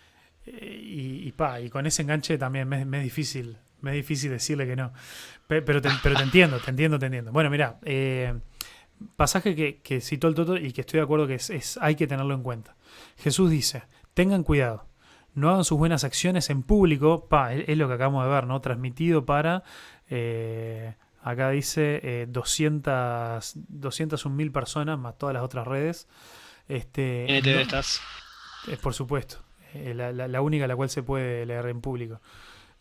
[0.46, 4.66] eh, y, pa, y con ese enganche también me, es difícil, me es difícil decirle
[4.66, 4.92] que no.
[5.46, 7.30] Pero te, pero te entiendo, te entiendo, te entiendo.
[7.30, 7.78] Bueno, mira,
[9.16, 12.06] pasaje que, que, citó el Toto y que estoy de acuerdo que es, hay que
[12.06, 12.76] tenerlo en cuenta.
[13.18, 13.82] Jesús dice,
[14.14, 14.86] tengan cuidado
[15.34, 18.62] no hagan sus buenas acciones en público, pa, es, lo que acabamos de ver, ¿no?
[18.62, 19.64] Transmitido para...
[20.08, 20.94] Eh,
[21.26, 26.06] Acá dice eh, 200, 201.000 personas, más todas las otras redes.
[26.68, 28.00] Este, NTV estás.
[28.68, 29.38] Eh, por supuesto.
[29.74, 32.20] Eh, la, la, única a la cual se puede leer en público.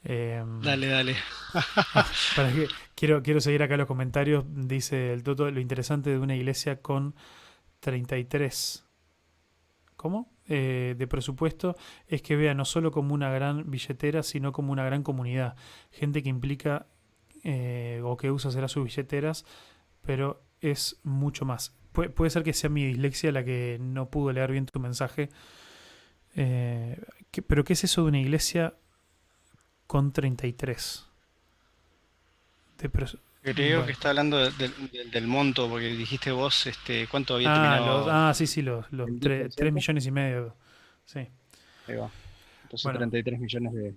[0.07, 1.15] Em, dale, dale.
[2.35, 4.45] para que, quiero, quiero seguir acá los comentarios.
[4.47, 7.15] Dice el Toto, lo interesante de una iglesia con
[7.79, 8.85] 33.
[9.95, 10.31] ¿Cómo?
[10.47, 11.75] Eh, de presupuesto
[12.07, 15.55] es que vea no solo como una gran billetera, sino como una gran comunidad.
[15.89, 16.85] Gente que implica
[17.43, 19.43] eh, o que usa será sus billeteras,
[20.03, 21.75] pero es mucho más.
[21.91, 25.29] puede ser que sea mi dislexia la que no pudo leer bien tu mensaje.
[26.35, 27.01] Eh,
[27.47, 28.75] ¿Pero qué es eso de una iglesia
[29.87, 31.05] con 33?
[32.77, 32.89] De
[33.53, 38.11] Creo que está hablando del monto, porque dijiste vos este, cuánto había ah, terminado.
[38.11, 40.55] ah, sí, sí, los, 3 millones y medio.
[41.05, 41.19] Sí.
[41.87, 42.09] Ahí va.
[42.63, 43.95] Entonces 33 millones de.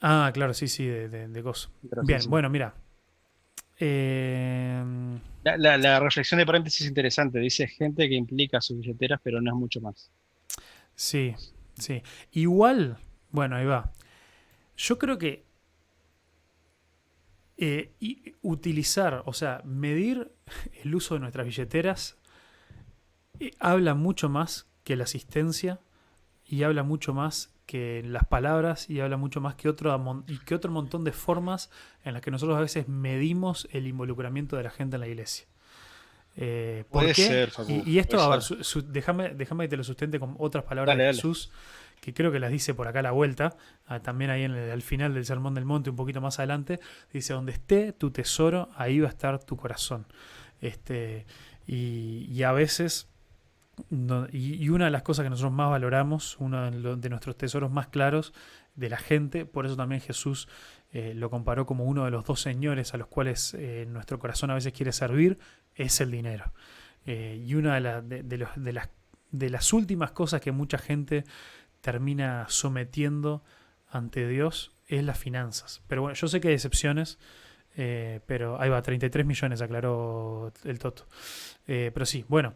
[0.00, 1.70] Ah, claro, sí, sí, de, de, cosas.
[2.04, 2.74] Bien, bueno, mira.
[3.78, 4.84] Eh...
[5.44, 7.38] La, la, reflexión de paréntesis es interesante.
[7.38, 10.10] Dice gente que implica sus billeteras, pero no es mucho más.
[10.96, 11.34] Sí,
[11.78, 12.02] sí.
[12.32, 12.98] Igual,
[13.30, 13.92] bueno, ahí va.
[14.76, 15.44] Yo creo que
[17.58, 17.92] eh,
[18.42, 20.30] utilizar, o sea, medir
[20.84, 22.16] el uso de nuestras billeteras
[23.40, 25.80] eh, habla mucho más que la asistencia
[26.44, 30.54] y habla mucho más que las palabras y habla mucho más que otro, y que
[30.54, 31.70] otro montón de formas
[32.04, 35.46] en las que nosotros a veces medimos el involucramiento de la gente en la iglesia.
[36.36, 38.42] Eh, puede ser, Y, esto, a ver,
[38.88, 41.50] déjame, déjame que te lo sustente con otras palabras de Jesús,
[42.06, 43.56] que creo que las dice por acá la vuelta,
[43.88, 46.78] ah, también ahí al final del Sermón del Monte, un poquito más adelante,
[47.12, 50.06] dice, donde esté tu tesoro, ahí va a estar tu corazón.
[50.60, 51.26] Este,
[51.66, 53.08] y, a veces,
[54.30, 58.32] y, una de las cosas que nosotros más valoramos, uno de, nuestros tesoros más claros
[58.76, 60.46] de la gente, por eso también Jesús
[60.92, 64.52] eh, lo comparó como uno de los dos señores a los cuales eh, nuestro corazón
[64.52, 65.38] a veces quiere servir,
[65.74, 66.52] es el dinero.
[67.04, 68.90] Eh, y una de, de, las,
[69.32, 71.24] de las últimas cosas que mucha gente
[71.86, 73.44] termina sometiendo
[73.88, 75.82] ante Dios es las finanzas.
[75.86, 77.20] Pero bueno, yo sé que hay excepciones,
[77.76, 81.06] eh, pero ahí va, 33 millones aclaró el Toto.
[81.68, 82.54] Eh, pero sí, bueno.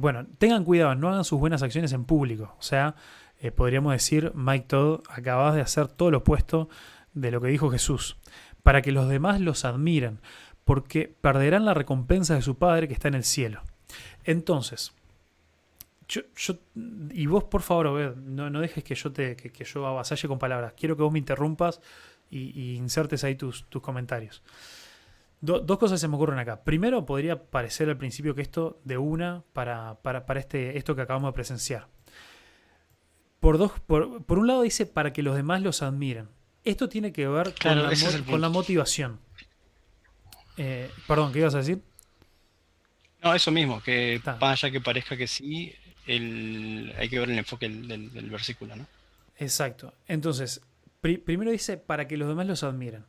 [0.00, 2.56] bueno, tengan cuidado, no hagan sus buenas acciones en público.
[2.58, 2.96] O sea,
[3.54, 6.68] podríamos decir, Mike Todd, acabas de hacer todo lo opuesto
[7.14, 8.16] de lo que dijo Jesús,
[8.64, 10.18] para que los demás los admiren
[10.64, 13.62] porque perderán la recompensa de su Padre que está en el cielo.
[14.24, 14.92] Entonces,
[16.20, 16.54] yo,
[17.12, 20.74] y vos por favor, no, no dejes que yo te que, yo avasalle con palabras.
[20.76, 21.80] Quiero que vos me interrumpas
[22.30, 24.42] y, insertes ahí tus, tus comentarios.
[25.40, 26.64] dos cosas se me ocurren acá.
[26.64, 31.02] Primero, podría parecer al principio que esto de una para, para, para este, esto que
[31.02, 31.88] acabamos de presenciar.
[33.40, 36.28] Por, dos, por, por, un lado dice para que los demás los admiren.
[36.64, 39.18] Esto tiene que ver con, con la motivación.
[40.56, 41.82] Eh, perdón, ¿qué ibas a decir?
[43.22, 45.72] No, eso mismo, que vaya que parezca que sí,
[46.06, 48.86] hay que ver el enfoque del, versículo, ¿no?
[49.38, 49.94] Exacto.
[50.06, 50.60] Entonces,
[51.00, 53.04] primero dice, para que los demás los admiren.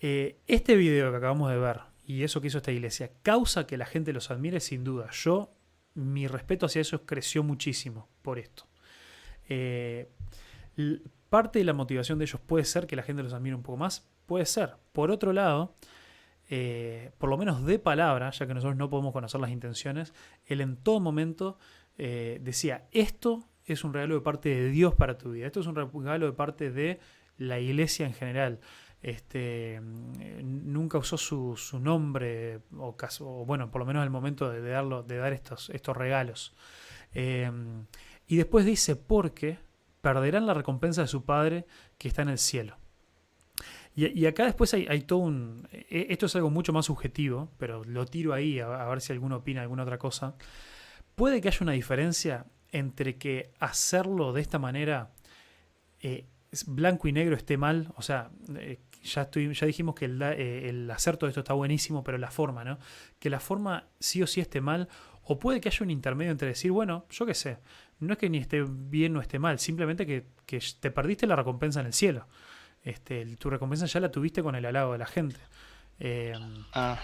[0.00, 3.76] Eh, este video que acabamos de ver y eso que hizo esta iglesia, causa que
[3.76, 5.10] la gente los admire sin duda.
[5.12, 5.52] Yo,
[5.94, 8.66] mi respeto hacia eso creció muchísimo por esto.
[9.48, 10.08] Eh,
[11.28, 13.76] parte de la motivación de ellos puede ser que la gente los admire un poco
[13.76, 14.76] más, puede ser.
[14.92, 15.74] Por otro lado,
[16.48, 20.12] eh, por lo menos de palabra, ya que nosotros no podemos conocer las intenciones,
[20.46, 21.58] él en todo momento
[22.02, 25.66] eh, decía, esto es un regalo de parte de Dios para tu vida, esto es
[25.66, 26.98] un regalo de parte de
[27.36, 28.60] la iglesia en general.
[29.02, 34.62] Este, mm, nunca usó su, nombre, o, o, bueno, por lo menos el momento de,
[34.62, 36.54] darlo, de dar estos, estos regalos.
[37.12, 37.84] Em,
[38.26, 39.58] y después dice, porque
[40.00, 41.66] perderán la recompensa de su Padre
[41.98, 42.78] que está en el cielo.
[43.94, 45.68] Y, acá después hay, todo un...
[45.70, 49.36] E, esto es algo mucho más subjetivo, pero lo tiro ahí a, ver si alguno
[49.36, 50.36] opina alguna otra cosa.
[51.20, 55.10] Puede que haya una diferencia entre que hacerlo de esta manera
[56.00, 56.24] eh,
[56.66, 60.70] blanco y negro esté mal, o sea, eh, ya, estoy, ya dijimos que el, eh,
[60.70, 62.78] el, hacer todo esto está buenísimo, pero la forma, ¿no?
[63.18, 64.88] Que la forma sí o sí esté mal,
[65.24, 67.58] o puede que haya un intermedio entre decir, bueno, yo qué sé,
[67.98, 71.36] no es que ni esté bien o esté mal, simplemente que, que te perdiste la
[71.36, 72.28] recompensa en el cielo.
[72.82, 75.40] Este, tu recompensa ya la tuviste con el halago de la gente.
[75.98, 76.32] Eh,
[76.72, 76.98] ah.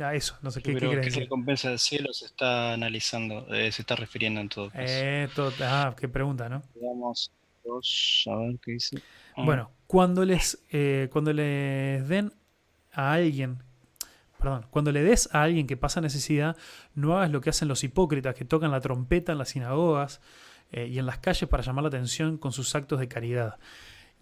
[0.00, 0.14] Ah.
[0.14, 3.96] eso, no sé qué, qué ¿qué recompensa del cielo se está analizando, eh, se está
[3.96, 4.84] refiriendo en todo caso?
[4.86, 5.28] Eh,
[5.60, 6.62] ah, qué pregunta, ¿no?
[8.26, 9.02] a ver qué dice.
[9.36, 9.44] Ah.
[9.44, 10.62] Bueno, cuando les,
[11.10, 12.32] cuando les den
[12.92, 13.62] a alguien
[14.42, 16.56] perdón, cuando le des a alguien que pasa necesidad,
[16.94, 20.20] no hagas lo que hacen los hipócritas que tocan la trompeta en las sinagogas
[20.72, 23.58] eh, y en las calles para llamar la atención con sus actos de caridad.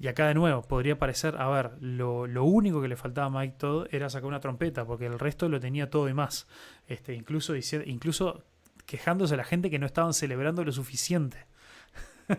[0.01, 3.57] Y acá de nuevo podría parecer, a ver, lo, único que le faltaba a Mike
[3.59, 6.49] Todd era sacar una trompeta, porque el resto lo tenía todo y más.
[6.89, 7.55] Este, incluso,
[7.85, 8.43] incluso
[8.87, 11.47] quejándose a la gente que no estaban celebrando lo suficiente.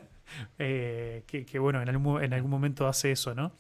[0.60, 3.52] Eh, que, bueno, en algún, en algún momento hace eso, ¿no?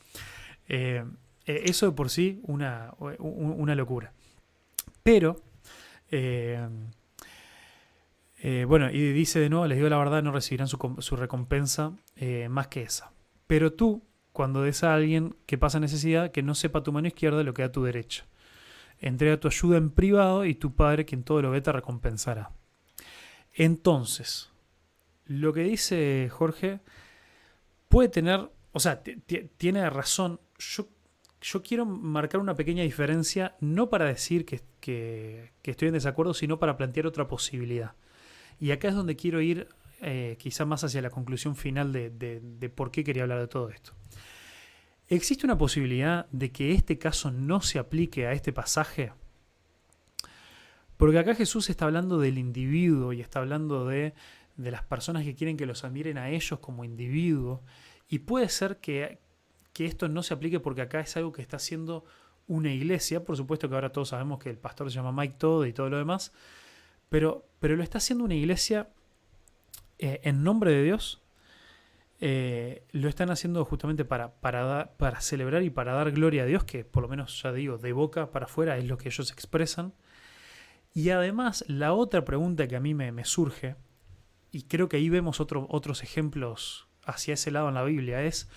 [0.70, 1.04] Eh,
[1.46, 4.14] eh, eso de por sí, una, una locura.
[5.04, 5.42] Pero,
[8.66, 11.92] bueno, y dice de nuevo, les digo la verdad, no recibirán su, su recompensa
[12.48, 13.12] más que esa.
[13.52, 14.02] Pero tú,
[14.32, 17.64] cuando des a alguien que pasa necesidad, que no sepa tu mano izquierda lo que
[17.64, 18.26] da tu derecha.
[18.98, 22.54] Entrega tu ayuda en privado y tu Padre, quien todo lo ve, te recompensará.
[23.52, 24.50] Entonces,
[25.26, 26.80] lo que dice Jorge
[27.90, 30.40] puede tener, o sea, tiene razón.
[30.58, 30.88] Yo,
[31.42, 36.58] yo, quiero marcar una pequeña diferencia, no para decir que, que, estoy en desacuerdo, sino
[36.58, 37.96] para plantear otra posibilidad.
[38.62, 39.68] Y acá es donde quiero ir
[40.04, 43.94] eh, quizá más hacia la conclusión final de, por qué quería hablar de todo esto.
[45.08, 49.14] ¿Existe una posibilidad de que este caso no se aplique a este pasaje?
[50.98, 54.16] Porque acá Jesús está hablando del individuo y está hablando de,
[54.58, 57.62] las personas que quieren que los admiren a ellos como individuo.
[58.10, 59.20] Y puede ser que,
[59.78, 62.06] esto no se aplique porque acá es algo que está haciendo
[62.48, 63.24] una iglesia.
[63.24, 65.90] Por supuesto que ahora todos sabemos que el pastor se llama Mike Todd y todo
[65.92, 66.32] lo demás.
[67.10, 68.90] Pero, pero lo está haciendo una iglesia
[70.02, 71.22] eh, en nombre de Dios.
[72.24, 76.64] Eh, lo están haciendo justamente para, para, para celebrar y para dar gloria a Dios,
[76.64, 79.94] que por lo menos ya digo, de boca para afuera es lo que ellos expresan.
[80.94, 83.76] Y además, la otra pregunta que a mí me, surge,
[84.52, 88.50] y creo que ahí vemos otros ejemplos hacia ese lado en la Biblia, es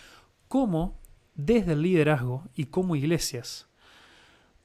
[0.49, 0.99] cómo
[1.35, 3.69] desde el liderazgo y como iglesias,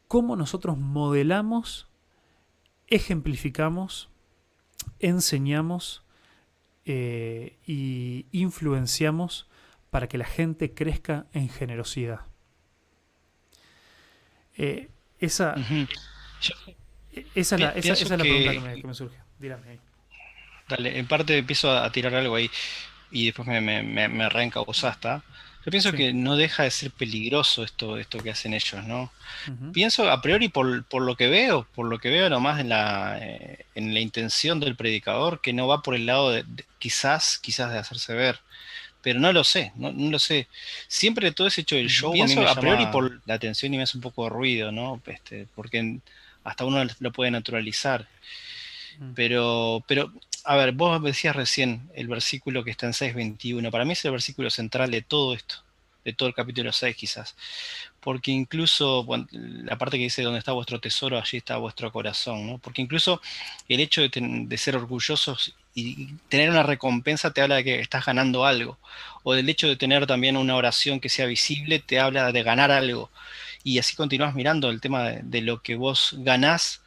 [0.08, 1.90] cómo nosotros modelamos,
[2.88, 4.10] ejemplificamos,
[5.00, 6.04] enseñamos
[6.92, 9.48] eh, y influenciamos
[9.92, 12.22] para que la gente crezca en generosidad.
[14.58, 14.90] Eh,
[15.20, 15.54] esa,
[17.36, 17.74] esa es la,
[18.18, 19.20] pregunta que me, surge.
[19.38, 19.80] Dígame
[20.68, 22.50] Dale, en parte empiezo a tirar algo ahí
[23.12, 25.22] y después me, me, me, hasta.
[25.66, 29.12] Yo pienso que no deja de ser peligroso esto, esto que hacen ellos, ¿no?
[29.74, 30.66] Pienso a priori por,
[31.02, 34.76] lo que veo, por lo que veo nomás en la, eh, en la intención del
[34.76, 36.46] predicador, que no va por el lado de,
[36.78, 38.40] quizás, quizás de hacerse ver.
[39.02, 40.48] Pero no lo sé, no, lo sé.
[40.88, 42.12] Siempre todo ese hecho del show.
[42.12, 45.02] Pienso a, priori por la atención y me hace un poco de ruido, ¿no?
[45.06, 46.00] Este, porque
[46.44, 48.08] hasta uno lo puede naturalizar.
[48.98, 49.14] Mm.
[49.14, 50.12] Pero, pero,
[50.46, 53.72] a ver, vos decías recién el versículo que está en 6.21.
[53.72, 55.56] Para mí es el versículo central de todo esto,
[56.06, 57.36] de todo el capítulo 6 quizás.
[58.00, 62.58] Porque incluso, la parte que dice, donde está vuestro tesoro, allí está vuestro corazón, ¿no?
[62.58, 63.22] Porque incluso
[63.68, 68.06] el hecho de, de ser orgullosos y tener una recompensa te habla de que estás
[68.06, 68.78] ganando algo.
[69.24, 72.72] O del hecho de tener también una oración que sea visible, te habla de ganar
[72.72, 73.10] algo
[73.64, 76.82] y así continúas mirando el tema de, lo que vos ganás,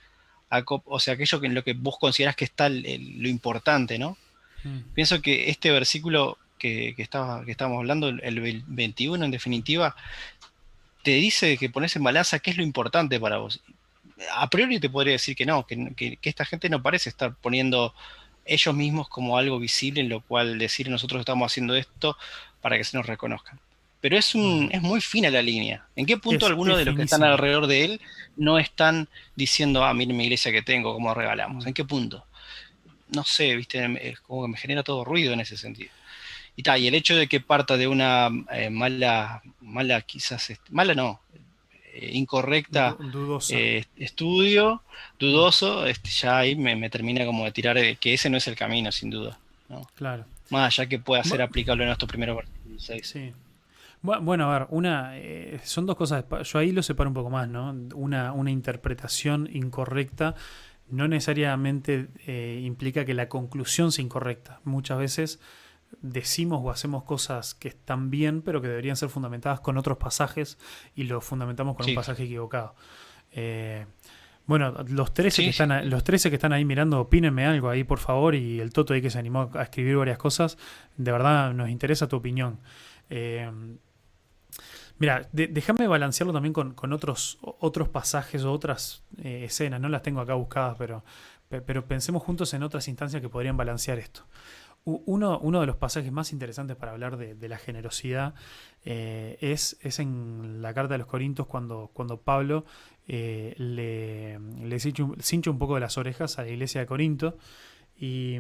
[0.66, 4.16] o sea, aquello que en lo que vos considerás que está lo importante, ¿no?
[4.64, 4.94] Mm.
[4.94, 9.96] Pienso que este versículo que, que, estaba, que estamos hablando, el 21 en definitiva,
[11.02, 13.60] te dice que pones en balanza qué es lo importante para vos.
[14.34, 17.94] A priori te podría decir que no, que, que, esta gente no parece estar poniendo
[18.44, 22.16] ellos mismos como algo visible en lo cual decir nosotros estamos haciendo esto
[22.60, 23.58] para que se nos reconozcan.
[24.02, 25.86] Pero es, un, es muy fina la línea.
[25.94, 28.00] ¿En qué punto algunos de los que están alrededor de él
[28.36, 31.64] no están diciendo, ah, miren mi iglesia que tengo, cómo regalamos?
[31.66, 32.26] ¿En qué punto?
[33.14, 35.92] No sé, viste, es como que me genera todo ruido en ese sentido.
[36.56, 41.20] Y, y el hecho de que parta de una eh, mala, mala quizás, mala no,
[41.94, 42.96] eh, incorrecta
[43.50, 44.82] eh, estudio,
[45.16, 48.90] dudoso, este, ya ahí me, termina como de tirar que ese no es el camino,
[48.90, 49.38] sin duda.
[49.94, 50.24] Claro.
[50.50, 53.06] Más allá que pueda ser aplicable en estos primeros versículos.
[53.06, 53.32] Sí.
[54.02, 57.48] Bueno, a ver, una, eh, son dos cosas, yo ahí lo separo un poco más,
[57.48, 57.72] ¿no?
[57.94, 60.34] Una, una interpretación incorrecta
[60.92, 64.60] no necesariamente eh, implica que la conclusión sea incorrecta.
[64.64, 65.40] Muchas veces
[66.02, 70.58] decimos o hacemos cosas que están bien, pero que deberían ser fundamentadas con otros pasajes
[70.94, 72.74] y lo fundamentamos con un pasaje equivocado.
[73.32, 73.86] Eh,
[74.44, 77.98] bueno, los 13, que están, los 13 que están ahí mirando, opínenme algo ahí, por
[77.98, 80.58] favor, y el Toto ahí que se animó a escribir varias cosas,
[80.96, 82.58] de verdad nos interesa tu opinión.
[83.08, 83.50] Eh,
[85.02, 89.80] Mira, déjame balancearlo también con, otros, otros pasajes o otras eh, escenas.
[89.80, 91.02] No las tengo acá buscadas, pero,
[91.48, 94.24] pero pensemos juntos en otras instancias que podrían balancear esto.
[94.84, 98.34] Uno, uno de los pasajes más interesantes para hablar de, la generosidad
[98.84, 102.64] eh, es, es, en la carta de los Corintios cuando, cuando Pablo
[103.08, 107.38] eh, le cincha un poco de las orejas a la iglesia de Corinto
[107.96, 108.38] y,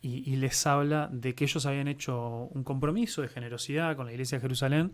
[0.00, 4.38] y, les habla de que ellos habían hecho un compromiso de generosidad con la iglesia
[4.38, 4.92] de Jerusalén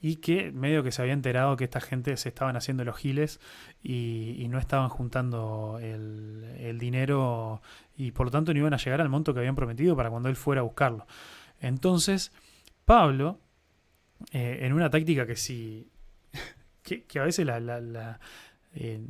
[0.00, 3.40] y que medio que se había enterado que esta gente se estaban haciendo los giles
[3.82, 7.60] y, no estaban juntando el, dinero
[7.96, 10.28] y por lo tanto no iban a llegar al monto que habían prometido para cuando
[10.28, 11.06] él fuera a buscarlo.
[11.60, 12.32] Entonces,
[12.84, 13.40] Pablo,
[14.32, 15.90] eh, en una táctica que sí,
[16.82, 17.46] que, a veces
[18.74, 19.00] eh,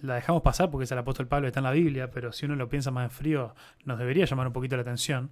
[0.00, 2.56] la dejamos pasar porque es el apóstol Pablo, está en la Biblia, pero si uno
[2.56, 3.54] lo piensa más en frío,
[3.84, 5.30] nos debería llamar un poquito la atención.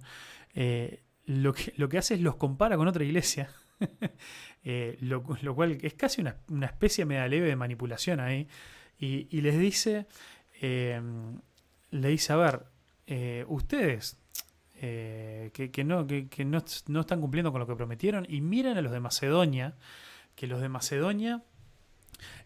[0.53, 3.49] Eh, lo, que, lo que hace es los compara con otra iglesia,
[4.63, 8.47] eh, lo, cual es casi una, especie media leve de manipulación ahí,
[8.99, 10.05] y, les dice,
[10.61, 11.01] eh,
[11.91, 12.65] le dice, a ver,
[13.47, 14.17] ustedes
[14.79, 18.91] que, no, que, no, no están cumpliendo con lo que prometieron, y miren a los
[18.91, 19.75] de Macedonia,
[20.35, 21.43] que los de Macedonia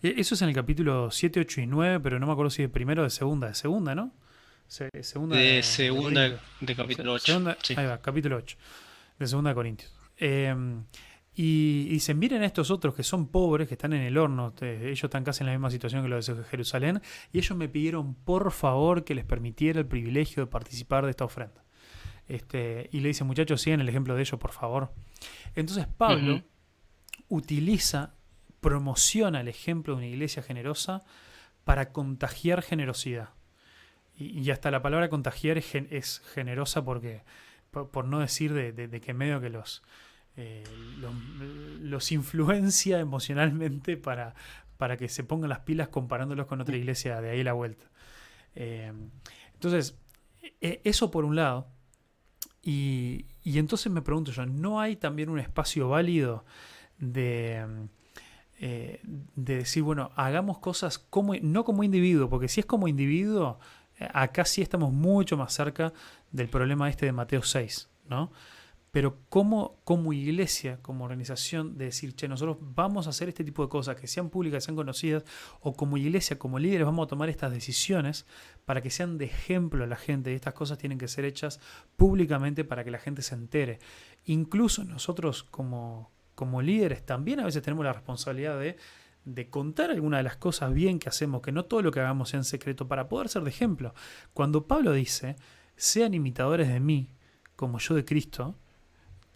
[0.01, 2.61] e, eso es en el capítulo 7, 8 y 9, pero no me acuerdo si
[2.61, 3.47] de primero o de segunda.
[3.47, 4.11] De segunda, ¿no?
[4.67, 7.55] segunda de, segunda de, capítulo 8.
[7.77, 8.57] Ahí va, capítulo 8.
[9.19, 9.91] De segunda de Corintios.
[10.17, 10.83] Em,
[11.39, 14.55] y, y se miren a estos otros que son pobres, que están en el horno.
[14.59, 16.99] Ellos están casi en la misma situación que los de Jerusalén.
[17.31, 21.25] Y ellos me pidieron, por favor, que les permitiera el privilegio de participar de esta
[21.25, 21.63] ofrenda.
[22.27, 24.91] Este, y le dice, muchachos, sigan el ejemplo de ellos, por favor.
[25.53, 26.41] Entonces Pablo
[27.29, 28.15] utiliza
[28.59, 31.03] promociona el ejemplo de una iglesia generosa
[31.65, 33.29] para contagiar generosidad.
[34.15, 37.21] Y, hasta la palabra contagiar es, generosa porque,
[37.69, 39.83] por, no decir de, que medio que los,
[40.37, 40.63] eh,
[41.81, 44.35] los, influencia emocionalmente para,
[44.77, 47.85] para que se pongan las pilas comparándolos con otra iglesia de ahí la vuelta.
[48.55, 48.93] Eh,
[49.53, 49.97] entonces,
[50.61, 51.67] e, eso por un lado.
[52.63, 56.45] Y, y entonces me pregunto yo, ¿no hay también un espacio válido
[56.97, 57.87] de
[58.59, 63.59] eh, de decir, bueno, hagamos cosas como, no como individuo, porque si es como individuo,
[63.99, 65.93] acá sí estamos mucho más cerca
[66.31, 68.31] del problema este de Mateo 6, ¿no?
[68.91, 73.61] Pero como, como iglesia, como organización, de decir, che, nosotros vamos a hacer este tipo
[73.61, 75.23] de cosas que sean públicas, sean conocidas,
[75.59, 78.25] o como iglesia, como líderes, vamos a tomar estas decisiones
[78.65, 80.31] para que sean de ejemplo a la gente.
[80.31, 81.59] Y estas cosas tienen que ser hechas
[81.95, 83.79] públicamente para que la gente se entere.
[84.25, 90.23] Incluso nosotros como, como líderes también a veces tenemos la responsabilidad de, contar algunas de
[90.23, 93.09] las cosas bien que hacemos, que no todo lo que hagamos sea en secreto, para
[93.09, 93.93] poder ser de ejemplo.
[94.33, 95.35] Cuando Pablo dice,
[95.75, 97.09] sean imitadores de mí,
[97.55, 98.55] como yo de Cristo,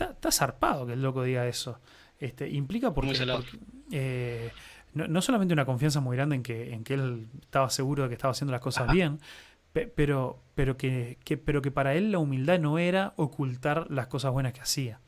[0.06, 1.80] está zarpado que el loco diga eso.
[2.20, 3.14] Este, implica porque,
[3.92, 4.52] eh,
[4.94, 8.16] no, solamente una confianza muy grande en que, en que él estaba seguro de que
[8.16, 9.20] estaba haciendo las cosas bien,
[9.72, 14.54] pero, pero, que, pero que para él la humildad no era ocultar las cosas buenas
[14.54, 15.00] que hacía.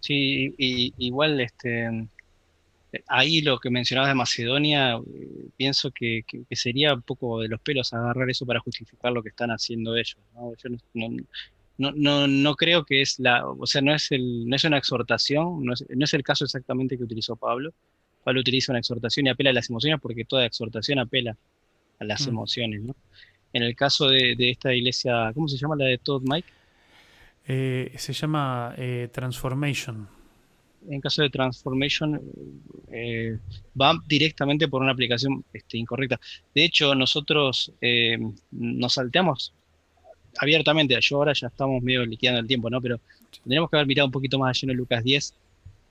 [0.00, 2.08] Sí, y, igual este
[3.06, 4.98] ahí lo que mencionabas de Macedonia,
[5.56, 9.50] pienso que, sería un poco de los pelos agarrar eso para justificar lo que están
[9.50, 10.18] haciendo ellos.
[10.34, 10.52] ¿no?
[10.56, 11.24] Yo no, no,
[11.78, 15.72] no, creo que es la, o sea, no es, el, no es una exhortación, no
[15.72, 17.72] es, no es el caso exactamente que utilizó Pablo.
[18.24, 21.36] Pablo utiliza una exhortación y apela a las emociones porque toda exhortación apela
[21.98, 22.30] a las mm.
[22.30, 22.82] emociones.
[22.82, 22.96] ¿no?
[23.52, 26.48] En el caso de, de esta iglesia, ¿cómo se llama la de Todd Mike?
[27.50, 30.06] Eh, se llama eh, Transformation.
[30.86, 32.20] En caso de Transformation,
[32.92, 33.38] eh,
[33.80, 36.20] va directamente por una aplicación este, incorrecta.
[36.54, 37.72] De hecho, nosotros
[38.50, 39.54] nos salteamos
[40.38, 40.96] abiertamente.
[41.00, 42.80] Yo ahora ya estamos medio liquidando el tiempo, ¿no?
[42.80, 43.00] Pero
[43.42, 45.34] tendríamos que haber mirado un poquito más allá en Lucas 10,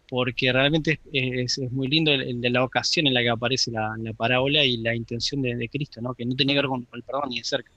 [0.09, 4.63] porque realmente es, muy lindo el, de la ocasión en la que aparece la, parábola
[4.63, 6.13] y la intención de, Cristo, ¿no?
[6.13, 7.71] Que no tenía que ver con, el perdón ni de cerca.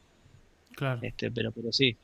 [0.75, 1.01] Claro.
[1.03, 1.97] Este, pero, pero sí,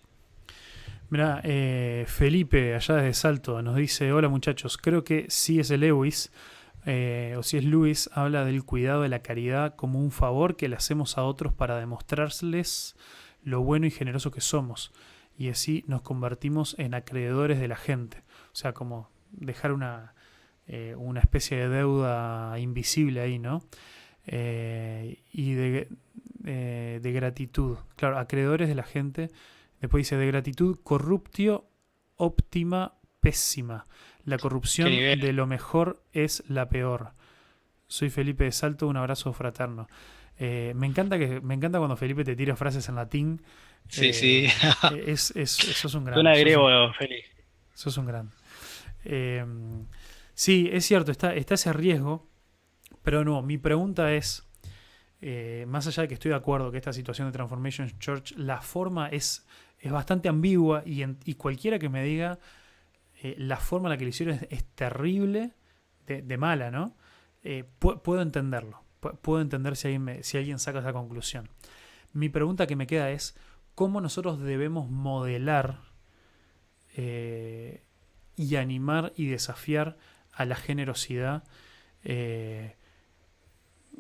[1.09, 6.33] Mira, eh, Felipe, allá desde Salto, nos dice: Hola muchachos, creo que si es Lewis
[6.85, 10.69] eh, o si es Luis, habla del cuidado de la caridad como un favor que
[10.69, 12.95] le hacemos a otros para demostrarles
[13.47, 14.93] lo bueno y generoso que somos.
[15.39, 18.23] Y así nos convertimos en acreedores de la gente.
[18.53, 20.15] O sea, como dejar una,
[20.67, 23.63] eh, una especie de deuda invisible ahí, ¿no?
[24.29, 25.89] y de,
[26.43, 27.79] de gratitud.
[27.95, 29.31] Claro, acreedores de la gente
[29.81, 31.69] Después dice, de gratitud, corruptio
[32.17, 33.87] óptima pésima.
[34.25, 37.13] La corrupción de lo mejor es la peor.
[37.87, 39.87] Soy Felipe de Salto, un abrazo fraterno.
[40.39, 43.43] Eh, me, encanta que, me encanta cuando Felipe te tira frases en latín.
[43.89, 44.47] Sí, sí.
[44.93, 46.19] Eh, es, es, eso es un gran.
[46.19, 47.29] Un agrego, Felipe.
[47.75, 48.31] Eso es un gran.
[49.05, 49.45] Eh,
[50.35, 52.29] sí, es cierto, está, está ese riesgo.
[53.03, 54.45] Pero no, mi pregunta es,
[55.69, 59.09] más allá de que estoy de acuerdo que esta situación de Transformation Church, la forma
[59.09, 59.47] es
[59.79, 62.39] es bastante ambigua y, y cualquiera que me diga
[63.23, 65.53] eh, la forma en la que lo hicieron es, terrible,
[66.07, 66.95] de, mala, ¿no?
[67.43, 71.49] Eh, puedo entenderlo, puedo entender si alguien, saca esa conclusión.
[72.13, 73.37] Mi pregunta que me queda es,
[73.75, 75.81] cómo nosotros debemos modelar
[76.97, 77.83] eh,
[78.35, 79.97] y animar y desafiar
[80.33, 81.45] a la generosidad.
[82.05, 82.77] Eh,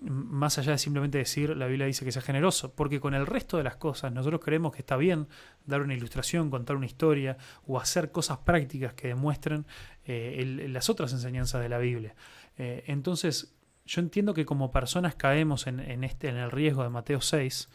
[0.02, 3.56] más allá de simplemente decir la Biblia dice que sea generoso, porque con el resto
[3.56, 5.26] de las cosas nosotros creemos que está bien
[5.64, 9.66] dar una ilustración, contar una historia o hacer cosas prácticas que demuestren
[10.04, 12.14] eh, las otras enseñanzas de la Biblia.
[12.56, 13.55] entonces,
[13.86, 17.68] yo entiendo que como personas caemos en, este, en el riesgo de Mateo 6,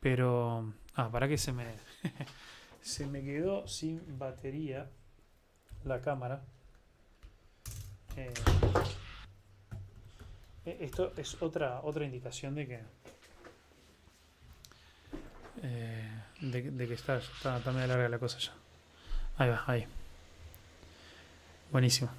[0.00, 0.72] pero...
[0.94, 1.66] Ah, para que se me...
[2.80, 4.88] se me quedó sin batería
[5.84, 6.42] la cámara.
[8.16, 8.32] Eh,
[10.64, 12.80] eh, esto es otra, otra indicación de que
[15.62, 18.52] eh, de, que está, está, está medio larga la cosa ya.
[19.36, 19.86] Ahí va, ahí.
[21.70, 22.10] Buenísimo.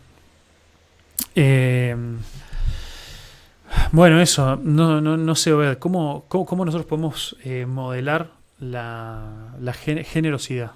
[3.91, 7.35] Bueno, eso, no, no, no sé, ¿cómo, cómo, nosotros podemos
[7.65, 10.71] modelar la, la generosidad?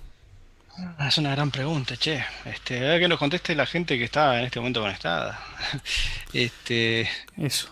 [0.98, 2.24] Ah, es una gran pregunta, che.
[2.46, 5.40] Este, a ver que nos conteste la gente que está en este momento conectada.
[6.34, 7.70] este, Eso.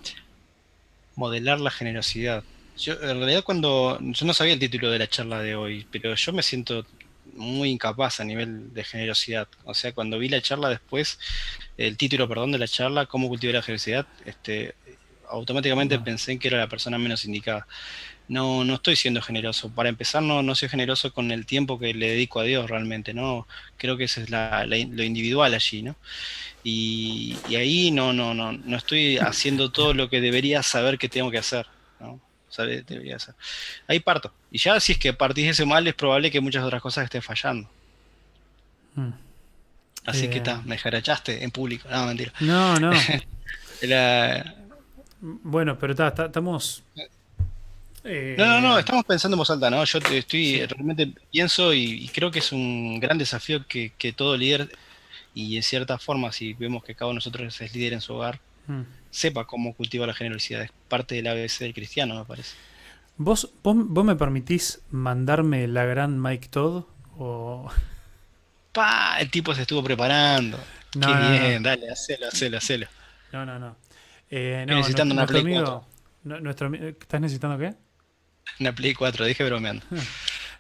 [1.16, 2.44] Modelar la generosidad.
[2.78, 3.98] Yo, en realidad, cuando.
[4.02, 6.86] Yo no sabía el título de la charla de hoy, pero yo me siento
[7.36, 9.48] muy incapaz a nivel de generosidad.
[9.64, 11.20] O sea, cuando vi la charla después,
[11.78, 14.76] el título, perdón, de la charla, cómo cultivar la generosidad, este,
[15.30, 17.66] automáticamente pensé en que era la persona menos indicada
[18.30, 19.70] no, no estoy siendo generoso.
[19.70, 23.14] Para empezar, no, no soy generoso con el tiempo que le dedico a Dios realmente,
[23.14, 23.48] ¿no?
[23.76, 25.96] Creo que eso es lo individual allí, ¿no?
[26.64, 31.32] Y, ahí no, no, no, no estoy haciendo todo lo que debería saber que tengo
[31.32, 31.66] que hacer,
[32.00, 32.22] ¿no?
[32.58, 33.34] Debería hacer.
[33.88, 34.32] Ahí parto.
[34.52, 37.22] Y ya si es que partís ese mal, es probable que muchas otras cosas estén
[37.22, 37.70] fallando.
[38.96, 39.12] Hmm.
[40.06, 40.62] Así que está, eh.
[40.66, 41.88] me jarachaste en público.
[41.90, 42.32] No, mentira.
[42.40, 42.92] No, no.
[45.22, 46.84] Bueno, pero estamos
[48.04, 49.84] no, no, no, eh, estamos pensando en voz alta, ¿no?
[49.84, 54.70] Yo estoy, realmente pienso y, creo que es un gran desafío que, todo líder,
[55.34, 58.14] y en cierta forma, si vemos que cada uno de nosotros es líder en su
[58.14, 58.82] hogar, mm.
[59.12, 60.62] sepa cómo cultiva la generosidad.
[60.62, 62.56] Es parte del ABC del cristiano, me parece.
[63.18, 66.86] ¿Vos, vos, me permitís mandarme la gran Mike Todd?
[67.18, 67.70] O...
[68.72, 69.20] ¡Pa!
[69.20, 70.58] El tipo se estuvo preparando.
[70.92, 72.88] Qué bien, dale, hacelo, hacelo, hacelo.
[73.34, 73.76] No, no, no.
[74.30, 75.64] Eh, necesitando una Play
[76.24, 77.74] nuestro, ¿Estás necesitando qué?
[78.60, 79.84] Una Play 4, dije bromeando.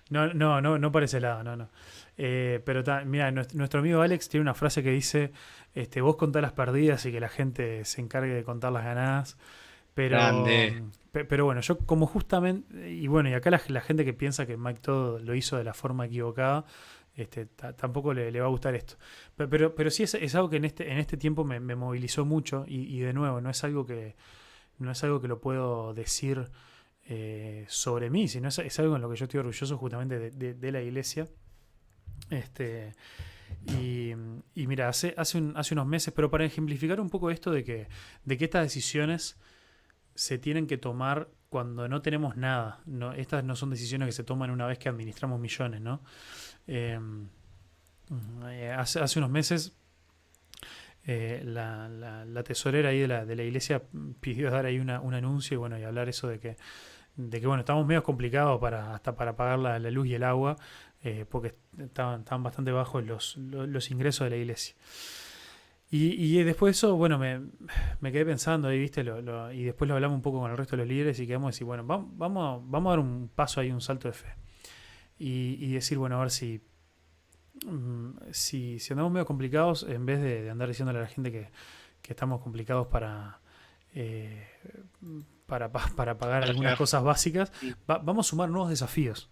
[0.10, 1.70] No, no, no, no por ese lado, no, no.
[2.18, 5.32] Eh, pero mira, nuestro, amigo Alex tiene una frase que dice,
[5.76, 9.38] este, vos contás las perdidas y que la gente se encargue de contar las ganadas.
[9.94, 10.18] Pero,
[11.12, 14.80] pero bueno, yo como justamente, y bueno, y acá la, gente que piensa que Mike
[14.82, 16.66] todo lo hizo de la forma equivocada,
[17.22, 18.96] este, tampoco le, va a gustar esto.
[19.36, 22.96] Pero, pero, sí es, algo que en este, en este tiempo me, movilizó mucho y,
[22.96, 24.16] y, de nuevo, no es algo que,
[24.80, 26.50] no es algo que lo puedo decir
[27.12, 30.82] eh, sobre mí, sino es, algo en lo que yo estoy orgulloso justamente de, la
[30.82, 31.28] iglesia.
[32.30, 32.94] Este,
[33.68, 34.14] y,
[34.68, 37.88] mira, hace, hace, hace, unos meses, pero para ejemplificar un poco esto de que,
[38.26, 39.40] de que estas decisiones
[40.14, 42.82] se tienen que tomar cuando no tenemos nada.
[42.86, 46.04] No, estas no son decisiones que se toman una vez que administramos millones, ¿no?
[46.72, 47.28] Em,
[48.52, 49.76] eh, hace, unos meses
[51.04, 53.82] eh, la, tesorera ahí de la, de la iglesia
[54.20, 56.58] pidió dar ahí una, un anuncio y bueno, y hablar eso de que
[57.18, 60.58] bueno, estamos medio complicados para, hasta para pagar la, luz y el agua,
[61.02, 64.76] eh, porque estaban, estaban, bastante bajos los, los, ingresos de la iglesia.
[65.90, 69.96] Y, y, después de eso, bueno, me, quedé pensando ahí, viste, lo, y después lo
[69.96, 72.62] hablamos un poco con el resto de los líderes y quedamos decir, bueno, vamos, vamos,
[72.70, 74.36] vamos a dar un paso ahí, un salto de fe.
[75.20, 76.62] Y, y decir, bueno, a ver si,
[77.66, 81.50] mm, si, si, andamos medio complicados, en vez de, andar diciéndole a la gente que,
[82.02, 83.40] que estamos complicados para...
[83.94, 84.48] Eh,
[85.46, 87.52] para, para pagar algunas cosas básicas,
[87.88, 89.30] vamos a sumar nuevos desafíos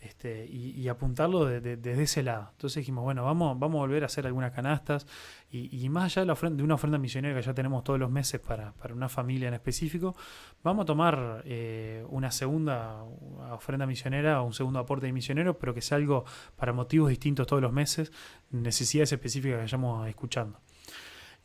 [0.00, 2.48] este, y, apuntarlo desde ese lado.
[2.52, 5.06] Entonces dijimos, bueno, vamos, vamos a volver a hacer algunas canastas
[5.50, 9.08] y, más allá de, una ofrenda misionera que ya tenemos todos los meses para, una
[9.08, 10.14] familia en específico,
[10.62, 13.02] vamos a tomar eh, una segunda
[13.50, 16.24] ofrenda misionera o un segundo aporte de misionero, pero que sea algo
[16.56, 18.12] para motivos distintos todos los meses,
[18.50, 20.60] necesidades específicas que vayamos escuchando.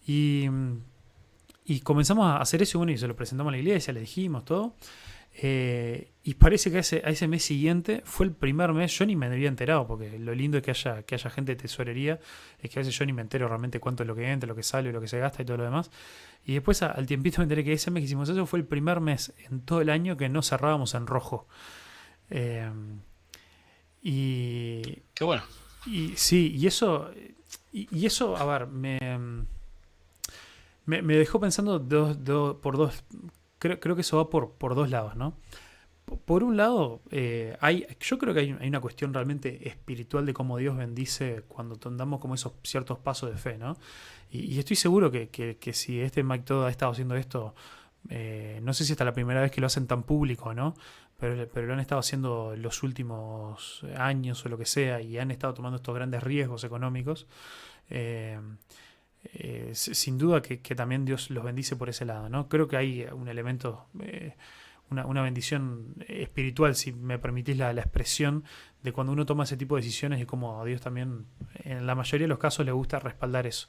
[0.06, 0.48] Y
[1.82, 4.76] comenzamos a hacer eso bueno, y se lo presentamos a la iglesia, le dijimos todo.
[5.36, 9.06] Eh, y parece que a ese, a ese mes siguiente fue el primer mes, yo
[9.06, 12.20] ni me había enterado, porque lo lindo es que haya, que haya gente de tesorería,
[12.60, 14.56] es que a veces yo ni me entero realmente cuánto es lo que entra, lo
[14.56, 15.92] que sale, lo que se gasta y todo lo demás.
[16.46, 19.00] Y después al tiempito me enteré que ese mes que hicimos eso fue el primer
[19.00, 21.48] mes en todo el año que no cerrábamos en rojo.
[22.30, 22.70] Eh,
[24.02, 24.82] y.
[25.14, 25.44] Qué bueno.
[25.86, 27.12] Y sí, y eso.
[27.72, 29.00] y eso, a ver, me
[30.86, 33.04] me, dejó pensando dos, por dos.
[33.64, 35.38] Creo, creo, que eso va por, por dos lados, ¿no?
[36.26, 40.58] por un lado, eh, hay, yo creo que hay, una cuestión realmente espiritual de cómo
[40.58, 43.78] Dios bendice cuando andamos como esos ciertos pasos de fe, ¿no?
[44.30, 47.56] Y, estoy seguro que, que, si este Mike Todd ha estado haciendo esto,
[48.10, 50.76] eh, no sé si es la primera vez que lo hacen tan público, ¿no?
[51.18, 55.32] Pero, pero, lo han estado haciendo los últimos años o lo que sea y han
[55.32, 57.28] estado tomando estos grandes riesgos económicos.
[57.90, 58.38] Eh,
[59.74, 62.50] sin duda que, también Dios los bendice por ese lado, ¿no?
[62.50, 63.88] Creo que hay un elemento
[65.02, 68.44] una, bendición espiritual, si me permitís la, expresión,
[68.82, 71.26] de cuando uno toma ese tipo de decisiones y como a Dios también,
[71.64, 73.68] en la mayoría de los casos, le gusta respaldar eso.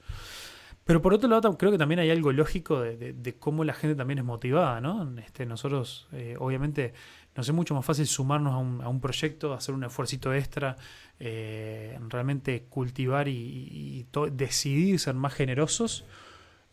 [0.84, 4.18] Pero por otro lado, creo que también hay algo lógico de, cómo la gente también
[4.18, 5.18] es motivada, ¿no?
[5.18, 6.92] Este, nosotros, eh, obviamente,
[7.34, 10.76] nos es mucho más fácil sumarnos a un, proyecto, hacer un esfuerzo extra,
[11.18, 16.04] eh, realmente cultivar y, decidir ser más generosos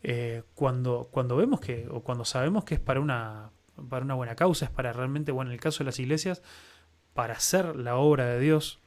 [0.02, 3.50] eh, cuando, cuando vemos que, o cuando sabemos que es para una,
[3.88, 6.42] para una buena causa, es para realmente, bueno, en el caso de las iglesias,
[7.14, 8.78] para hacer la obra de Dios.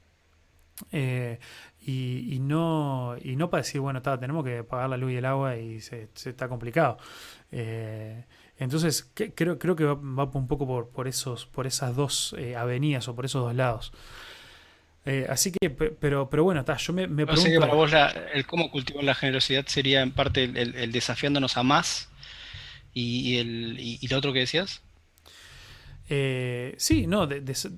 [0.92, 1.40] Eh,
[1.88, 5.58] y, no, y no para decir, bueno, tenemos que pagar la luz y el agua
[5.58, 6.98] y se, está complicado.
[8.58, 13.08] Entonces, creo, creo que va, un poco por, por, esos, por esas dos eh, avenidas
[13.08, 13.92] o por esos dos lados.
[15.30, 17.50] así que, pero, pero bueno, yo me, me pregunto...
[17.52, 17.92] que para vos
[18.34, 22.10] el cómo cultivar la generosidad sería en parte el desafiándonos a más
[22.96, 24.82] ¿Y, el, y, lo otro que decías?
[26.08, 27.28] Eh, sí, no,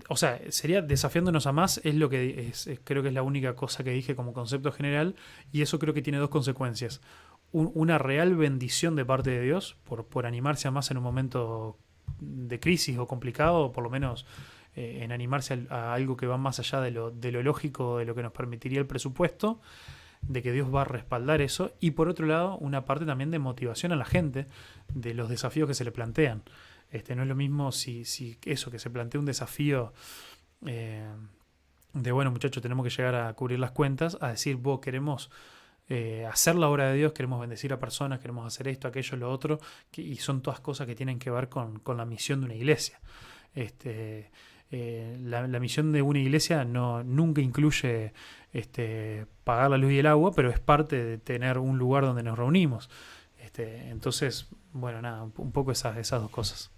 [0.09, 3.55] o sea, sería desafiándonos a más, es lo que es, creo que es la única
[3.55, 5.15] cosa que dije como concepto general,
[5.51, 7.01] y eso creo que tiene dos consecuencias.
[7.51, 11.77] Una real bendición de parte de Dios por, por animarse a más en un momento
[12.19, 14.25] de crisis o complicado, o por lo menos
[14.75, 18.05] eh, en animarse a, algo que va más allá de lo, de lo lógico, de
[18.05, 19.59] lo que nos permitiría el presupuesto
[20.21, 23.39] de que Dios va a respaldar eso y por otro lado una parte también de
[23.39, 24.47] motivación a la gente
[24.93, 26.43] de los desafíos que se le plantean.
[26.91, 29.93] Este, no es lo mismo si, si eso, que se plantea un desafío
[30.65, 31.07] eh,
[31.93, 35.29] de, bueno muchachos, tenemos que llegar a cubrir las cuentas, a decir, vos queremos
[35.89, 39.31] eh, hacer la obra de Dios, queremos bendecir a personas, queremos hacer esto, aquello, lo
[39.31, 39.59] otro,
[39.95, 42.99] y son todas cosas que tienen que ver con, con la misión de una iglesia.
[43.55, 44.29] Este,
[44.69, 48.11] eh, la, misión de una iglesia no, nunca incluye
[48.51, 52.23] este, pagar la luz y el agua, pero es parte de tener un lugar donde
[52.23, 52.89] nos reunimos.
[53.39, 56.69] Este, entonces, bueno, nada, un poco esas, esas dos cosas.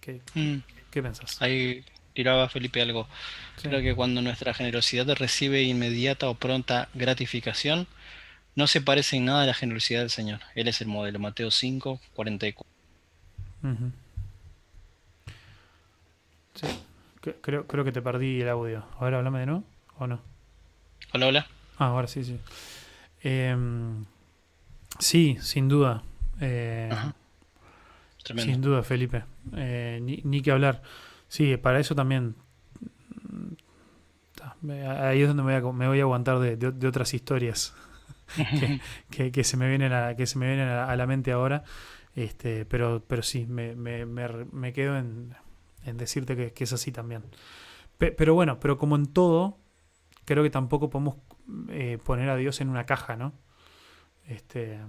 [0.00, 0.56] ¿Qué, mm.
[0.90, 1.42] ¿qué pensás?
[1.42, 1.84] Ahí
[2.14, 3.06] tiraba Felipe algo.
[3.60, 7.86] Creo que cuando nuestra generosidad recibe inmediata o pronta gratificación,
[8.56, 10.40] no se parece en nada a la generosidad del Señor.
[10.54, 12.72] Él es el modelo, Mateo 5, 44.
[16.54, 16.66] Sí.
[17.42, 18.84] Creo, creo que te perdí el audio.
[18.98, 19.64] A ver, háblame de nuevo,
[19.98, 20.20] ¿o no?
[21.12, 21.46] Hola, hola.
[21.78, 22.38] Ah, ahora sí, sí.
[23.22, 24.06] Em,
[24.98, 26.02] sí, sin duda.
[26.40, 26.90] Eh,
[28.36, 29.24] sin duda, Felipe.
[29.54, 30.82] Eh, ni, que hablar.
[31.28, 32.36] Sí, para eso también.
[34.98, 37.74] Ahí es donde me voy a, me voy a aguantar de, otras historias
[39.10, 41.64] que, que, se me vienen a, que se me vienen a, la mente ahora.
[42.14, 45.34] Este, pero, pero sí, me, me, me quedo en,
[45.84, 47.24] en decirte que, es así también.
[47.98, 49.58] pero bueno, pero como en todo,
[50.24, 51.16] creo que tampoco podemos
[51.68, 53.32] eh, poner a Dios en una caja, ¿no?
[54.26, 54.80] Este,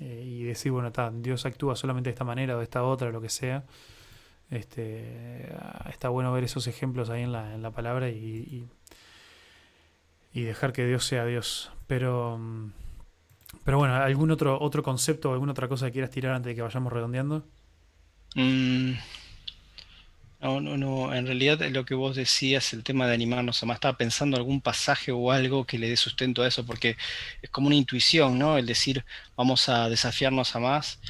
[0.00, 3.12] eh, y decir, bueno, Dios actúa solamente de esta manera o de esta otra, o
[3.12, 3.64] lo que sea.
[4.50, 5.52] Este,
[5.88, 8.68] está bueno ver esos ejemplos ahí en la, en la palabra y, y,
[10.42, 11.70] dejar que Dios sea Dios.
[11.86, 12.40] Pero,
[13.64, 16.54] pero bueno, ¿algún otro, otro concepto o alguna otra cosa que quieras tirar antes de
[16.54, 17.44] que vayamos redondeando?
[18.34, 18.92] Mm,
[20.40, 21.14] no, no, no.
[21.14, 24.60] En realidad lo que vos decías, el tema de animarnos a más, estaba pensando algún
[24.60, 26.96] pasaje o algo que le dé sustento a eso, porque
[27.42, 28.58] es como una intuición, ¿no?
[28.58, 29.04] El decir,
[29.36, 31.00] vamos a desafiarnos a más.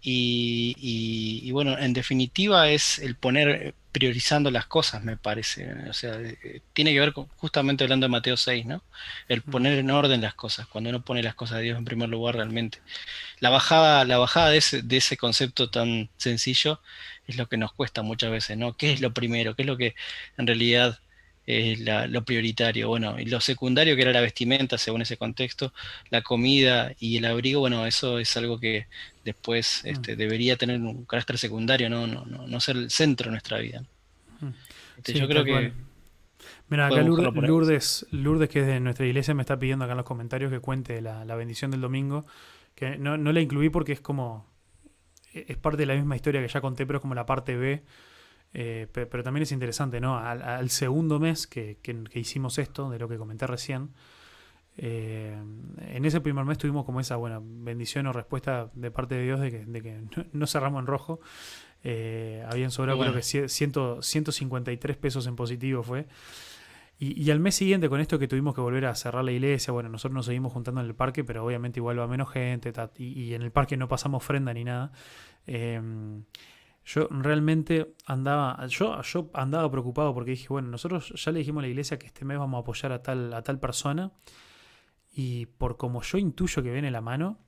[0.00, 5.72] Y, bueno, en definitiva es el poner priorizando las cosas, me parece.
[5.90, 8.84] O sea, eh, tiene que ver con, justamente hablando de Mateo 6, ¿no?
[9.28, 12.08] El poner en orden las cosas, cuando uno pone las cosas de Dios en primer
[12.08, 12.78] lugar realmente.
[13.40, 16.80] La bajada, la bajada de ese, de ese concepto tan sencillo
[17.26, 18.76] es lo que nos cuesta muchas veces, ¿no?
[18.76, 19.56] ¿Qué es lo primero?
[19.56, 19.96] ¿Qué es lo que
[20.36, 21.00] en realidad
[21.48, 21.80] es
[22.10, 22.88] lo prioritario?
[22.88, 25.72] Bueno, y lo secundario que era la vestimenta, según ese contexto,
[26.10, 28.86] la comida y el abrigo, bueno, eso es algo que
[29.24, 29.88] después mm.
[29.88, 32.06] este, debería tener un carácter secundario, ¿no?
[32.06, 33.82] No, no, ser el centro de nuestra vida.
[34.40, 34.48] Mm.
[34.98, 35.72] Este, yo creo que...
[36.68, 40.06] Mira, acá Lourdes, Lourdes, que es de nuestra iglesia, me está pidiendo acá en los
[40.06, 42.26] comentarios que cuente la, bendición del domingo,
[42.74, 44.46] que no, no la incluí porque es como
[45.32, 47.56] e-, es parte de la misma historia que ya conté, pero es como la parte
[47.56, 47.82] B.
[48.54, 50.18] Eh, pero, también es interesante, ¿no?
[50.18, 51.78] Al, segundo mes que,
[52.14, 53.90] hicimos esto, de lo que comenté recién,
[54.76, 59.40] en ese primer mes tuvimos como esa buena bendición o respuesta de parte de Dios
[59.40, 60.00] de que,
[60.32, 61.20] no, cerramos en rojo.
[62.46, 66.06] habían sobrado creo que 153 pesos en positivo fue.
[67.00, 69.88] Y, al mes siguiente, con esto que tuvimos que volver a cerrar la iglesia, bueno,
[69.88, 73.42] nosotros nos seguimos juntando en el parque, pero obviamente igual va menos gente, y, en
[73.42, 74.90] el parque no pasamos ofrenda ni nada.
[75.46, 76.24] Em,
[76.88, 81.66] yo realmente andaba, yo, yo andaba preocupado porque dije, bueno, nosotros ya le dijimos a
[81.66, 84.10] la iglesia que este mes vamos a apoyar a tal, a tal persona,
[85.12, 87.38] y por como yo intuyo que viene la mano,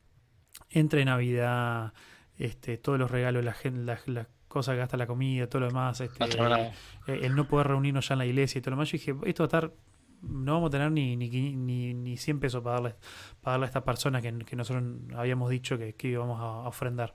[0.68, 1.94] entre Navidad,
[2.36, 6.02] este, todos los regalos, la gente, la, cosa que gasta la comida, todo lo demás,
[6.02, 6.72] este, eh,
[7.06, 9.42] el no poder reunirnos ya en la iglesia y todo lo demás, yo dije, esto
[9.42, 9.72] va a estar,
[10.20, 12.96] no vamos a tener ni, ni, ni, ni 100 pesos para darle,
[13.40, 14.84] para darle a esta persona que, nosotros
[15.16, 17.14] habíamos dicho que, que íbamos a, ofrendar.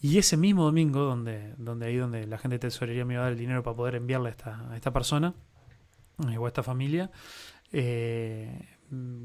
[0.00, 3.24] Y ese mismo domingo, donde, donde ahí donde la gente de tesorería me iba a
[3.24, 5.34] dar el dinero para poder enviarle a esta, a esta persona
[6.30, 7.10] eh, o a esta familia,
[7.72, 8.76] eh,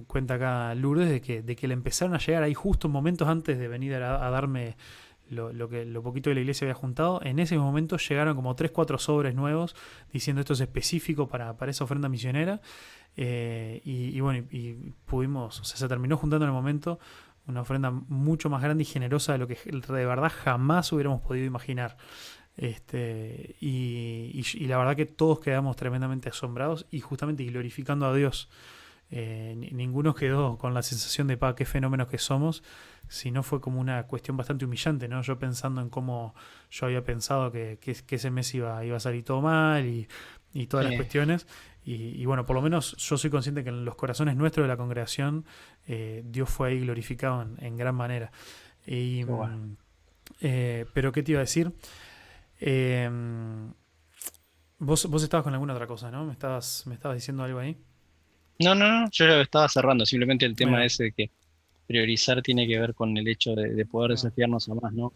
[0.07, 3.57] cuenta acá Lourdes de que, de que le empezaron a llegar ahí justo momentos antes
[3.57, 4.75] de venir a darme
[5.29, 8.71] lo, que, lo poquito que la iglesia había juntado, en ese momento llegaron como 3,
[8.71, 9.75] 4 sobres nuevos
[10.13, 12.61] diciendo esto es específico para, para esa ofrenda misionera.
[13.17, 14.73] Eh, y, bueno, y,
[15.05, 16.99] pudimos, o sea, se terminó juntando en el momento
[17.47, 21.45] una ofrenda mucho más grande y generosa de lo que de verdad jamás hubiéramos podido
[21.45, 21.97] imaginar.
[22.57, 28.49] Este, y, la verdad que todos quedamos tremendamente asombrados y justamente glorificando a Dios.
[29.11, 32.63] Eh, ninguno quedó con la sensación de, pa, qué fenómenos que somos,
[33.07, 35.21] si no fue como una cuestión bastante humillante, ¿no?
[35.21, 36.33] Yo pensando en cómo
[36.71, 40.07] yo había pensado que, que, ese mes iba, iba a salir todo mal y,
[40.67, 41.47] todas las cuestiones.
[41.87, 44.75] Y, bueno, por lo menos yo soy consciente que en los corazones nuestros de la
[44.75, 45.45] congregación
[45.87, 48.31] eh, Dios fue ahí glorificado en, gran manera.
[48.87, 49.21] Y,
[50.41, 51.71] eh, pero ¿qué te iba a decir?
[52.59, 53.07] Eh,
[54.79, 56.25] vos, vos estabas con alguna otra cosa, ¿no?
[56.25, 57.77] ¿Me estabas, me estabas diciendo algo ahí?
[58.59, 61.31] No, no, no, yo estaba cerrando, simplemente el tema ese de que
[61.85, 65.13] priorizar tiene que ver con el hecho de, poder desafiarnos a más, ¿no?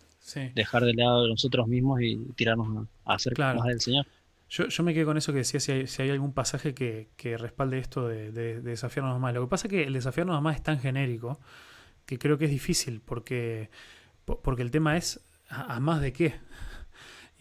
[0.53, 4.05] Dejar de lado de nosotros mismos y tirarnos a, hacer más del Señor.
[4.49, 7.38] Yo, yo, me quedé con eso que decía si hay, si hay algún pasaje que,
[7.38, 8.31] respalde esto de,
[8.61, 9.34] desafiarnos más.
[9.34, 11.39] Lo que pasa es que el desafiarnos más es tan genérico
[12.05, 13.69] que creo que es difícil porque,
[14.26, 15.19] porque el tema es
[15.49, 16.35] a más de qué.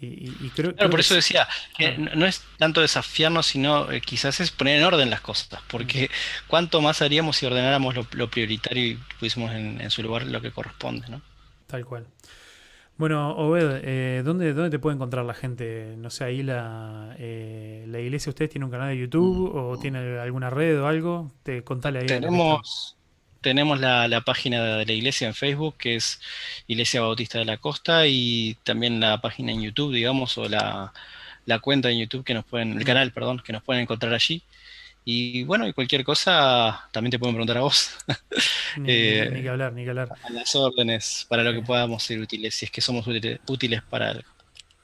[0.00, 4.52] Y, creo, claro, por eso decía, que no es tanto desafiarnos, sino eh, quizás es
[4.52, 6.08] poner en orden las cosas, porque
[6.46, 11.08] cuánto más haríamos si ordenáramos lo, prioritario y pusiésemos en, su lugar lo que corresponde,
[11.08, 11.20] ¿no?
[11.66, 12.06] Tal cual.
[12.98, 15.94] Bueno, Obed, eh, ¿dónde, ¿dónde te puede encontrar la gente?
[15.96, 19.80] No sé, ahí la, eh, la iglesia, ¿ustedes tienen un canal de YouTube o mm.
[19.80, 21.30] tiene alguna red o algo?
[21.44, 22.06] Te, contale ahí.
[22.06, 22.96] Tenemos,
[23.40, 26.20] tenemos la, página de la iglesia en Facebook, que es
[26.66, 30.92] Iglesia Bautista de la Costa, y también la página en YouTube, digamos, o la,
[31.60, 34.42] cuenta en YouTube que nos pueden, el canal, perdón, que nos pueden encontrar allí.
[35.10, 37.96] Y bueno, y cualquier cosa también te pueden preguntar a vos.
[38.76, 40.10] Ni, eh, que hablar, ni que hablar.
[40.22, 44.10] A las órdenes para lo que podamos ser útiles, si es que somos útiles, para
[44.10, 44.28] algo.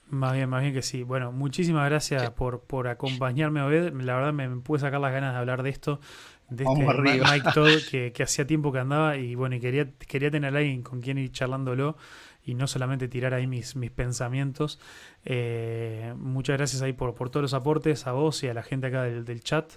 [0.09, 1.03] Más bien, más bien que sí.
[1.03, 3.93] Bueno, muchísimas gracias por, por acompañarme, Obed.
[4.01, 6.01] La verdad me, me pude sacar las ganas de hablar de esto
[6.49, 10.55] de este Mike Todd que, hacía tiempo que andaba y bueno, y quería, quería tener
[10.55, 11.97] a alguien con quien ir charlándolo
[12.45, 14.79] y no solamente tirar ahí mis, mis pensamientos.
[15.25, 18.89] Eh, muchas gracias ahí por, por todos los aportes, a vos y a la gente
[18.89, 19.73] acá del, chat.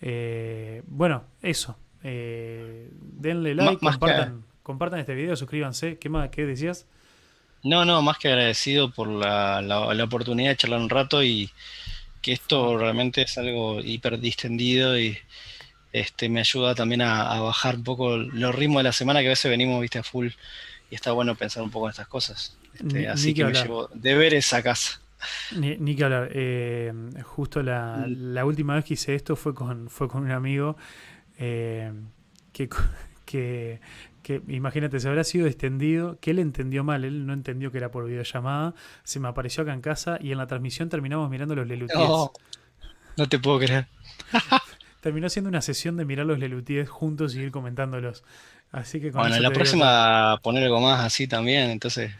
[0.00, 1.76] Eh, bueno, eso.
[2.02, 5.98] Eh, denle like, compartan, compartan este video, suscríbanse.
[5.98, 6.30] ¿Qué más?
[6.30, 6.86] ¿Qué decías?
[7.62, 11.50] No, no, más que agradecido por la, la, oportunidad de charlar un rato y
[12.22, 15.18] que esto realmente es algo hiper distendido y
[15.92, 19.30] este, me ayuda también a, bajar un poco los ritmos de la semana que a
[19.30, 20.28] veces venimos viste a full
[20.90, 22.56] y está bueno pensar un poco en estas cosas.
[22.74, 25.00] Este, así que, me llevo deberes a casa.
[25.56, 26.30] Ni, que hablar.
[26.32, 26.92] Eh,
[27.24, 27.64] justo mm.
[28.06, 30.76] la, última vez que hice esto fue con, fue con un amigo
[31.38, 31.92] eh,
[32.52, 32.68] que,
[33.24, 33.80] que,
[34.22, 37.90] que, imagínate, se habrá sido extendido, que él entendió mal, él no entendió que era
[37.90, 38.74] por videollamada,
[39.04, 42.00] se me apareció acá en casa y en la transmisión terminamos mirando los Lelutiers.
[42.00, 42.32] No,
[43.16, 43.86] no te puedo creer.
[45.00, 48.22] terminó siendo una sesión de mirar los Lelutiers juntos y ir comentándolos.
[48.72, 52.12] Así que bueno, la próxima poner algo más así también, entonces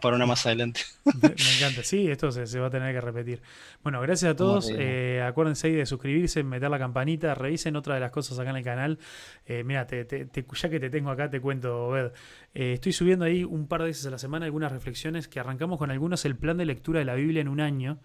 [0.00, 0.82] para una más adelante.
[1.04, 3.42] Me, encanta, sí, esto se, va a tener que repetir.
[3.82, 4.70] Bueno, gracias a todos.
[4.76, 8.56] Eh, acuérdense ahí de suscribirse, meter la campanita, revisen otra de las cosas acá en
[8.56, 8.98] el canal.
[9.46, 12.12] Eh, mira, te, ya que te tengo acá, te cuento, Obed.
[12.54, 15.78] Eh, estoy subiendo ahí un par de veces a la semana algunas reflexiones que arrancamos
[15.78, 17.98] con algunos el plan de lectura de la Biblia en un año.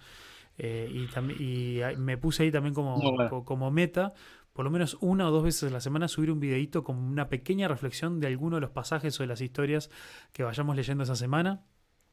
[0.57, 4.14] Eh, y, y me puse ahí también como, como meta,
[4.56, 7.27] por lo menos una o dos veces a la semana, subir un videito con una
[7.27, 9.90] pequeña reflexión de alguno de los pasajes o de las historias
[10.32, 11.65] que vayamos leyendo esa semana.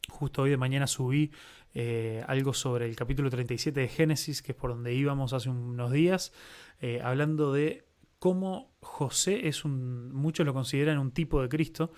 [0.08, 1.30] Justo hoy de mañana subí
[1.72, 5.92] eh, algo sobre el capítulo 37 de Génesis, que es por donde íbamos hace unos
[5.92, 6.32] días,
[6.80, 7.86] eh, hablando de
[8.18, 11.92] cómo José es un, muchos lo consideran un tipo de Cristo,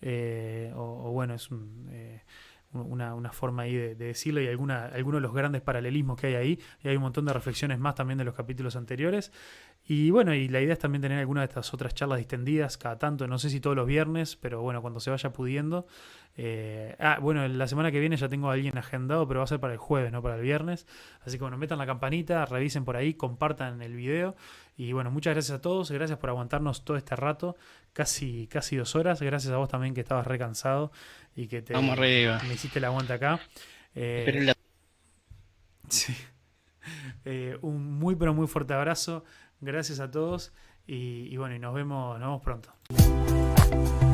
[0.00, 1.48] eh, o, bueno, es
[1.88, 2.22] eh,
[2.72, 6.34] una, una, forma ahí de, decirlo y alguna, algunos de los grandes paralelismos que hay
[6.34, 9.32] ahí, y hay un montón de reflexiones más también de los capítulos anteriores.
[9.84, 12.98] Y bueno, y la idea es también tener alguna de estas otras charlas distendidas cada
[12.98, 15.86] tanto, no sé si todos los viernes, pero bueno, cuando se vaya pudiendo.
[16.40, 19.46] Eh, ah, bueno, la semana que viene ya tengo a alguien agendado, pero va a
[19.48, 20.86] ser para el jueves, no para el viernes.
[21.22, 24.36] Así que bueno, metan la campanita, revisen por ahí, compartan el video.
[24.76, 27.56] Y bueno, muchas gracias a todos, gracias por aguantarnos todo este rato,
[27.92, 29.20] casi, casi dos horas.
[29.20, 30.92] Gracias a vos también que estabas recansado
[31.38, 33.38] y que te me hiciste el aguante acá.
[33.94, 34.52] Eh,
[35.88, 36.12] sí.
[37.24, 39.24] Eh, un muy pero muy fuerte abrazo.
[39.60, 40.52] Gracias a todos
[40.84, 44.07] y, bueno, y nos vemos, nos vemos pronto.